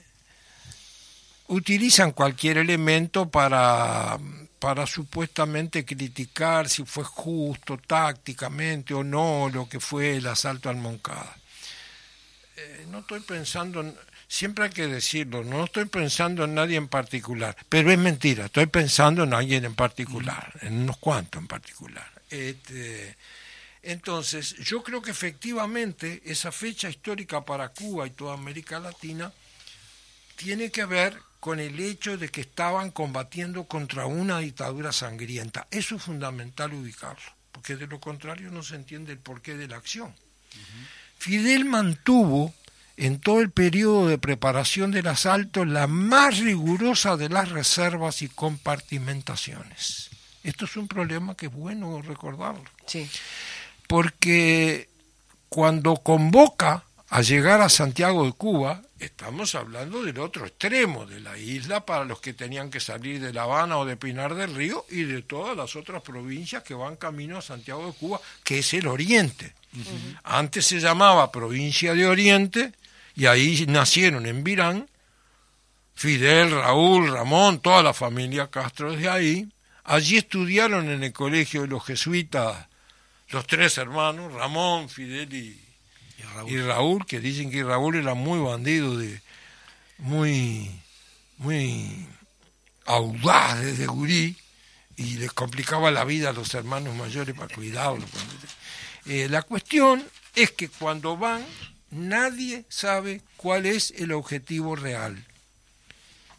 utilizan 1.48 2.12
cualquier 2.12 2.58
elemento 2.58 3.30
para, 3.30 4.18
para 4.60 4.88
supuestamente 4.88 5.86
criticar 5.86 6.68
si 6.68 6.84
fue 6.84 7.04
justo 7.04 7.78
tácticamente 7.78 8.94
o 8.94 9.04
no 9.04 9.50
lo 9.54 9.68
que 9.70 9.80
fue 9.80 10.18
el 10.18 10.28
asalto 10.28 10.70
al 10.70 10.78
Moncada. 10.78 11.38
Eh, 12.56 12.86
no 12.90 13.00
estoy 13.00 13.20
pensando, 13.20 13.82
en, 13.82 13.96
siempre 14.34 14.66
hay 14.66 14.72
que 14.72 14.88
decirlo, 14.88 15.44
no 15.44 15.66
estoy 15.66 15.86
pensando 15.86 16.46
en 16.46 16.56
nadie 16.56 16.76
en 16.76 16.88
particular, 16.88 17.56
pero 17.70 17.92
es 17.92 18.00
mentira, 18.00 18.46
estoy 18.46 18.66
pensando 18.66 19.24
en 19.26 19.34
alguien 19.34 19.64
en 19.64 19.76
particular, 19.76 20.52
en 20.62 20.82
unos 20.82 20.98
cuantos 20.98 21.40
en 21.40 21.48
particular. 21.48 22.10
Este, 22.32 23.16
entonces, 23.84 24.56
yo 24.56 24.82
creo 24.82 25.04
que 25.04 25.12
efectivamente 25.12 26.24
esa 26.26 26.52
fecha 26.52 26.90
histórica 26.90 27.46
para 27.46 27.70
Cuba 27.70 28.08
y 28.08 28.10
toda 28.10 28.34
América 28.34 28.80
Latina 28.80 29.32
tiene 30.36 30.72
que 30.72 30.86
ver 30.86 31.16
con 31.40 31.60
el 31.60 31.80
hecho 31.80 32.18
de 32.18 32.30
que 32.30 32.42
estaban 32.42 32.90
combatiendo 32.90 33.66
contra 33.66 34.08
una 34.08 34.40
dictadura 34.40 34.92
sangrienta. 34.92 35.68
Eso 35.70 35.98
es 35.98 36.02
fundamental 36.02 36.74
ubicarlo, 36.74 37.22
porque 37.52 37.76
de 37.76 37.86
lo 37.86 38.00
contrario 38.00 38.50
no 38.50 38.64
se 38.64 38.78
entiende 38.78 39.12
el 39.12 39.20
porqué 39.20 39.54
de 39.56 39.68
la 39.68 39.78
acción. 39.78 40.12
Fidel 41.20 41.66
mantuvo 41.66 42.52
en 42.98 43.20
todo 43.20 43.42
el 43.42 43.52
periodo 43.52 44.08
de 44.08 44.18
preparación 44.18 44.92
del 44.92 45.08
asalto 45.08 45.66
la 45.66 45.88
más 45.88 46.40
rigurosa 46.40 47.18
de 47.18 47.30
las 47.30 47.50
reservas 47.50 48.22
y 48.22 48.30
compartimentaciones. 48.30 50.10
Esto 50.44 50.66
es 50.66 50.76
un 50.76 50.88
problema 50.88 51.36
que 51.36 51.48
es 51.48 51.54
bueno 51.54 52.02
recordarlo. 52.02 52.64
Sí. 52.86 53.10
Porque 53.88 54.90
cuando 55.50 55.96
convoca 55.98 56.84
a 57.10 57.22
llegar 57.22 57.62
a 57.62 57.70
Santiago 57.70 58.26
de 58.26 58.34
Cuba, 58.34 58.82
estamos 59.00 59.56
hablando 59.56 60.04
del 60.04 60.20
otro 60.20 60.46
extremo 60.46 61.06
de 61.06 61.20
la 61.20 61.38
isla 61.38 61.86
para 61.86 62.06
los 62.06 62.20
que 62.20 62.34
tenían 62.34 62.70
que 62.70 62.80
salir 62.80 63.22
de 63.22 63.34
La 63.34 63.44
Habana 63.44 63.78
o 63.78 63.86
de 63.86 63.96
Pinar 63.96 64.36
del 64.36 64.56
Río 64.56 64.86
y 64.90 65.04
de 65.04 65.22
todas 65.22 65.56
las 65.56 65.76
otras 65.76 66.02
provincias 66.02 66.64
que 66.64 66.74
van 66.74 66.96
camino 66.96 67.38
a 67.38 67.42
Santiago 67.42 67.86
de 67.86 67.94
Cuba, 67.94 68.20
que 68.44 68.60
es 68.60 68.74
el 68.74 68.88
Oriente. 68.88 69.54
Antes 70.24 70.66
se 70.66 70.80
llamaba 70.80 71.32
provincia 71.32 71.94
de 71.94 72.06
Oriente 72.06 72.74
y 73.16 73.26
ahí 73.26 73.66
nacieron 73.68 74.26
en 74.26 74.44
Virán 74.44 74.88
Fidel, 75.96 76.52
Raúl, 76.52 77.12
Ramón, 77.12 77.60
toda 77.60 77.84
la 77.84 77.94
familia 77.94 78.50
Castro 78.50 78.96
de 78.96 79.08
ahí. 79.08 79.48
Allí 79.84 80.18
estudiaron 80.18 80.90
en 80.90 81.04
el 81.04 81.14
colegio 81.14 81.62
de 81.62 81.68
los 81.68 81.86
jesuitas 81.86 82.68
los 83.30 83.48
tres 83.48 83.78
hermanos, 83.78 84.32
Ramón, 84.34 84.90
Fidel 84.90 85.34
y, 85.34 85.60
y 86.48 86.58
Raúl. 86.58 87.06
que 87.06 87.20
dicen 87.20 87.50
que 87.50 87.64
Raúl 87.64 87.96
era 87.96 88.14
muy 88.14 88.40
bandido, 88.40 88.98
de, 88.98 89.22
muy, 89.98 90.70
muy 91.38 92.08
audaz 92.86 93.60
desde 93.62 93.88
gurí, 93.88 94.38
y 94.96 95.18
les 95.18 95.34
complicaba 95.34 95.90
la 95.90 96.04
vida 96.04 96.30
a 96.30 96.34
los 96.34 96.54
hermanos 96.54 96.96
mayores 96.96 97.36
para 97.36 97.54
cuidarlos. 97.54 98.10
Eh, 99.06 99.28
la 99.30 99.42
cuestión 99.42 100.04
es 100.36 100.52
que 100.52 100.70
cuando 100.70 101.18
van, 101.18 101.44
nadie 101.94 102.66
sabe 102.70 103.22
cuál 103.38 103.66
es 103.66 103.92
el 103.98 104.12
objetivo 104.12 104.76
real. 104.76 105.26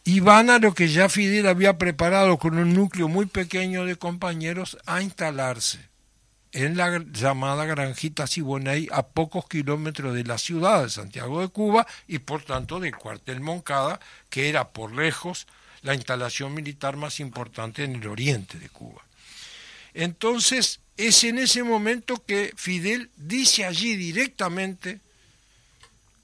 Y 0.05 0.21
van 0.21 0.51
a 0.51 0.59
lo 0.59 0.75
que 0.75 0.89
ya 0.89 1.09
Fidel 1.09 1.47
había 1.47 1.79
preparado 1.79 2.39
con 2.39 2.59
un 2.59 2.75
núcleo 2.75 3.09
muy 3.09 3.27
pequeño 3.27 3.87
de 3.87 3.97
compañeros 3.97 4.77
a 4.85 5.01
instalarse 5.01 5.79
en 6.53 6.77
la 6.77 7.03
llamada 7.13 7.65
Granjita 7.65 8.27
Siboney 8.27 8.89
a 8.93 9.03
pocos 9.03 9.49
kilómetros 9.49 10.15
de 10.15 10.25
la 10.25 10.39
ciudad 10.39 10.85
de 10.85 10.91
Santiago 10.91 11.41
de 11.41 11.49
Cuba 11.49 11.87
y 12.07 12.21
por 12.21 12.43
tanto 12.43 12.79
del 12.79 12.95
cuartel 12.95 13.41
Moncada, 13.41 13.99
que 14.31 14.49
era 14.49 14.69
por 14.69 14.95
lejos 14.95 15.47
la 15.83 15.95
instalación 15.95 16.55
militar 16.55 16.97
más 16.97 17.19
importante 17.19 17.83
en 17.83 17.97
el 17.97 18.07
oriente 18.07 18.59
de 18.59 18.69
Cuba. 18.69 19.03
Entonces 19.95 20.81
es 20.97 21.25
en 21.25 21.39
ese 21.39 21.65
momento 21.65 22.23
que 22.25 22.53
Fidel 22.57 23.11
dice 23.17 23.65
allí 23.65 23.97
directamente 23.97 25.01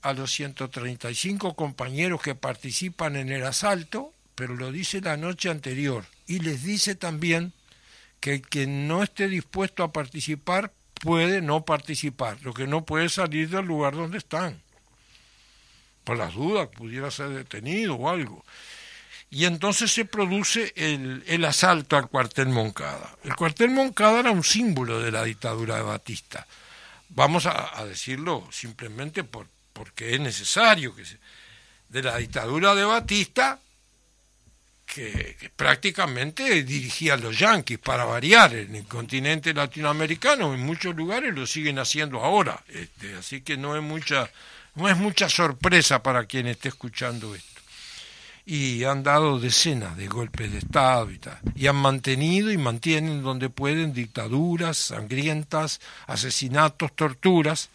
a 0.02 0.12
los 0.12 0.32
135 0.32 1.54
compañeros 1.54 2.22
que 2.22 2.34
participan 2.34 3.16
en 3.16 3.30
el 3.30 3.44
asalto, 3.44 4.14
pero 4.34 4.54
lo 4.54 4.72
dice 4.72 5.00
la 5.00 5.16
noche 5.16 5.50
anterior 5.50 6.04
y 6.26 6.38
les 6.38 6.62
dice 6.62 6.94
también 6.94 7.52
que 8.20 8.34
el 8.34 8.42
que 8.42 8.66
no 8.66 9.02
esté 9.02 9.28
dispuesto 9.28 9.82
a 9.82 9.92
participar 9.92 10.72
puede 11.00 11.40
no 11.40 11.64
participar, 11.64 12.38
lo 12.42 12.52
que 12.52 12.66
no 12.66 12.84
puede 12.84 13.08
salir 13.08 13.48
del 13.48 13.66
lugar 13.66 13.94
donde 13.94 14.18
están. 14.18 14.62
Por 16.04 16.16
las 16.16 16.34
dudas, 16.34 16.68
pudiera 16.68 17.10
ser 17.10 17.30
detenido 17.30 17.94
o 17.94 18.08
algo. 18.08 18.44
Y 19.30 19.44
entonces 19.44 19.92
se 19.92 20.04
produce 20.04 20.72
el, 20.76 21.44
asalto 21.44 21.96
al 21.96 22.08
cuartel 22.08 22.48
Moncada. 22.48 23.16
El 23.22 23.36
cuartel 23.36 23.70
Moncada 23.70 24.20
era 24.20 24.30
un 24.30 24.42
símbolo 24.42 25.00
de 25.00 25.12
la 25.12 25.22
dictadura 25.22 25.76
de 25.76 25.82
Batista. 25.82 26.46
Vamos 27.10 27.46
a 27.46 27.84
decirlo 27.84 28.48
simplemente 28.50 29.22
por, 29.24 29.46
porque 29.80 30.14
es 30.14 30.20
necesario 30.20 30.94
que 30.94 31.06
se, 31.06 31.16
de 31.88 32.02
la 32.02 32.18
dictadura 32.18 32.74
de 32.74 32.84
Batista 32.84 33.58
que, 34.84 35.50
prácticamente 35.56 36.62
dirigía 36.64 37.14
a 37.14 37.16
los 37.16 37.38
yanquis 37.38 37.78
para 37.78 38.04
variar 38.04 38.52
en 38.52 38.74
el 38.74 38.84
continente 38.84 39.54
latinoamericano, 39.54 40.52
en 40.52 40.60
muchos 40.60 40.94
lugares 40.94 41.34
lo 41.34 41.46
siguen 41.46 41.78
haciendo 41.78 42.20
ahora, 42.20 42.62
este, 42.68 43.14
así 43.14 43.40
que 43.40 43.56
no 43.56 43.74
es 43.74 43.82
mucha, 43.82 44.30
no 44.74 44.86
es 44.86 44.98
mucha 44.98 45.30
sorpresa 45.30 46.02
para 46.02 46.26
quien 46.26 46.46
esté 46.48 46.68
escuchando 46.68 47.34
esto. 47.34 47.48
Y 48.44 48.84
han 48.84 49.02
dado 49.02 49.40
decenas 49.40 49.96
de 49.96 50.08
golpes 50.08 50.52
de 50.52 50.58
Estado 50.58 51.10
y 51.10 51.16
tal, 51.16 51.38
y 51.54 51.68
han 51.68 51.76
mantenido 51.76 52.52
y 52.52 52.58
mantienen 52.58 53.22
donde 53.22 53.48
pueden 53.48 53.94
dictaduras 53.94 54.76
sangrientas, 54.76 55.80
asesinatos, 56.06 56.94
torturas, 56.94 57.70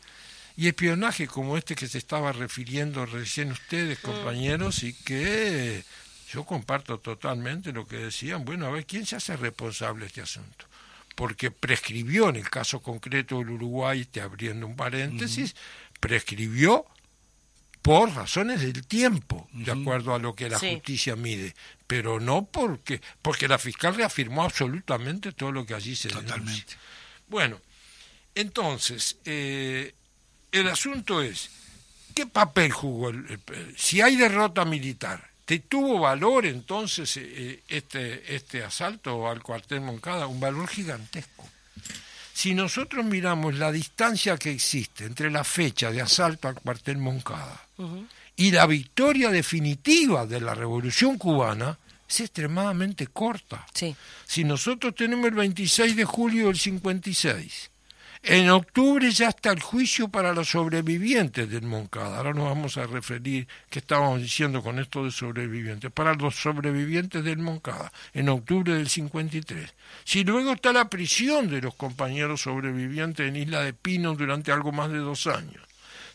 y 0.57 0.67
espionaje 0.67 1.27
como 1.27 1.57
este 1.57 1.75
que 1.75 1.87
se 1.87 1.97
estaba 1.97 2.31
refiriendo 2.31 3.05
recién 3.05 3.51
ustedes, 3.51 3.99
mm. 3.99 4.01
compañeros, 4.01 4.83
y 4.83 4.93
que 4.93 5.83
yo 6.31 6.45
comparto 6.45 6.99
totalmente 6.99 7.71
lo 7.71 7.87
que 7.87 7.97
decían. 7.97 8.45
Bueno, 8.45 8.67
a 8.67 8.71
ver, 8.71 8.85
¿quién 8.85 9.05
se 9.05 9.15
hace 9.15 9.35
responsable 9.35 10.01
de 10.01 10.07
este 10.07 10.21
asunto? 10.21 10.65
Porque 11.15 11.51
prescribió 11.51 12.29
en 12.29 12.37
el 12.37 12.49
caso 12.49 12.81
concreto 12.81 13.37
del 13.39 13.51
Uruguay, 13.51 14.05
te 14.05 14.21
abriendo 14.21 14.67
un 14.67 14.75
paréntesis, 14.75 15.55
prescribió 15.99 16.85
por 17.81 18.13
razones 18.15 18.61
del 18.61 18.85
tiempo, 18.87 19.47
de 19.53 19.71
acuerdo 19.71 20.15
a 20.15 20.19
lo 20.19 20.33
que 20.33 20.49
la 20.49 20.57
justicia 20.57 21.15
mide, 21.15 21.53
pero 21.85 22.19
no 22.19 22.45
porque 22.45 22.99
porque 23.21 23.47
la 23.47 23.59
fiscal 23.59 23.95
reafirmó 23.95 24.43
absolutamente 24.43 25.31
todo 25.33 25.51
lo 25.51 25.65
que 25.65 25.75
allí 25.75 25.95
se 25.95 26.09
Totalmente. 26.09 26.73
Bueno, 27.27 27.61
entonces, 28.33 29.17
eh, 29.23 29.93
el 30.59 30.67
asunto 30.67 31.21
es, 31.21 31.49
¿qué 32.13 32.25
papel 32.25 32.71
jugó? 32.71 33.09
el, 33.09 33.39
si 33.77 34.01
hay 34.01 34.15
derrota 34.15 34.65
militar, 34.65 35.35
¿Te 35.45 35.59
tuvo 35.59 35.99
valor 35.99 36.47
entonces 36.47 37.17
eh, 37.17 37.61
este, 37.67 38.35
este 38.35 38.63
asalto 38.63 39.29
al 39.29 39.43
cuartel 39.43 39.81
Moncada? 39.81 40.25
Un 40.25 40.39
valor 40.39 40.67
gigantesco. 40.67 41.47
Si 42.33 42.55
nosotros 42.55 43.05
miramos 43.05 43.53
la 43.55 43.71
distancia 43.71 44.37
que 44.37 44.51
existe 44.51 45.05
entre 45.05 45.29
la 45.29 45.43
fecha 45.43 45.91
de 45.91 46.01
asalto 46.01 46.47
al 46.47 46.55
cuartel 46.55 46.97
Moncada 46.97 47.65
y 48.35 48.51
la 48.51 48.65
victoria 48.65 49.29
definitiva 49.29 50.25
de 50.25 50.41
la 50.41 50.53
revolución 50.53 51.17
cubana, 51.17 51.77
es 52.09 52.19
extremadamente 52.19 53.07
corta. 53.07 53.65
Si 54.25 54.43
nosotros 54.43 54.95
tenemos 54.95 55.27
el 55.27 55.35
26 55.35 55.95
de 55.95 56.05
julio 56.05 56.47
del 56.47 56.57
56 56.57 57.69
en 58.27 58.49
octubre 58.49 59.11
ya 59.11 59.29
está 59.29 59.51
el 59.51 59.61
juicio 59.61 60.07
para 60.07 60.33
los 60.33 60.49
sobrevivientes 60.49 61.47
del 61.47 61.61
Moncada. 61.61 62.17
Ahora 62.17 62.33
nos 62.33 62.45
vamos 62.45 62.77
a 62.77 62.87
referir 62.87 63.47
qué 63.69 63.79
estábamos 63.79 64.19
diciendo 64.19 64.63
con 64.63 64.79
esto 64.79 65.05
de 65.05 65.11
sobrevivientes. 65.11 65.91
Para 65.91 66.15
los 66.15 66.35
sobrevivientes 66.35 67.23
del 67.23 67.37
Moncada, 67.37 67.91
en 68.13 68.29
octubre 68.29 68.73
del 68.73 68.89
53. 68.89 69.71
Si 70.03 70.23
luego 70.23 70.53
está 70.53 70.73
la 70.73 70.89
prisión 70.89 71.49
de 71.49 71.61
los 71.61 71.75
compañeros 71.75 72.41
sobrevivientes 72.41 73.27
en 73.27 73.35
Isla 73.35 73.61
de 73.61 73.73
Pino 73.73 74.15
durante 74.15 74.51
algo 74.51 74.71
más 74.71 74.91
de 74.91 74.97
dos 74.97 75.27
años. 75.27 75.61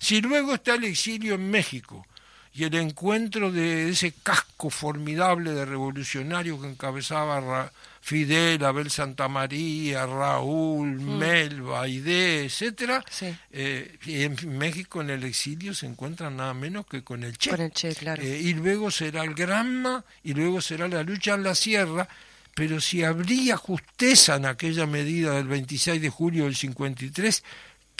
Si 0.00 0.20
luego 0.20 0.54
está 0.54 0.74
el 0.74 0.84
exilio 0.84 1.34
en 1.34 1.48
México 1.48 2.06
y 2.52 2.64
el 2.64 2.74
encuentro 2.74 3.52
de 3.52 3.90
ese 3.90 4.12
casco 4.22 4.70
formidable 4.70 5.52
de 5.52 5.64
revolucionarios 5.64 6.60
que 6.60 6.68
encabezaba 6.68 7.70
Fidel, 8.00 8.64
Abel 8.64 8.90
Santamaría, 8.90 10.04
Raúl, 10.06 11.00
mm. 11.00 11.18
Melba, 11.18 11.82
Aide, 11.82 12.46
etcétera, 12.46 13.04
eh, 13.52 13.98
en 14.06 14.58
México 14.58 15.00
en 15.00 15.10
el 15.10 15.24
exilio 15.24 15.74
se 15.74 15.86
encuentran 15.86 16.36
nada 16.36 16.54
menos 16.54 16.86
que 16.86 17.04
con 17.04 17.22
el 17.22 17.36
Che. 17.36 17.50
Eh, 17.52 18.40
y 18.42 18.54
luego 18.54 18.90
será 18.90 19.22
el 19.22 19.34
Granma, 19.34 20.04
y 20.24 20.34
luego 20.34 20.60
será 20.60 20.88
la 20.88 21.02
lucha 21.02 21.34
en 21.34 21.44
la 21.44 21.54
sierra, 21.54 22.08
pero 22.54 22.80
si 22.80 23.04
habría 23.04 23.56
justeza 23.56 24.36
en 24.36 24.46
aquella 24.46 24.86
medida 24.86 25.34
del 25.34 25.46
26 25.46 26.00
de 26.02 26.08
julio 26.08 26.44
del 26.44 26.56
53, 26.56 27.44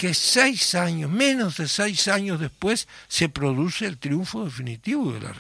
que 0.01 0.15
seis 0.15 0.75
años, 0.75 1.11
menos 1.11 1.59
de 1.59 1.69
seis 1.69 2.09
años 2.09 2.41
después, 2.41 2.89
se 3.07 3.29
produce 3.29 3.85
el 3.85 3.99
triunfo 3.99 4.47
definitivo 4.47 5.13
de 5.13 5.21
la 5.21 5.33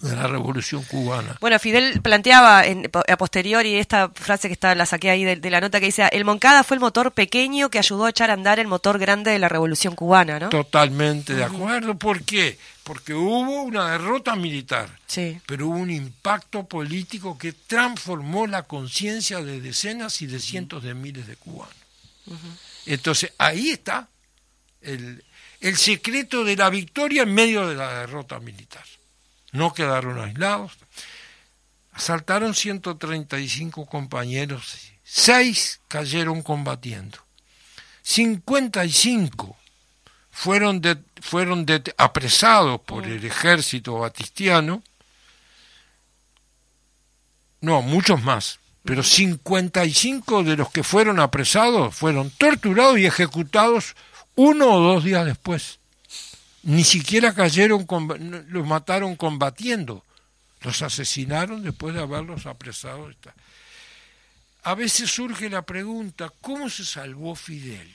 de 0.00 0.14
la 0.14 0.28
Revolución 0.28 0.82
Cubana. 0.84 1.36
Bueno, 1.40 1.58
Fidel 1.58 2.00
planteaba 2.00 2.64
en, 2.64 2.88
a 3.08 3.16
posteriori 3.16 3.74
esta 3.74 4.08
frase 4.10 4.46
que 4.48 4.52
está, 4.54 4.74
la 4.76 4.86
saqué 4.86 5.10
ahí 5.10 5.24
de, 5.24 5.34
de 5.36 5.50
la 5.50 5.60
nota 5.60 5.80
que 5.80 5.86
dice, 5.86 6.08
el 6.12 6.24
Moncada 6.24 6.62
fue 6.62 6.76
el 6.76 6.80
motor 6.80 7.10
pequeño 7.12 7.68
que 7.68 7.80
ayudó 7.80 8.04
a 8.06 8.10
echar 8.10 8.30
a 8.30 8.34
andar 8.34 8.60
el 8.60 8.68
motor 8.68 8.98
grande 9.00 9.32
de 9.32 9.40
la 9.40 9.48
Revolución 9.48 9.96
Cubana, 9.96 10.38
¿no? 10.38 10.50
Totalmente 10.50 11.34
de 11.34 11.42
acuerdo. 11.44 11.98
¿Por 11.98 12.22
qué? 12.22 12.58
Porque 12.84 13.12
hubo 13.12 13.62
una 13.64 13.90
derrota 13.90 14.36
militar, 14.36 14.88
Sí. 15.08 15.40
pero 15.46 15.66
hubo 15.66 15.76
un 15.76 15.90
impacto 15.90 16.64
político 16.64 17.36
que 17.36 17.52
transformó 17.52 18.46
la 18.46 18.62
conciencia 18.62 19.42
de 19.42 19.60
decenas 19.60 20.22
y 20.22 20.26
de 20.28 20.38
cientos 20.38 20.84
de 20.84 20.94
miles 20.94 21.26
de 21.26 21.34
cubanos. 21.36 21.74
Entonces, 22.88 23.34
ahí 23.36 23.70
está 23.70 24.08
el, 24.80 25.22
secreto 25.76 26.42
de 26.42 26.56
la 26.56 26.70
victoria 26.70 27.24
en 27.24 27.34
medio 27.34 27.68
de 27.68 27.74
la 27.74 28.00
derrota 28.00 28.40
militar. 28.40 28.84
No 29.52 29.74
quedaron 29.74 30.18
aislados. 30.18 30.72
Asaltaron 31.92 32.54
135 32.54 33.84
compañeros, 33.84 34.92
seis 35.04 35.80
cayeron 35.88 36.42
combatiendo. 36.42 37.18
55 38.02 39.56
fueron, 40.30 40.80
fueron 41.20 41.66
apresados 41.98 42.80
por 42.80 43.04
el 43.04 43.22
ejército 43.22 43.98
batistiano. 43.98 44.82
No, 47.60 47.82
muchos 47.82 48.22
más. 48.22 48.60
Pero 48.88 49.02
55 49.02 50.44
de 50.44 50.56
los 50.56 50.70
que 50.70 50.82
fueron 50.82 51.20
apresados 51.20 51.94
fueron 51.94 52.30
torturados 52.30 52.98
y 52.98 53.04
ejecutados 53.04 53.94
uno 54.34 54.72
o 54.72 54.80
dos 54.80 55.04
días 55.04 55.26
después. 55.26 55.78
Ni 56.62 56.84
siquiera 56.84 57.34
cayeron, 57.34 57.86
los 58.48 58.66
mataron 58.66 59.14
combatiendo. 59.16 60.02
Los 60.62 60.80
asesinaron 60.80 61.62
después 61.62 61.94
de 61.94 62.00
haberlos 62.00 62.46
apresado. 62.46 63.10
A 64.62 64.74
veces 64.74 65.10
surge 65.10 65.50
la 65.50 65.60
pregunta, 65.66 66.32
¿cómo 66.40 66.70
se 66.70 66.86
salvó 66.86 67.34
Fidel? 67.34 67.94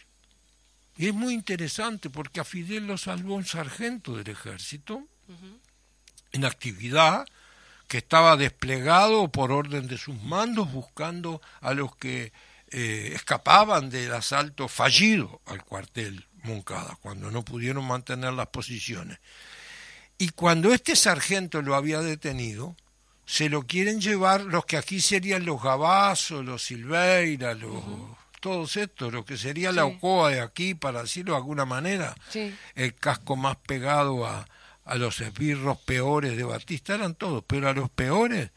Y 0.95 1.07
es 1.07 1.13
muy 1.15 1.33
interesante 1.33 2.11
porque 2.11 2.39
a 2.39 2.43
Fidel 2.43 2.85
lo 2.85 2.99
salvó 2.99 3.33
un 3.33 3.45
sargento 3.45 4.15
del 4.15 4.29
ejército 4.29 5.07
en 6.33 6.45
actividad 6.45 7.25
que 7.93 7.99
estaba 7.99 8.37
desplegado 8.37 9.27
por 9.27 9.51
orden 9.51 9.85
de 9.85 9.99
sus 9.99 10.19
mandos 10.23 10.71
buscando 10.71 11.43
a 11.61 11.75
los 11.75 11.95
que 11.95 12.33
eh, 12.71 13.11
escapaban 13.13 13.91
del 13.91 14.11
asalto 14.15 14.67
fallido 14.67 15.41
al 15.45 15.63
cuartel 15.63 16.25
Moncada, 16.41 16.97
cuando 17.03 17.29
no 17.29 17.45
pudieron 17.45 17.85
mantener 17.85 18.33
las 18.33 18.47
posiciones. 18.47 19.19
Y 20.17 20.29
cuando 20.29 20.73
este 20.73 20.95
sargento 20.95 21.61
lo 21.61 21.75
había 21.75 21.99
detenido, 21.99 22.75
se 23.27 23.47
lo 23.47 23.61
quieren 23.67 24.01
llevar 24.01 24.41
los 24.41 24.65
que 24.65 24.77
aquí 24.77 24.99
serían 24.99 25.45
los 25.45 25.61
Gabazos, 25.61 26.43
los 26.43 26.63
Silveira, 26.63 27.53
los, 27.53 27.83
todos 28.39 28.75
estos, 28.75 29.13
lo 29.13 29.23
que 29.23 29.37
sería 29.37 29.71
la. 29.71 29.85
Ocoa 29.85 30.31
de 30.31 30.41
aquí, 30.41 30.73
para 30.73 31.03
decirlo 31.03 31.33
de 31.33 31.37
alguna 31.37 31.65
manera, 31.65 32.15
Sí. 32.31 32.55
el 32.73 32.95
casco 32.95 33.35
más 33.35 33.57
pegado 33.57 34.25
a, 34.25 34.47
a 34.85 34.95
los 34.95 35.21
esbirros 35.21 35.77
peores 35.79 36.35
de 36.37 36.43
Batista, 36.43 36.95
eran 36.95 37.15
todos, 37.15 37.43
pero 37.45 37.69
a 37.69 37.73
los 37.73 37.89
peores 37.89 38.51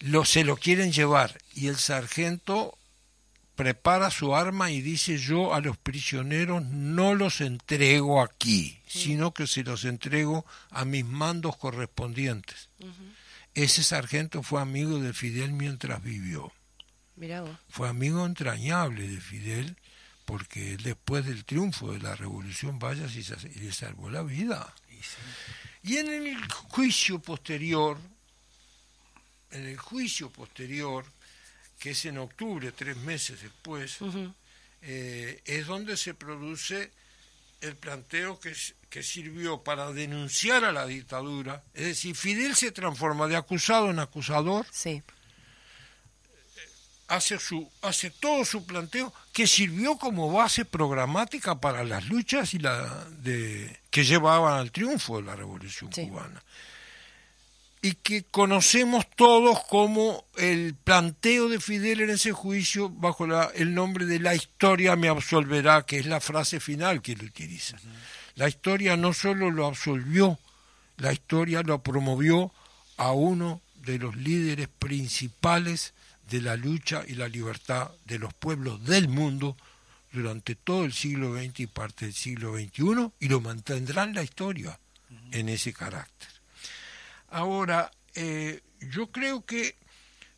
lo, 0.00 0.24
se 0.24 0.44
lo 0.44 0.56
quieren 0.56 0.92
llevar. 0.92 1.38
Y 1.54 1.68
el 1.68 1.76
sargento 1.76 2.78
prepara 3.58 4.10
su 4.10 4.36
arma 4.36 4.70
y 4.70 4.80
dice 4.80 5.18
yo 5.18 5.52
a 5.52 5.60
los 5.60 5.76
prisioneros 5.76 6.64
no 6.64 7.16
los 7.16 7.40
entrego 7.40 8.22
aquí, 8.22 8.78
sino 8.86 9.34
que 9.34 9.48
se 9.48 9.64
los 9.64 9.84
entrego 9.84 10.46
a 10.70 10.84
mis 10.84 11.04
mandos 11.04 11.56
correspondientes. 11.56 12.68
Ese 13.54 13.82
sargento 13.82 14.44
fue 14.44 14.60
amigo 14.60 15.00
de 15.00 15.12
Fidel 15.12 15.52
mientras 15.52 16.00
vivió 16.00 16.52
Mirá 17.16 17.40
vos. 17.40 17.50
fue 17.68 17.88
amigo 17.88 18.24
entrañable 18.24 19.08
de 19.08 19.20
Fidel 19.20 19.76
porque 20.24 20.76
después 20.76 21.26
del 21.26 21.44
triunfo 21.44 21.90
de 21.90 21.98
la 21.98 22.14
revolución 22.14 22.78
vaya 22.78 23.06
y 23.06 23.58
le 23.58 23.72
salvó 23.72 24.08
la 24.08 24.22
vida. 24.22 24.72
Y 25.82 25.96
en 25.98 26.08
el 26.08 26.36
juicio 26.52 27.18
posterior, 27.20 27.98
en 29.50 29.66
el 29.66 29.76
juicio 29.78 30.30
posterior, 30.30 31.04
que 31.78 31.90
es 31.90 32.04
en 32.04 32.18
octubre, 32.18 32.72
tres 32.72 32.96
meses 32.98 33.40
después, 33.42 33.98
eh, 34.82 35.40
es 35.44 35.66
donde 35.66 35.96
se 35.96 36.14
produce 36.14 36.90
el 37.60 37.74
planteo 37.76 38.38
que, 38.38 38.54
que 38.90 39.02
sirvió 39.02 39.62
para 39.62 39.92
denunciar 39.92 40.64
a 40.64 40.72
la 40.72 40.86
dictadura. 40.86 41.62
Es 41.74 41.86
decir, 41.86 42.14
Fidel 42.14 42.54
se 42.54 42.70
transforma 42.72 43.26
de 43.26 43.36
acusado 43.36 43.90
en 43.90 43.98
acusador 43.98 44.66
Sí. 44.70 45.02
hace 47.08 47.38
su 47.38 47.70
hace 47.82 48.10
todo 48.10 48.44
su 48.44 48.66
planteo 48.66 49.12
que 49.32 49.46
sirvió 49.46 49.96
como 49.96 50.30
base 50.32 50.64
programática 50.64 51.58
para 51.60 51.82
las 51.82 52.06
luchas 52.06 52.52
y 52.54 52.58
la 52.58 53.04
de 53.22 53.77
que 53.90 54.04
llevaban 54.04 54.54
al 54.58 54.70
triunfo 54.72 55.16
de 55.18 55.22
la 55.24 55.36
revolución 55.36 55.92
Sí. 55.92 56.06
cubana. 56.08 56.42
Y 57.80 57.92
que 57.94 58.24
conocemos 58.24 59.06
todos 59.14 59.60
como 59.68 60.24
el 60.36 60.74
planteo 60.74 61.48
de 61.48 61.60
Fidel 61.60 62.00
en 62.00 62.10
ese 62.10 62.32
juicio 62.32 62.88
bajo 62.90 63.26
la- 63.26 63.50
el 63.54 63.72
nombre 63.72 64.04
de 64.04 64.18
la 64.18 64.34
historia 64.34 64.96
me 64.96 65.08
absolverá 65.08 65.82
que 65.86 65.98
es 65.98 66.06
la 66.06 66.20
frase 66.20 66.58
final 66.58 67.00
que 67.02 67.12
él 67.12 67.22
utiliza. 67.22 67.76
La 68.34 68.48
historia 68.48 68.96
no 68.96 69.12
solo 69.12 69.50
lo 69.50 69.66
absolvió 69.66 70.38
la 70.96 71.12
historia 71.12 71.62
lo 71.62 71.80
promovió 71.80 72.52
a 72.96 73.12
uno 73.12 73.60
de 73.76 74.00
los 74.00 74.16
líderes 74.16 74.66
principales 74.66 75.94
de 76.28 76.40
la 76.42 76.56
lucha 76.56 77.04
y 77.06 77.14
la 77.14 77.28
libertad 77.28 77.92
de 78.04 78.18
los 78.18 78.34
pueblos 78.34 78.84
del 78.84 79.08
mundo 79.08 79.56
durante 80.18 80.56
todo 80.56 80.84
el 80.84 80.92
siglo 80.92 81.34
XX 81.36 81.60
y 81.60 81.66
parte 81.66 82.06
del 82.06 82.14
siglo 82.14 82.54
XXI 82.54 83.12
y 83.20 83.28
lo 83.28 83.40
mantendrán 83.40 84.14
la 84.14 84.22
historia 84.22 84.78
en 85.30 85.48
ese 85.48 85.72
carácter. 85.72 86.28
Ahora, 87.30 87.90
eh, 88.14 88.62
yo 88.80 89.08
creo 89.12 89.44
que 89.44 89.76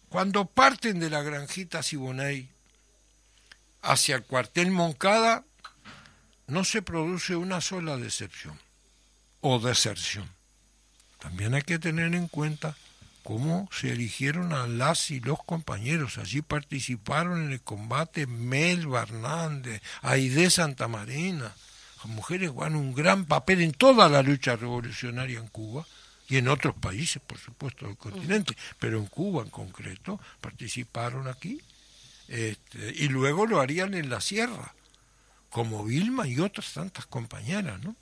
cuando 0.08 0.44
parten 0.44 1.00
de 1.00 1.08
la 1.08 1.22
granjita 1.22 1.82
Siboney 1.82 2.48
hacia 3.82 4.16
el 4.16 4.24
cuartel 4.24 4.70
Moncada, 4.70 5.44
no 6.46 6.64
se 6.64 6.82
produce 6.82 7.36
una 7.36 7.60
sola 7.60 7.96
decepción 7.96 8.58
o 9.40 9.58
deserción. 9.60 10.28
También 11.20 11.54
hay 11.54 11.62
que 11.62 11.78
tener 11.78 12.14
en 12.14 12.28
cuenta 12.28 12.76
cómo 13.22 13.68
se 13.72 13.92
eligieron 13.92 14.52
a 14.52 14.66
las 14.66 15.10
y 15.10 15.20
los 15.20 15.42
compañeros. 15.42 16.18
Allí 16.18 16.42
participaron 16.42 17.44
en 17.44 17.52
el 17.52 17.60
combate 17.60 18.26
Mel 18.26 18.86
Hernández, 18.92 19.82
Aide 20.02 20.50
Santa 20.50 20.88
Marina. 20.88 21.54
Las 21.98 22.06
mujeres 22.06 22.50
jugaron 22.50 22.76
un 22.76 22.94
gran 22.94 23.26
papel 23.26 23.60
en 23.60 23.72
toda 23.72 24.08
la 24.08 24.22
lucha 24.22 24.56
revolucionaria 24.56 25.38
en 25.38 25.48
Cuba 25.48 25.86
y 26.28 26.36
en 26.36 26.48
otros 26.48 26.74
países, 26.76 27.20
por 27.26 27.38
supuesto, 27.38 27.86
del 27.86 27.96
continente, 27.96 28.56
pero 28.78 28.98
en 28.98 29.06
Cuba 29.06 29.42
en 29.42 29.50
concreto 29.50 30.20
participaron 30.40 31.28
aquí 31.28 31.60
este, 32.28 32.94
y 32.94 33.08
luego 33.08 33.46
lo 33.46 33.60
harían 33.60 33.94
en 33.94 34.08
la 34.08 34.20
sierra, 34.20 34.72
como 35.50 35.84
Vilma 35.84 36.28
y 36.28 36.38
otras 36.38 36.72
tantas 36.72 37.06
compañeras, 37.06 37.82
¿no? 37.82 37.96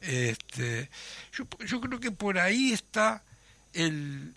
Este, 0.00 0.88
yo, 1.32 1.46
yo 1.66 1.80
creo 1.80 2.00
que 2.00 2.10
por 2.10 2.38
ahí 2.38 2.72
está 2.72 3.22
el, 3.74 4.34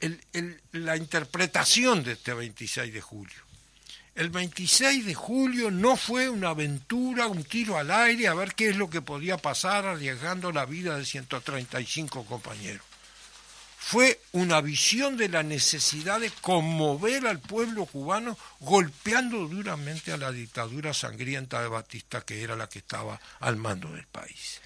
el- 0.00 0.20
el- 0.32 0.60
la 0.72 0.96
interpretación 0.96 2.04
de 2.04 2.12
este 2.12 2.34
26 2.34 2.92
de 2.92 3.00
julio. 3.00 3.36
El 4.14 4.30
26 4.30 5.06
de 5.06 5.14
julio 5.14 5.70
no 5.70 5.96
fue 5.96 6.28
una 6.28 6.48
aventura, 6.50 7.28
un 7.28 7.44
tiro 7.44 7.78
al 7.78 7.90
aire, 7.90 8.26
a 8.26 8.34
ver 8.34 8.54
qué 8.54 8.68
es 8.70 8.76
lo 8.76 8.90
que 8.90 9.00
podía 9.00 9.36
pasar 9.36 9.86
arriesgando 9.86 10.50
la 10.50 10.64
vida 10.66 10.96
de 10.98 11.04
135 11.04 12.26
compañeros. 12.26 12.82
Fue 13.80 14.20
una 14.32 14.60
visión 14.60 15.16
de 15.16 15.28
la 15.28 15.42
necesidad 15.44 16.18
de 16.20 16.30
conmover 16.42 17.26
al 17.28 17.38
pueblo 17.38 17.86
cubano 17.86 18.36
golpeando 18.58 19.46
duramente 19.46 20.12
a 20.12 20.16
la 20.16 20.32
dictadura 20.32 20.92
sangrienta 20.92 21.62
de 21.62 21.68
Batista, 21.68 22.20
que 22.22 22.42
era 22.42 22.56
la 22.56 22.68
que 22.68 22.80
estaba 22.80 23.20
al 23.40 23.56
mando 23.56 23.92
del 23.92 24.06
país. 24.08 24.60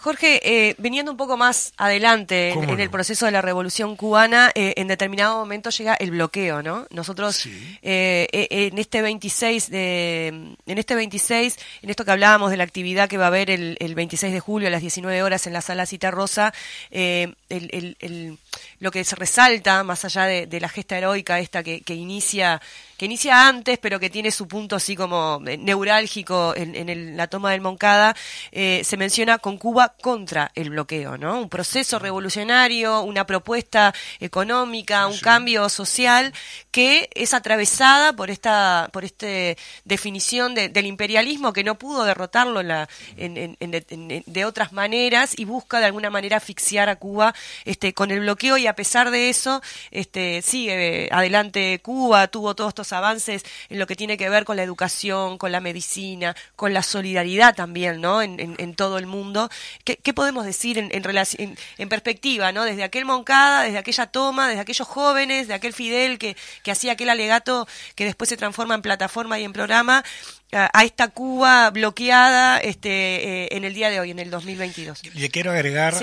Jorge, 0.00 0.40
eh, 0.68 0.74
viniendo 0.78 1.10
un 1.10 1.16
poco 1.18 1.36
más 1.36 1.72
adelante 1.76 2.50
en, 2.50 2.54
¿Cómo 2.60 2.72
en 2.72 2.80
el 2.80 2.88
proceso 2.88 3.26
de 3.26 3.32
la 3.32 3.42
Revolución 3.42 3.96
Cubana, 3.96 4.50
eh, 4.54 4.74
en 4.76 4.86
determinado 4.86 5.36
momento 5.36 5.70
llega 5.70 5.94
el 5.94 6.12
bloqueo, 6.12 6.62
¿no? 6.62 6.86
Nosotros 6.90 7.34
Sí. 7.36 7.78
eh, 7.82 8.28
eh, 8.32 8.68
en 8.72 8.78
este 8.78 9.02
26 9.02 9.70
de, 9.70 10.28
en 10.28 10.78
este 10.78 10.94
26, 10.94 11.56
en 11.82 11.90
esto 11.90 12.04
que 12.04 12.12
hablábamos 12.12 12.50
de 12.52 12.56
la 12.56 12.64
actividad 12.64 13.08
que 13.08 13.16
va 13.18 13.24
a 13.24 13.28
haber 13.28 13.50
el, 13.50 13.76
el 13.80 13.94
26 13.96 14.32
de 14.32 14.40
julio 14.40 14.68
a 14.68 14.70
las 14.70 14.82
19 14.82 15.22
horas 15.22 15.46
en 15.48 15.52
la 15.52 15.60
sala 15.62 15.84
Cita 15.84 16.10
Rosa, 16.12 16.54
eh, 16.92 17.34
el, 17.48 17.68
el- 17.72 17.96
el- 17.98 18.38
lo 18.78 18.90
que 18.90 19.04
se 19.04 19.16
resalta, 19.16 19.82
más 19.84 20.04
allá 20.04 20.24
de, 20.24 20.60
la 20.60 20.68
gesta 20.68 20.98
heroica 20.98 21.38
esta 21.38 21.62
que, 21.62 21.82
que 21.82 21.94
inicia 21.94 22.60
que 22.98 23.06
inicia 23.06 23.46
antes, 23.46 23.78
pero 23.78 24.00
que 24.00 24.10
tiene 24.10 24.32
su 24.32 24.48
punto 24.48 24.74
así 24.74 24.96
como 24.96 25.40
eh, 25.46 25.56
neurálgico 25.56 26.52
en, 26.56 27.16
la 27.16 27.28
toma 27.28 27.52
del 27.52 27.60
Moncada, 27.60 28.16
eh, 28.50 28.82
se 28.84 28.96
menciona 28.96 29.38
con 29.38 29.56
Cuba 29.56 29.94
contra 30.02 30.50
el 30.56 30.70
bloqueo, 30.70 31.16
¿no? 31.16 31.38
Un 31.40 31.48
proceso 31.48 32.00
revolucionario, 32.00 33.02
una 33.02 33.24
propuesta 33.24 33.94
económica, 34.18 35.06
un 35.06 35.18
cambio 35.18 35.68
social 35.68 36.34
que 36.72 37.08
es 37.14 37.34
atravesada 37.34 38.14
por 38.14 38.30
esta, 38.30 38.90
por 38.92 39.04
este 39.04 39.56
definición 39.84 40.54
del 40.56 40.86
imperialismo 40.86 41.52
que 41.52 41.62
no 41.62 41.76
pudo 41.78 42.02
derrotarlo 42.02 42.64
la, 42.64 42.88
de 43.16 44.44
otras 44.44 44.72
maneras 44.72 45.38
y 45.38 45.44
busca 45.44 45.78
de 45.78 45.86
alguna 45.86 46.10
manera 46.10 46.38
asfixiar 46.38 46.88
a 46.88 46.96
Cuba 46.96 47.32
este, 47.64 47.94
con 47.94 48.10
el 48.10 48.20
bloqueo 48.20 48.47
y 48.56 48.66
a 48.66 48.74
pesar 48.74 49.10
de 49.10 49.28
eso 49.28 49.60
este, 49.90 50.42
sigue 50.42 51.08
adelante 51.12 51.80
Cuba, 51.82 52.28
tuvo 52.28 52.54
todos 52.54 52.70
estos 52.70 52.92
avances 52.92 53.44
en 53.68 53.78
lo 53.78 53.86
que 53.86 53.96
tiene 53.96 54.16
que 54.16 54.28
ver 54.28 54.44
con 54.44 54.56
la 54.56 54.62
educación, 54.62 55.38
con 55.38 55.52
la 55.52 55.60
medicina, 55.60 56.34
con 56.56 56.72
la 56.72 56.82
solidaridad 56.82 57.54
también, 57.54 58.00
¿no? 58.00 58.22
En, 58.22 58.38
todo 58.74 58.98
el 58.98 59.06
mundo. 59.06 59.48
¿Qué, 59.84 60.14
podemos 60.14 60.44
decir 60.44 60.78
en, 60.78 60.90
en, 60.92 61.56
en, 61.78 61.88
perspectiva, 61.88 62.52
¿no? 62.52 62.64
Desde 62.64 62.84
aquel 62.84 63.04
Moncada, 63.04 63.62
desde 63.62 63.78
aquella 63.78 64.06
toma, 64.06 64.48
desde 64.48 64.60
aquellos 64.60 64.86
jóvenes, 64.86 65.48
de 65.48 65.54
aquel 65.54 65.72
Fidel 65.72 66.18
que, 66.18 66.36
que 66.62 66.70
hacía 66.70 66.92
aquel 66.92 67.10
alegato 67.10 67.66
que 67.94 68.04
después 68.04 68.28
se 68.28 68.36
transforma 68.36 68.74
en 68.74 68.82
plataforma 68.82 69.38
y 69.38 69.44
en 69.44 69.52
programa, 69.52 70.04
a, 70.52 70.84
esta 70.84 71.08
Cuba 71.08 71.70
bloqueada 71.70 72.58
este, 72.58 73.44
eh, 73.44 73.48
en 73.52 73.64
el 73.64 73.74
día 73.74 73.90
de 73.90 74.00
hoy, 74.00 74.10
en 74.10 74.18
el 74.18 74.30
2022. 74.30 75.14
Le 75.14 75.28
quiero 75.30 75.52
agregar 75.52 75.94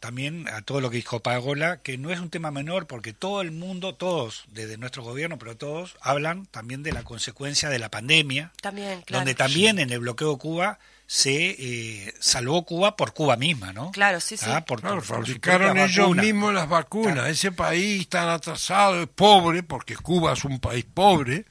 también 0.00 0.48
a 0.48 0.62
todo 0.62 0.80
lo 0.80 0.90
que 0.90 0.96
dijo 0.96 1.20
Pagola, 1.20 1.78
que 1.82 1.96
no 1.98 2.10
es 2.10 2.20
un 2.20 2.30
tema 2.30 2.50
menor 2.50 2.86
porque 2.86 3.12
todo 3.12 3.40
el 3.40 3.52
mundo, 3.52 3.94
todos, 3.94 4.44
desde 4.48 4.76
nuestro 4.76 5.02
gobierno, 5.02 5.38
pero 5.38 5.56
todos, 5.56 5.96
hablan 6.00 6.46
también 6.46 6.82
de 6.82 6.92
la 6.92 7.02
consecuencia 7.04 7.68
de 7.68 7.78
la 7.78 7.90
pandemia, 7.90 8.52
también, 8.60 9.02
donde 9.08 9.34
también 9.34 9.78
en 9.78 9.90
el 9.90 10.00
bloqueo 10.00 10.32
de 10.32 10.38
Cuba 10.38 10.78
se 11.06 11.54
eh, 11.58 12.14
salvó 12.18 12.64
Cuba 12.64 12.96
por 12.96 13.14
Cuba 13.14 13.36
misma, 13.36 13.72
¿no? 13.72 13.92
Claro, 13.92 14.20
sí, 14.20 14.36
sí. 14.36 14.46
Ah, 14.48 14.64
por, 14.64 14.80
fabricaron 15.02 15.78
ellos 15.78 16.16
mismos 16.16 16.52
las 16.52 16.68
vacunas. 16.68 17.28
Ese 17.28 17.52
país 17.52 18.08
tan 18.08 18.28
atrasado, 18.28 19.02
es 19.02 19.08
pobre, 19.08 19.62
porque 19.62 19.96
Cuba 19.96 20.32
es 20.32 20.44
un 20.44 20.58
país 20.58 20.84
pobre, 20.92 21.44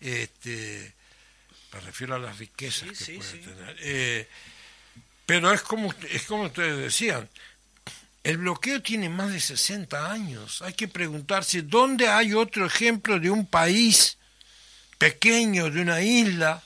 este 0.00 0.95
me 1.76 1.82
refiero 1.82 2.14
a 2.14 2.18
las 2.18 2.38
riquezas 2.38 2.88
que 2.98 3.16
puede 3.16 3.38
tener. 3.38 3.76
Eh, 3.80 4.28
pero 5.26 5.52
es 5.52 5.62
como, 5.62 5.92
es 6.10 6.22
como 6.22 6.44
ustedes 6.44 6.78
decían, 6.78 7.28
el 8.24 8.38
bloqueo 8.38 8.80
tiene 8.80 9.08
más 9.08 9.32
de 9.32 9.40
60 9.40 10.10
años. 10.10 10.62
Hay 10.62 10.72
que 10.72 10.88
preguntarse 10.88 11.62
dónde 11.62 12.08
hay 12.08 12.32
otro 12.32 12.64
ejemplo 12.64 13.20
de 13.20 13.30
un 13.30 13.46
país 13.46 14.18
pequeño, 14.98 15.70
de 15.70 15.82
una 15.82 16.00
isla, 16.00 16.62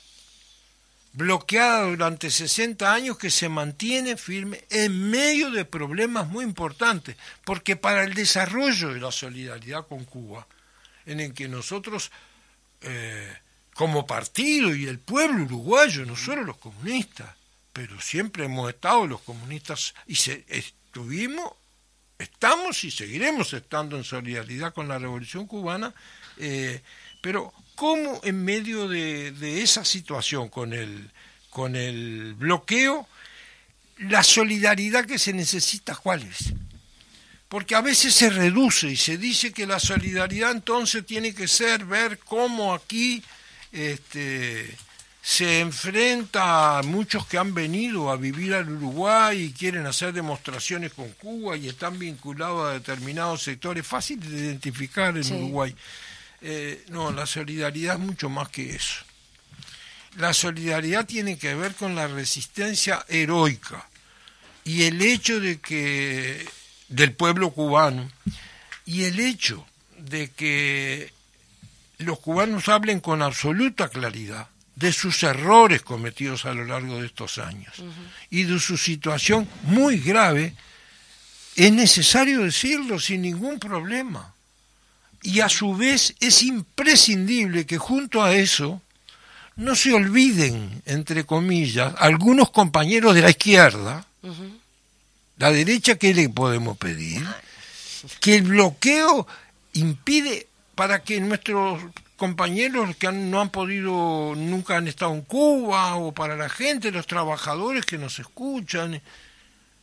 bloqueada 1.13 1.87
durante 1.87 2.31
60 2.31 2.93
años 2.93 3.19
que 3.19 3.31
se 3.31 3.49
mantiene 3.49 4.17
firme 4.17 4.65
en 4.71 5.11
medio 5.11 5.51
de 5.51 5.65
problemas 5.65 6.29
muy 6.29 6.45
importantes. 6.45 7.17
Porque 7.45 7.75
para 7.75 8.05
el 8.05 8.15
desarrollo 8.15 8.95
de 8.95 9.01
la 9.01 9.11
solidaridad 9.11 9.87
con 9.89 10.05
Cuba, 10.05 10.47
en 11.07 11.21
el 11.21 11.35
que 11.35 11.49
nosotros... 11.49 12.13
Eh, 12.83 13.37
como 13.81 14.07
partido 14.07 14.75
y 14.75 14.85
el 14.85 14.99
pueblo 14.99 15.45
uruguayo, 15.45 16.05
no 16.05 16.15
solo 16.15 16.45
los 16.45 16.59
comunistas, 16.59 17.31
pero 17.73 17.99
siempre 17.99 18.45
hemos 18.45 18.69
estado 18.69 19.07
los 19.07 19.23
comunistas 19.23 19.95
y 20.07 20.19
estuvimos, 20.49 21.55
estamos 22.19 22.85
y 22.85 22.91
seguiremos 22.91 23.55
estando 23.55 23.97
en 23.97 24.05
solidaridad 24.05 24.75
con 24.75 24.87
la 24.87 24.99
revolución 24.99 25.47
cubana, 25.47 25.95
eh, 26.37 26.83
pero 27.23 27.55
¿cómo 27.75 28.21
en 28.23 28.45
medio 28.45 28.87
de, 28.87 29.63
esa 29.63 29.83
situación 29.83 30.51
con 30.51 30.75
el, 30.75 31.11
con 31.49 31.75
el 31.75 32.35
bloqueo, 32.35 33.09
la 33.97 34.23
solidaridad 34.23 35.07
que 35.07 35.19
se 35.19 35.33
necesita, 35.33 35.97
cuál 35.97 36.25
es? 36.25 36.53
Porque 37.49 37.75
a 37.75 37.81
veces 37.81 38.13
se 38.13 38.29
reduce 38.29 38.89
y 38.89 38.97
se 38.97 39.17
dice 39.17 39.55
que 39.55 39.67
la 39.67 39.81
solidaridad 39.81 40.51
entonces 40.51 41.07
tiene 41.07 41.35
que 41.35 41.49
ser 41.49 41.87
ver 41.87 42.19
cómo 42.19 42.75
aquí 42.75 43.25
este, 43.73 44.77
se 45.23 45.61
enfrenta 45.61 46.79
a 46.79 46.83
muchos 46.83 47.27
que 47.27 47.39
han 47.39 47.55
venido 47.55 48.11
a 48.11 48.17
vivir 48.17 48.55
al 48.55 48.71
Uruguay 48.71 49.45
y 49.45 49.53
quieren 49.53 49.87
hacer 49.87 50.13
demostraciones 50.13 50.93
con 50.93 51.11
Cuba 51.11 51.57
y 51.57 51.69
están 51.69 51.99
vinculados 51.99 52.69
a 52.69 52.73
determinados 52.75 53.43
sectores, 53.43 53.87
fácil 53.87 54.21
de 54.21 54.29
identificar 54.29 55.17
en 55.17 55.33
Uruguay. 55.33 55.75
Eh, 56.41 56.85
no, 56.89 57.13
la 57.13 57.27
solidaridad 57.27 57.95
es 57.95 58.01
mucho 58.01 58.31
más 58.31 58.49
que 58.49 58.75
eso. 58.75 59.05
La 60.17 60.33
solidaridad 60.33 61.07
tiene 61.07 61.39
que 61.39 61.55
ver 61.55 61.75
con 61.75 61.95
la 61.95 62.09
resistencia 62.09 63.05
heroica 63.09 63.89
y 64.65 64.85
el 64.85 65.01
hecho 65.03 65.39
de 65.39 65.61
que 65.61 66.47
del 66.89 67.13
pueblo 67.13 67.51
cubano 67.51 68.11
y 68.85 69.05
el 69.05 69.21
hecho 69.21 69.65
de 69.99 70.31
que 70.31 71.13
los 72.01 72.19
cubanos 72.19 72.69
hablen 72.69 73.01
con 73.01 73.23
absoluta 73.23 73.89
claridad 73.89 74.49
de 74.75 74.93
sus 74.93 75.23
errores 75.23 75.83
cometidos 75.83 76.47
a 76.47 76.55
lo 76.55 76.65
largo 76.65 77.01
de 77.01 77.07
estos 77.07 77.39
años 77.39 77.75
y 78.31 78.45
de 78.45 78.59
su 78.59 78.79
situación 78.79 79.47
muy 79.65 79.99
grave, 79.99 80.55
es 81.57 81.73
necesario 81.73 82.41
decirlo 82.41 82.99
sin 82.99 83.23
ningún 83.23 83.59
problema. 83.59 84.33
Y 85.23 85.41
a 85.41 85.51
su 85.51 85.77
vez 85.77 86.15
es 86.21 86.43
imprescindible 86.43 87.67
que 87.67 87.77
junto 87.77 88.23
a 88.23 88.33
eso 88.33 88.81
no 89.57 89.75
se 89.75 89.93
olviden, 89.93 90.83
entre 90.87 91.27
comillas, 91.27 91.93
algunos 91.99 92.51
compañeros 92.51 93.15
de 93.15 93.21
la 93.21 93.31
izquierda, 93.31 94.07
la 95.37 95.53
derecha, 95.53 95.97
¿qué 95.97 96.15
le 96.15 96.31
podemos 96.31 96.79
pedir? 96.79 97.23
Que 98.21 98.37
el 98.37 98.43
bloqueo 98.43 99.27
impide 99.75 100.49
para 100.81 101.03
que 101.03 101.21
nuestros 101.21 101.79
compañeros 102.17 102.97
que 102.97 103.13
no 103.13 103.43
han 103.43 103.51
podido, 103.51 104.33
nunca 104.35 104.79
han 104.79 104.89
estado 104.89 105.13
en 105.13 105.21
Cuba, 105.21 105.97
o 105.97 106.15
para 106.15 106.37
la 106.37 106.49
gente, 106.49 106.91
los 106.91 107.07
trabajadores 107.07 107.85
que 107.85 107.99
nos 107.99 108.19
escuchan, 108.19 109.03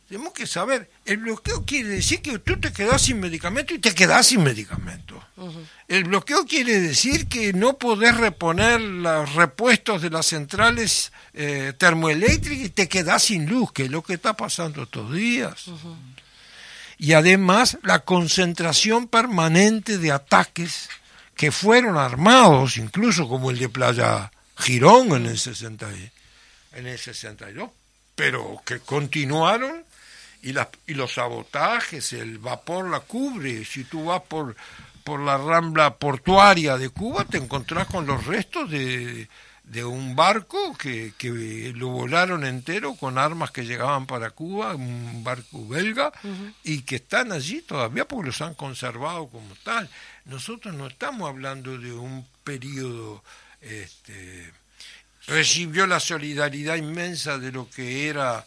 tenemos 0.08 0.32
que 0.32 0.44
saber, 0.44 0.90
el 1.04 1.18
bloqueo 1.18 1.64
quiere 1.64 1.90
decir 1.90 2.20
que 2.20 2.40
tú 2.40 2.58
te 2.58 2.72
quedas 2.72 3.02
sin 3.02 3.20
medicamento 3.20 3.74
y 3.74 3.78
te 3.78 3.94
quedas 3.94 4.26
sin 4.26 4.42
medicamento. 4.42 5.22
El 5.86 6.02
bloqueo 6.02 6.44
quiere 6.46 6.80
decir 6.80 7.28
que 7.28 7.52
no 7.52 7.78
podés 7.78 8.16
reponer 8.16 8.80
los 8.80 9.36
repuestos 9.36 10.02
de 10.02 10.10
las 10.10 10.26
centrales 10.26 11.12
eh, 11.32 11.74
termoeléctricas 11.78 12.66
y 12.66 12.70
te 12.70 12.88
quedas 12.88 13.22
sin 13.22 13.46
luz, 13.46 13.70
que 13.70 13.84
es 13.84 13.90
lo 13.92 14.02
que 14.02 14.14
está 14.14 14.36
pasando 14.36 14.82
estos 14.82 15.12
días 15.12 15.70
y 16.98 17.12
además 17.12 17.78
la 17.82 18.00
concentración 18.00 19.06
permanente 19.06 19.98
de 19.98 20.10
ataques 20.10 20.88
que 21.36 21.52
fueron 21.52 21.96
armados, 21.96 22.76
incluso 22.76 23.28
como 23.28 23.50
el 23.50 23.58
de 23.58 23.68
Playa 23.68 24.32
Girón 24.56 25.12
en 25.12 25.26
el, 25.26 25.38
60, 25.38 25.88
en 26.74 26.86
el 26.86 26.98
62, 26.98 27.70
pero 28.16 28.60
que 28.64 28.80
continuaron 28.80 29.84
y, 30.42 30.52
y 30.86 30.94
los 30.94 31.14
sabotajes, 31.14 32.12
el 32.12 32.38
vapor 32.38 32.90
la 32.90 33.00
cubre. 33.00 33.64
Si 33.64 33.84
tú 33.84 34.06
vas 34.06 34.22
por, 34.22 34.56
por 35.04 35.20
la 35.20 35.38
rambla 35.38 35.94
portuaria 35.94 36.76
de 36.76 36.90
Cuba, 36.90 37.24
te 37.24 37.38
encontrás 37.38 37.86
con 37.86 38.06
los 38.06 38.26
restos 38.26 38.68
de, 38.68 39.28
de 39.70 39.84
un 39.84 40.16
barco 40.16 40.76
que, 40.78 41.12
que, 41.18 41.72
lo 41.76 41.88
volaron 41.88 42.44
entero 42.44 42.94
con 42.94 43.18
armas 43.18 43.50
que 43.50 43.66
llegaban 43.66 44.06
para 44.06 44.30
Cuba, 44.30 44.74
un 44.74 45.22
barco 45.22 45.66
belga, 45.68 46.10
y 46.64 46.82
que 46.82 46.96
están 46.96 47.32
allí 47.32 47.60
todavía 47.62 48.08
porque 48.08 48.28
los 48.28 48.40
han 48.40 48.54
conservado 48.54 49.28
como 49.28 49.54
tal. 49.62 49.88
Nosotros 50.24 50.74
no 50.74 50.86
estamos 50.86 51.28
hablando 51.28 51.76
de 51.76 51.92
un 51.92 52.26
periodo, 52.44 53.22
este, 53.60 54.50
recibió 55.26 55.86
la 55.86 56.00
solidaridad 56.00 56.76
inmensa 56.76 57.38
de 57.38 57.52
lo 57.52 57.68
que 57.68 58.08
era 58.08 58.46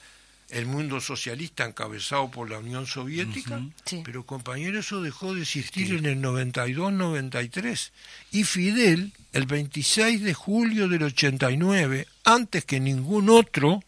el 0.50 0.66
mundo 0.66 1.00
socialista 1.00 1.66
encabezado 1.66 2.30
por 2.32 2.50
la 2.50 2.58
Unión 2.58 2.86
Soviética, 2.86 3.62
pero 4.04 4.26
compañero, 4.26 4.80
eso 4.80 5.02
dejó 5.02 5.34
de 5.34 5.44
existir 5.44 5.94
en 5.94 6.06
el 6.06 6.22
92-93. 6.22 7.92
Y 8.32 8.44
Fidel, 8.44 9.14
el 9.32 9.46
26 9.46 10.22
de 10.22 10.34
julio 10.34 10.88
del 10.88 11.04
89, 11.04 12.08
antes 12.24 12.66
que 12.66 12.80
ningún 12.80 13.30
otro 13.30 13.82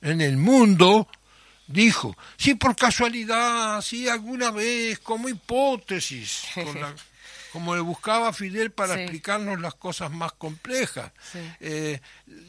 en 0.00 0.20
el 0.20 0.36
mundo, 0.36 1.08
dijo, 1.66 2.16
si 2.36 2.54
por 2.54 2.74
casualidad, 2.74 3.80
si 3.80 4.08
alguna 4.08 4.50
vez, 4.50 4.98
como 4.98 5.28
hipótesis, 5.28 6.42
como 7.52 7.74
le 7.74 7.82
buscaba 7.82 8.32
Fidel 8.32 8.72
para 8.72 9.00
explicarnos 9.00 9.60
las 9.60 9.74
cosas 9.74 10.10
más 10.10 10.32
complejas. 10.32 11.12
Eh, 11.60 12.00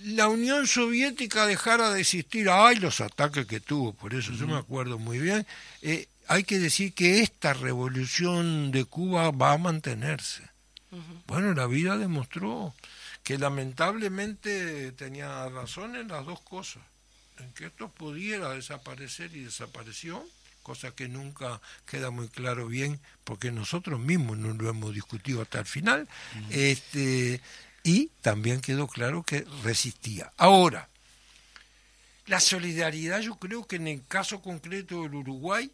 la 0.06 0.30
Unión 0.30 0.66
Soviética 0.66 1.46
dejara 1.46 1.92
de 1.92 2.02
existir, 2.02 2.50
ay, 2.50 2.78
los 2.78 3.02
ataques 3.02 3.46
que 3.46 3.60
tuvo, 3.60 3.94
por 3.94 4.14
eso 4.14 4.32
yo 4.32 4.48
me 4.48 4.58
acuerdo 4.58 4.98
muy 4.98 5.20
bien, 5.20 5.46
eh, 5.82 6.08
hay 6.28 6.46
que 6.46 6.58
decir 6.58 6.94
que 6.94 7.20
esta 7.20 7.54
revolución 7.54 8.72
de 8.72 8.86
Cuba 8.86 9.30
va 9.32 9.54
a 9.54 9.58
mantenerse. 9.58 10.53
Bueno, 11.28 11.54
la 11.54 11.68
vida 11.68 11.98
demostró 11.98 12.74
que 13.24 13.38
lamentablemente 13.38 14.92
tenía 14.92 15.48
razón 15.50 15.96
en 15.96 16.10
las 16.10 16.26
dos 16.26 16.42
cosas, 16.42 16.84
en 17.40 17.52
que 17.54 17.68
esto 17.68 17.90
pudiera 17.90 18.50
desaparecer 18.52 19.36
y 19.36 19.46
desapareció, 19.46 20.24
cosa 20.62 20.92
que 20.92 21.08
nunca 21.08 21.62
queda 21.86 22.12
muy 22.12 22.28
claro 22.30 22.68
bien, 22.68 23.00
porque 23.24 23.52
nosotros 23.52 24.00
mismos 24.00 24.38
no 24.38 24.54
lo 24.54 24.70
hemos 24.70 24.94
discutido 24.94 25.42
hasta 25.42 25.60
el 25.60 25.66
final, 25.66 26.08
este, 26.50 27.42
y 27.84 28.08
también 28.22 28.62
quedó 28.62 28.88
claro 28.88 29.24
que 29.24 29.46
resistía. 29.64 30.32
Ahora, 30.38 30.90
la 32.26 32.40
solidaridad 32.40 33.20
yo 33.20 33.36
creo 33.36 33.68
que 33.68 33.76
en 33.76 33.88
el 33.88 34.06
caso 34.08 34.42
concreto 34.42 35.04
del 35.04 35.16
Uruguay, 35.16 35.72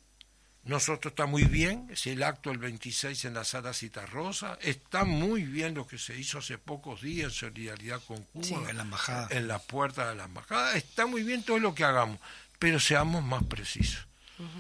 nosotros 0.64 1.12
está 1.12 1.26
muy 1.26 1.44
bien, 1.46 1.88
es 1.90 2.06
el 2.08 2.22
acto 2.22 2.50
del 2.50 2.60
26 2.60 3.26
en 3.26 3.34
la 3.34 3.44
sala 3.44 3.74
Citarrosa, 3.74 4.58
está 4.62 5.04
muy 5.04 5.44
bien 5.44 5.74
lo 5.74 5.88
que 5.88 5.98
se 5.98 6.18
hizo 6.18 6.40
hace 6.40 6.58
pocos 6.58 7.02
días 7.02 7.32
en 7.32 7.32
solidaridad 7.32 8.02
con 8.08 8.24
Cuba, 8.24 8.70
en 8.70 8.78
la 8.78 8.84
embajada. 8.84 9.28
en 9.32 9.48
la 9.48 9.60
puerta 9.60 10.10
de 10.10 10.16
la 10.16 10.26
embajada, 10.26 10.76
está 10.76 11.06
muy 11.06 11.24
bien 11.24 11.44
todo 11.44 11.60
lo 11.60 11.74
que 11.74 11.84
hagamos, 11.84 12.20
pero 12.60 12.80
seamos 12.80 13.24
más 13.24 13.44
precisos. 13.44 14.06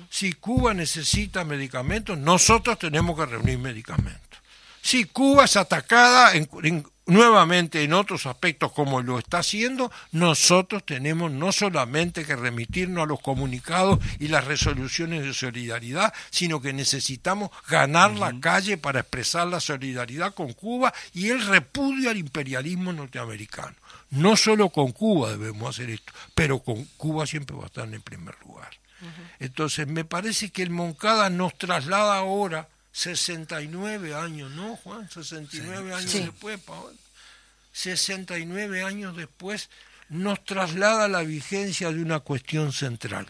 Si 0.09 0.33
Cuba 0.33 0.73
necesita 0.73 1.45
medicamentos, 1.45 2.17
nosotros 2.17 2.77
tenemos 2.77 3.17
que 3.17 3.25
reunir 3.25 3.57
medicamentos. 3.59 4.39
Si 4.81 5.05
Cuba 5.05 5.45
es 5.45 5.55
atacada 5.55 6.33
en, 6.35 6.49
en 6.63 6.85
nuevamente 7.09 7.83
en 7.83 7.93
otros 7.93 8.25
aspectos 8.25 8.71
como 8.71 9.01
lo 9.01 9.19
está 9.19 9.39
haciendo, 9.39 9.91
nosotros 10.11 10.85
tenemos 10.85 11.31
no 11.31 11.51
solamente 11.51 12.25
que 12.25 12.35
remitirnos 12.35 13.03
a 13.03 13.07
los 13.07 13.19
comunicados 13.21 13.99
y 14.19 14.27
las 14.27 14.45
resoluciones 14.45 15.23
de 15.23 15.33
solidaridad, 15.33 16.13
sino 16.29 16.61
que 16.61 16.73
necesitamos 16.73 17.49
ganar 17.67 18.11
la 18.11 18.33
calle 18.39 18.77
para 18.77 19.01
expresar 19.01 19.47
la 19.47 19.59
solidaridad 19.59 20.33
con 20.33 20.53
Cuba 20.53 20.93
y 21.13 21.29
el 21.29 21.45
repudio 21.45 22.09
al 22.09 22.17
imperialismo 22.17 22.93
norteamericano. 22.93 23.75
No 24.11 24.35
solo 24.35 24.69
con 24.69 24.91
Cuba 24.91 25.31
debemos 25.31 25.75
hacer 25.75 25.89
esto, 25.89 26.13
pero 26.33 26.59
con 26.59 26.85
Cuba 26.97 27.25
siempre 27.27 27.55
va 27.55 27.63
a 27.63 27.67
estar 27.67 27.93
en 27.93 28.01
primer 28.01 28.35
lugar. 28.45 28.69
Entonces, 29.39 29.87
me 29.87 30.03
parece 30.03 30.51
que 30.51 30.61
el 30.61 30.71
Moncada 30.71 31.29
nos 31.29 31.57
traslada 31.57 32.17
ahora 32.17 32.67
69 32.91 34.15
años, 34.15 34.51
¿no, 34.51 34.75
Juan? 34.77 35.09
69 35.09 35.93
años 35.93 36.13
después, 36.13 36.59
Paola. 36.59 36.95
69 37.71 38.83
años 38.83 39.15
después, 39.15 39.69
nos 40.09 40.43
traslada 40.43 41.07
la 41.07 41.21
vigencia 41.21 41.91
de 41.91 42.01
una 42.01 42.19
cuestión 42.19 42.73
central. 42.73 43.27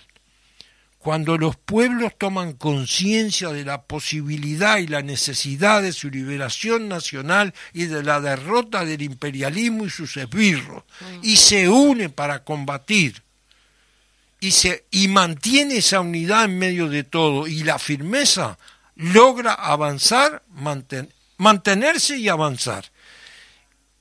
Cuando 0.97 1.37
los 1.37 1.55
pueblos 1.55 2.13
toman 2.17 2.53
conciencia 2.53 3.49
de 3.49 3.63
la 3.63 3.83
posibilidad 3.83 4.79
y 4.79 4.87
la 4.87 5.01
necesidad 5.01 5.81
de 5.81 5.93
su 5.93 6.09
liberación 6.09 6.89
nacional 6.89 7.53
y 7.71 7.85
de 7.85 8.03
la 8.03 8.19
derrota 8.19 8.83
del 8.83 9.01
imperialismo 9.01 9.85
y 9.85 9.89
sus 9.89 10.17
esbirros, 10.17 10.83
y 11.21 11.37
se 11.37 11.69
unen 11.69 12.11
para 12.11 12.43
combatir, 12.43 13.23
y, 14.41 14.51
se, 14.51 14.85
y 14.91 15.07
mantiene 15.07 15.77
esa 15.77 16.01
unidad 16.01 16.45
en 16.45 16.59
medio 16.59 16.89
de 16.89 17.03
todo, 17.03 17.47
y 17.47 17.63
la 17.63 17.79
firmeza, 17.79 18.57
logra 18.99 19.53
avanzar, 19.53 20.43
mantenerse 21.37 22.17
y 22.17 22.27
avanzar. 22.27 22.85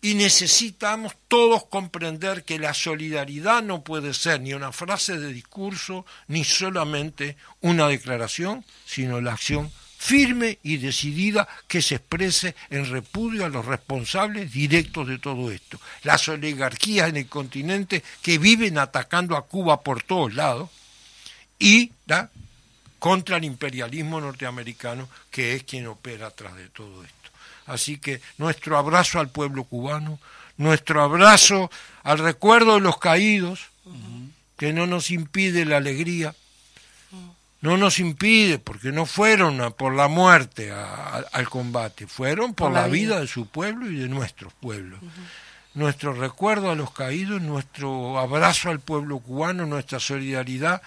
Y 0.00 0.14
necesitamos 0.14 1.14
todos 1.28 1.66
comprender 1.66 2.44
que 2.44 2.58
la 2.58 2.74
solidaridad 2.74 3.62
no 3.62 3.82
puede 3.82 4.12
ser 4.12 4.40
ni 4.40 4.54
una 4.54 4.72
frase 4.72 5.18
de 5.18 5.32
discurso, 5.32 6.04
ni 6.26 6.44
solamente 6.44 7.36
una 7.60 7.86
declaración, 7.86 8.64
sino 8.86 9.20
la 9.20 9.34
acción 9.34 9.70
firme 9.98 10.58
y 10.62 10.76
decidida 10.76 11.48
que 11.66 11.82
se 11.82 11.96
exprese 11.96 12.54
en 12.70 12.88
repudio 12.88 13.44
a 13.44 13.48
los 13.48 13.66
responsables 13.66 14.52
directos 14.52 15.08
de 15.08 15.18
todo 15.18 15.50
esto. 15.50 15.80
Las 16.02 16.28
oligarquías 16.28 17.08
en 17.08 17.16
el 17.18 17.28
continente 17.28 18.02
que 18.22 18.38
viven 18.38 18.78
atacando 18.78 19.36
a 19.36 19.46
Cuba 19.46 19.82
por 19.82 20.02
todos 20.02 20.34
lados 20.34 20.70
y 21.58 21.92
¿da? 22.06 22.30
Contra 22.98 23.36
el 23.36 23.44
imperialismo 23.44 24.20
norteamericano 24.20 25.08
que 25.30 25.54
es 25.54 25.64
quien 25.64 25.86
opera 25.86 26.28
atrás 26.28 26.56
de 26.56 26.68
todo 26.68 27.04
esto. 27.04 27.30
Así 27.66 27.98
que 27.98 28.20
nuestro 28.38 28.78
abrazo 28.78 29.20
al 29.20 29.28
pueblo 29.28 29.64
cubano, 29.64 30.18
nuestro 30.56 31.02
abrazo 31.02 31.70
al 32.02 32.18
recuerdo 32.18 32.74
de 32.74 32.80
los 32.80 32.98
caídos, 32.98 33.66
que 34.56 34.72
no 34.72 34.86
nos 34.86 35.10
impide 35.10 35.64
la 35.64 35.76
alegría, 35.76 36.34
no 37.60 37.76
nos 37.76 37.98
impide, 37.98 38.58
porque 38.58 38.92
no 38.92 39.04
fueron 39.06 39.72
por 39.74 39.94
la 39.94 40.08
muerte 40.08 40.72
al 40.72 41.48
combate, 41.48 42.06
fueron 42.06 42.54
por, 42.54 42.72
la, 42.72 42.86
vida. 42.86 43.20
de 43.20 43.26
su 43.26 43.46
pueblo 43.46 43.90
y 43.90 43.96
de 43.96 44.08
nuestros 44.08 44.52
pueblos. 44.54 45.00
Nuestro 45.74 46.12
recuerdo 46.12 46.70
a 46.70 46.74
los 46.74 46.92
caídos, 46.92 47.42
nuestro 47.42 48.18
abrazo 48.18 48.70
al 48.70 48.80
pueblo 48.80 49.18
cubano, 49.18 49.66
nuestra 49.66 50.00
solidaridad 50.00 50.82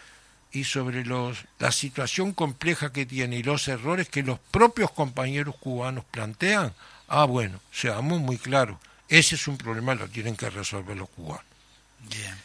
y 0.52 0.64
sobre 0.66 1.06
los, 1.06 1.46
la 1.60 1.72
situación 1.72 2.34
compleja 2.34 2.92
que 2.92 3.06
tiene 3.06 3.38
y 3.38 3.44
los 3.44 3.68
errores 3.68 4.10
que 4.10 4.24
los 4.24 4.40
propios 4.40 4.92
compañeros 4.92 5.56
cubanos 5.58 6.06
plantean, 6.06 6.74
ah, 7.08 7.26
bueno, 7.26 7.60
seamos 7.72 8.20
muy 8.20 8.38
claros, 8.38 8.78
ese 9.08 9.36
es 9.36 9.48
un 9.48 9.58
problema, 9.58 9.96
lo 9.96 10.08
tienen 10.08 10.36
que 10.36 10.50
resolver 10.50 10.98
los 10.98 11.10
cubanos. 11.10 11.46
Bien. 12.10 12.36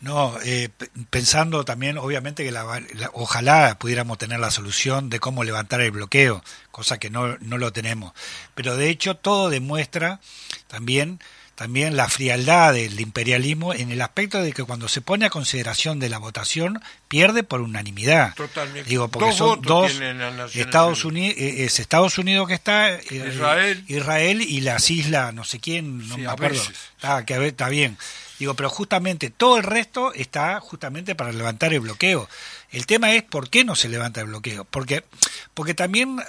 No, 0.00 0.38
eh, 0.44 0.68
pensando 1.10 1.64
también, 1.64 1.98
obviamente, 1.98 2.44
que 2.44 2.52
la, 2.52 2.64
ojalá 3.14 3.78
pudiéramos 3.80 4.16
tener 4.16 4.38
la 4.38 4.52
solución 4.52 5.10
de 5.10 5.18
cómo 5.18 5.42
levantar 5.42 5.80
el 5.80 5.90
bloqueo, 5.90 6.44
cosa 6.70 6.98
que 6.98 7.10
no, 7.10 7.36
no 7.38 7.58
lo 7.58 7.72
tenemos. 7.72 8.12
Pero 8.54 8.76
de 8.76 8.90
hecho, 8.90 9.16
todo 9.16 9.50
demuestra 9.50 10.20
también 10.68 11.18
también 11.58 11.96
la 11.96 12.08
frialdad 12.08 12.72
del 12.72 13.00
imperialismo 13.00 13.74
en 13.74 13.90
el 13.90 14.00
aspecto 14.00 14.40
de 14.40 14.52
que 14.52 14.62
cuando 14.62 14.86
se 14.86 15.00
pone 15.00 15.26
a 15.26 15.30
consideración 15.30 15.98
de 15.98 16.08
la 16.08 16.18
votación 16.18 16.80
pierde 17.08 17.42
por 17.42 17.60
unanimidad. 17.62 18.32
Totalmente. 18.36 18.88
Digo, 18.88 19.08
porque 19.08 19.32
son 19.32 19.60
dos 19.60 19.92
Estados 20.54 21.04
Unidos, 21.04 21.36
eh, 21.36 21.64
es 21.64 21.80
Estados 21.80 22.16
Unidos 22.16 22.46
que 22.46 22.54
está 22.54 22.94
eh, 22.94 23.00
Israel. 23.10 23.84
Israel 23.88 24.40
y 24.40 24.60
las 24.60 24.88
islas, 24.88 25.34
no 25.34 25.42
sé 25.42 25.58
quién, 25.58 26.06
no 26.06 26.16
me 26.18 26.28
acuerdo. 26.28 26.62
Está, 26.94 27.26
que 27.26 27.48
está 27.48 27.68
bien. 27.68 27.98
Digo, 28.38 28.54
pero 28.54 28.70
justamente 28.70 29.28
todo 29.28 29.56
el 29.56 29.64
resto 29.64 30.12
está 30.12 30.60
justamente 30.60 31.16
para 31.16 31.32
levantar 31.32 31.72
el 31.72 31.80
bloqueo. 31.80 32.28
El 32.70 32.86
tema 32.86 33.14
es 33.14 33.24
por 33.24 33.50
qué 33.50 33.64
no 33.64 33.74
se 33.74 33.88
levanta 33.88 34.20
el 34.20 34.28
bloqueo. 34.28 34.64
Porque, 34.64 35.02
porque 35.54 35.74
también 35.74 36.20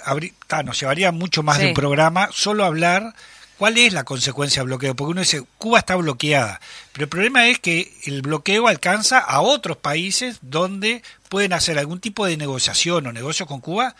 nos 0.64 0.80
llevaría 0.80 1.12
mucho 1.12 1.44
más 1.44 1.58
de 1.58 1.68
un 1.68 1.74
programa 1.74 2.30
solo 2.32 2.64
hablar 2.64 3.14
¿Cuál 3.60 3.76
es 3.76 3.92
la 3.92 4.04
consecuencia 4.04 4.62
del 4.62 4.68
bloqueo? 4.68 4.96
Porque 4.96 5.10
uno 5.10 5.20
dice, 5.20 5.42
Cuba 5.58 5.80
está 5.80 5.94
bloqueada, 5.94 6.62
pero 6.94 7.04
el 7.04 7.10
problema 7.10 7.46
es 7.48 7.58
que 7.58 7.92
el 8.06 8.22
bloqueo 8.22 8.68
alcanza 8.68 9.18
a 9.18 9.42
otros 9.42 9.76
países 9.76 10.38
donde 10.40 11.02
pueden 11.28 11.52
hacer 11.52 11.78
algún 11.78 12.00
tipo 12.00 12.24
de 12.24 12.38
negociación 12.38 13.06
o 13.06 13.12
negocio 13.12 13.46
con 13.46 13.60
Cuba, 13.60 13.94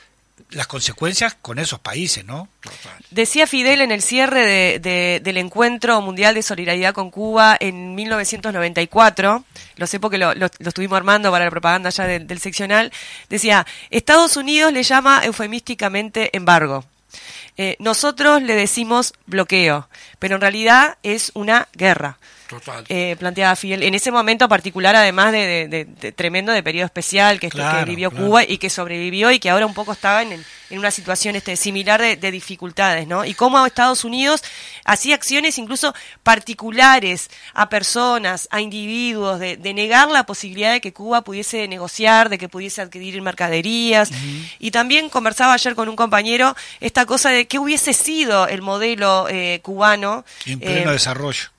las 0.49 0.67
consecuencias 0.67 1.37
con 1.43 1.59
esos 1.59 1.79
países, 1.79 2.25
¿no? 2.25 2.49
Decía 3.11 3.47
Fidel 3.47 3.83
en 3.83 3.93
el 3.93 4.01
cierre 4.01 4.79
del 4.79 5.37
Encuentro 5.37 6.01
Mundial 6.01 6.35
de 6.35 6.43
Solidaridad 6.43 6.95
con 6.95 7.11
Cuba 7.11 7.55
en 7.61 7.95
1994, 7.95 9.45
lo 9.77 9.87
sé 9.87 10.01
porque 10.01 10.17
lo, 10.17 10.33
estuvimos 10.33 10.97
armando 10.97 11.31
para 11.31 11.45
la 11.45 11.51
propaganda 11.51 11.91
ya 11.91 12.07
del 12.07 12.41
seccional, 12.41 12.91
decía, 13.29 13.67
Estados 13.91 14.39
Unidos 14.39 14.73
le 14.73 14.85
llama 14.85 15.21
eufemísticamente 15.23 16.35
embargo. 16.35 16.87
Eh, 17.63 17.77
nosotros 17.79 18.41
le 18.43 18.55
decimos 18.55 19.13
bloqueo, 19.27 19.87
pero 20.19 20.37
en 20.37 20.41
realidad 20.41 20.97
es 21.03 21.31
una 21.35 21.69
guerra. 21.75 22.17
Total. 22.51 22.85
Eh, 22.89 23.15
planteaba 23.17 23.55
Fidel, 23.55 23.85
en 23.85 23.95
ese 23.95 24.11
momento 24.11 24.49
particular, 24.49 24.97
además 24.97 25.31
de, 25.31 25.87
tremendo 26.17 26.51
de 26.51 26.65
periodo 26.65 26.87
especial 26.87 27.39
que, 27.39 27.49
que 27.49 27.85
vivió 27.87 28.11
Cuba 28.11 28.43
y 28.43 28.59
que 28.59 28.69
sobrevivió 28.69 29.31
y 29.31 29.39
que 29.39 29.51
ahora 29.51 29.67
un 29.67 29.75
poco 29.75 29.93
estaba 29.93 30.23
en, 30.23 30.45
en 30.71 30.79
una 30.79 30.91
situación 30.91 31.37
este, 31.37 31.57
similar 31.57 32.01
de, 32.01 32.31
dificultades, 32.31 33.07
¿no? 33.07 33.25
Y 33.25 33.35
cómo 33.35 33.65
Estados 33.67 34.05
Unidos 34.05 34.43
hacía 34.85 35.17
acciones 35.17 35.59
incluso 35.59 35.95
particulares 36.23 37.29
a 37.55 37.69
personas, 37.69 38.49
a 38.51 38.61
individuos, 38.61 39.41
de, 39.41 39.57
negar 39.75 40.11
la 40.11 40.25
posibilidad 40.25 40.73
de 40.73 40.81
que 40.81 40.93
Cuba 40.93 41.23
pudiese 41.23 41.67
negociar, 41.69 42.29
de 42.29 42.39
que 42.39 42.49
pudiese 42.49 42.83
adquirir 42.83 43.21
mercaderías. 43.23 44.11
Y 44.59 44.71
también 44.71 45.09
conversaba 45.09 45.55
ayer 45.55 45.75
con 45.75 45.89
un 45.89 45.97
compañero 45.97 46.57
esta 46.81 47.05
cosa 47.07 47.31
de 47.31 47.47
qué 47.47 47.59
hubiese 47.59 47.93
sido 47.93 48.47
el 48.47 48.63
modelo 48.63 49.27
eh, 49.29 49.61
cubano. 49.63 50.25
En 50.47 50.61
pleno 50.61 50.91
eh, 50.91 50.95
desarrollo 50.95 51.51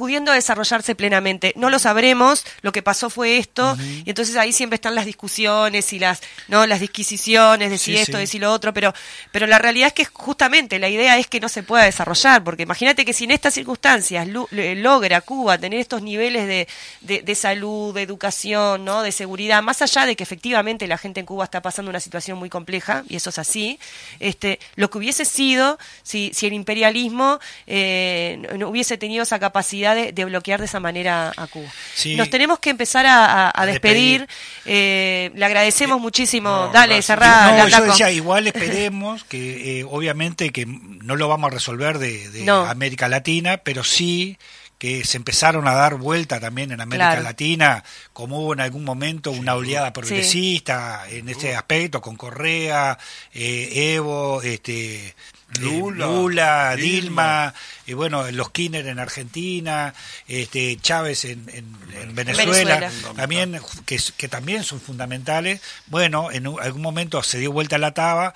pudiendo 0.00 0.32
desarrollarse 0.32 0.94
plenamente. 0.94 1.52
No 1.56 1.68
lo 1.68 1.78
sabremos, 1.78 2.46
lo 2.62 2.72
que 2.72 2.80
pasó 2.80 3.10
fue 3.10 3.36
esto, 3.36 3.76
y 4.06 4.08
entonces 4.08 4.34
ahí 4.36 4.54
siempre 4.54 4.76
están 4.76 4.94
las 4.94 5.04
discusiones 5.04 5.92
y 5.92 5.98
las, 5.98 6.22
¿no? 6.48 6.66
las 6.66 6.80
disquisiciones 6.80 7.68
de 7.68 7.76
si 7.76 7.92
Sí, 7.92 7.98
esto, 7.98 8.12
sí. 8.12 8.18
de 8.20 8.26
si 8.26 8.38
lo 8.38 8.50
otro, 8.50 8.72
pero, 8.72 8.94
pero 9.30 9.46
la 9.46 9.58
realidad 9.58 9.88
es 9.88 9.92
que 9.92 10.06
justamente 10.06 10.78
la 10.78 10.88
idea 10.88 11.18
es 11.18 11.26
que 11.26 11.38
no 11.38 11.50
se 11.50 11.62
pueda 11.62 11.84
desarrollar, 11.84 12.42
porque 12.42 12.62
imagínate 12.62 13.04
que 13.04 13.12
si 13.12 13.24
en 13.24 13.32
estas 13.32 13.52
circunstancias 13.52 14.26
logra 14.26 15.20
Cuba 15.20 15.58
tener 15.58 15.78
estos 15.78 16.00
niveles 16.00 16.46
de, 16.46 16.66
de, 17.02 17.20
de 17.20 17.34
salud, 17.34 17.94
de 17.94 18.00
educación, 18.00 18.86
¿no? 18.86 19.02
de 19.02 19.12
seguridad, 19.12 19.62
más 19.62 19.82
allá 19.82 20.06
de 20.06 20.16
que 20.16 20.22
efectivamente 20.22 20.86
la 20.86 20.96
gente 20.96 21.20
en 21.20 21.26
Cuba 21.26 21.44
está 21.44 21.60
pasando 21.60 21.90
una 21.90 22.00
situación 22.00 22.38
muy 22.38 22.48
compleja, 22.48 23.04
y 23.06 23.16
eso 23.16 23.28
es 23.28 23.38
así, 23.38 23.78
este, 24.18 24.58
lo 24.76 24.88
que 24.88 24.96
hubiese 24.96 25.26
sido 25.26 25.78
si, 26.02 26.30
si 26.32 26.46
el 26.46 26.54
imperialismo 26.54 27.38
eh, 27.66 28.48
no 28.56 28.70
hubiese 28.70 28.96
tenido 28.96 29.24
esa 29.24 29.38
capacidad 29.38 29.89
de, 29.94 30.12
de 30.12 30.24
bloquear 30.24 30.60
de 30.60 30.66
esa 30.66 30.80
manera 30.80 31.32
a 31.36 31.46
Cuba. 31.46 31.68
Sí. 31.94 32.16
Nos 32.16 32.30
tenemos 32.30 32.58
que 32.58 32.70
empezar 32.70 33.06
a, 33.06 33.24
a- 33.26 33.46
a 33.50 33.62
A 33.62 33.66
despedir. 33.66 34.20
despedir. 34.20 34.28
Eh, 34.66 35.30
le 35.34 35.44
agradecemos 35.44 36.00
muchísimo. 36.00 36.48
no, 36.50 36.68
Dale, 36.72 37.00
cerrá. 37.02 37.56
no, 37.56 37.68
yo 37.68 37.82
decía, 37.84 38.10
igual 38.10 38.46
esperemos 38.48 39.24
que 39.24 39.80
eh, 39.80 39.84
obviamente 39.88 40.50
que 40.50 40.66
no 40.66 41.16
lo 41.16 41.28
vamos 41.28 41.48
a 41.50 41.54
resolver 41.54 41.98
de, 41.98 42.28
de 42.30 42.44
No. 42.44 42.64
América 42.66 43.08
Latina, 43.08 43.58
pero 43.58 43.84
sí 43.84 44.38
que 44.78 45.04
se 45.04 45.18
empezaron 45.18 45.68
a 45.68 45.74
dar 45.74 45.96
vuelta 45.96 46.40
también 46.40 46.72
en 46.72 46.80
América 46.80 47.08
Claro. 47.10 47.22
Latina, 47.22 47.84
como 48.14 48.38
hubo 48.40 48.54
en 48.54 48.60
algún 48.60 48.82
momento 48.82 49.30
una 49.30 49.54
oleada 49.54 49.92
progresista 49.92 51.04
en 51.10 51.28
este 51.28 51.54
aspecto, 51.54 52.00
con 52.00 52.16
Correa, 52.16 52.96
eh, 53.34 53.92
Evo, 53.94 54.40
este, 54.42 55.08
eh, 55.08 55.14
Lula, 55.58 56.06
Lula, 56.06 56.76
Dilma. 56.76 56.82
Dilma, 57.00 57.54
y 57.86 57.92
bueno, 57.94 58.30
los 58.30 58.50
Kirchner 58.50 58.86
en 58.86 58.98
Argentina, 58.98 59.92
este, 60.28 60.76
Chávez 60.80 61.24
en, 61.24 61.48
en- 61.48 61.76
en 62.00 62.14
Venezuela, 62.14 62.78
Venezuela. 62.78 63.14
también 63.16 63.60
que, 63.84 63.98
que 64.16 64.28
también 64.28 64.62
son 64.62 64.80
fundamentales. 64.80 65.60
Bueno, 65.86 66.30
en 66.30 66.46
un- 66.46 66.60
algún 66.60 66.82
momento 66.82 67.22
se 67.22 67.38
dio 67.38 67.50
vuelta 67.52 67.78
la 67.78 67.92
taba. 67.94 68.32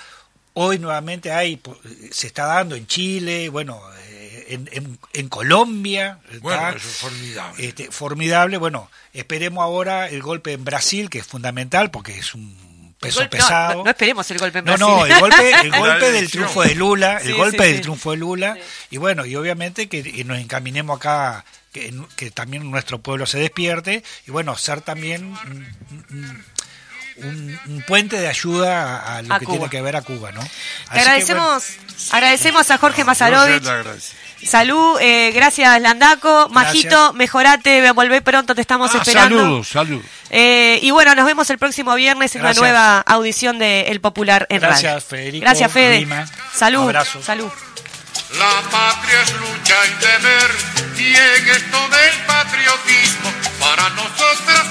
Hoy 0.54 0.78
nuevamente 0.78 1.32
hay, 1.32 1.56
po- 1.56 1.78
se 2.10 2.26
está 2.26 2.46
dando 2.46 2.74
en 2.76 2.86
Chile, 2.86 3.48
bueno, 3.48 3.80
eh, 4.08 4.46
en, 4.50 4.68
en- 4.72 4.98
en 5.12 5.28
Colombia. 5.28 6.18
Bueno, 6.40 6.58
está, 6.68 6.76
eso 6.76 6.88
es 6.88 6.94
formidable. 6.96 7.66
este, 7.66 7.90
formidable. 7.90 8.56
Bueno, 8.58 8.90
esperemos 9.12 9.62
ahora 9.62 10.08
el 10.08 10.20
golpe 10.22 10.52
en 10.52 10.64
Brasil, 10.64 11.10
que 11.10 11.18
es 11.18 11.26
fundamental 11.26 11.90
porque 11.90 12.18
es 12.18 12.34
un 12.34 12.73
peso 13.04 13.30
pesado. 13.30 13.74
No, 13.78 13.84
no 13.84 13.90
esperemos 13.90 14.30
el 14.30 14.38
golpe 14.38 14.58
en 14.58 14.64
No, 14.64 14.72
Brasil. 14.76 14.86
no, 14.88 15.06
el 15.06 15.20
golpe, 15.20 15.50
el 15.62 15.70
golpe 15.78 16.12
del 16.12 16.30
triunfo 16.30 16.62
de 16.62 16.74
Lula, 16.74 17.18
el 17.18 17.26
Sí, 17.28 17.32
golpe 17.32 17.58
sí, 17.58 17.64
del 17.64 17.76
sí. 17.76 17.80
triunfo 17.82 18.10
de 18.12 18.16
Lula, 18.16 18.56
y 18.90 18.96
bueno, 18.96 19.24
y 19.26 19.36
obviamente 19.36 19.88
que 19.88 19.98
y 19.98 20.24
nos 20.24 20.38
encaminemos 20.38 20.96
acá, 20.98 21.44
que, 21.72 21.92
que 22.16 22.30
también 22.30 22.70
nuestro 22.70 22.98
pueblo 23.00 23.26
se 23.26 23.38
despierte, 23.38 24.02
y 24.26 24.30
bueno, 24.30 24.56
ser 24.56 24.80
también 24.80 25.34
un, 26.10 26.44
un- 27.66 27.82
puente 27.86 28.18
de 28.20 28.28
ayuda 28.28 28.96
a, 28.98 29.16
a 29.18 29.22
lo 29.22 29.34
A 29.34 29.38
que 29.38 29.44
Cuba. 29.46 29.56
tiene 29.58 29.70
que 29.70 29.80
ver 29.82 29.96
a 29.96 30.02
Cuba, 30.02 30.32
¿no? 30.32 30.40
Así 30.40 30.50
que, 30.92 30.98
agradecemos, 31.00 31.64
agradecemos 32.10 32.70
a 32.70 32.78
Jorge 32.78 33.04
Mazarovich. 33.04 33.62
Salud, 34.46 34.98
eh, 35.00 35.32
gracias 35.34 35.80
Landaco. 35.80 36.48
Majito, 36.50 37.12
mejorate, 37.14 37.90
volvé 37.92 38.22
pronto, 38.22 38.54
te 38.54 38.60
estamos 38.60 38.94
ah, 38.94 38.98
esperando. 38.98 39.38
Saludos, 39.38 39.68
salud. 39.68 40.02
Eh, 40.30 40.78
y 40.82 40.90
bueno, 40.90 41.14
nos 41.14 41.26
vemos 41.26 41.48
el 41.50 41.58
próximo 41.58 41.94
viernes 41.94 42.34
en 42.34 42.42
gracias. 42.42 42.58
una 42.58 42.68
nueva 42.68 43.00
audición 43.00 43.58
de 43.58 43.82
El 43.82 44.00
Popular 44.00 44.46
en 44.50 44.60
Radio. 44.60 44.72
Gracias, 44.72 45.04
Federico. 45.04 45.44
Gracias, 45.44 45.72
Fede. 45.72 46.06
Salud. 46.52 46.94
Salud. 47.22 47.50
La 48.38 48.62
patria 48.68 49.22
es 49.22 49.32
lucha 49.32 49.76
y 49.86 49.94
deber, 50.00 50.50
y 50.98 51.14
en 51.14 51.48
esto 51.50 51.78
del 51.88 52.26
patriotismo, 52.26 53.32
para 53.60 53.88
nosotras 53.90 54.62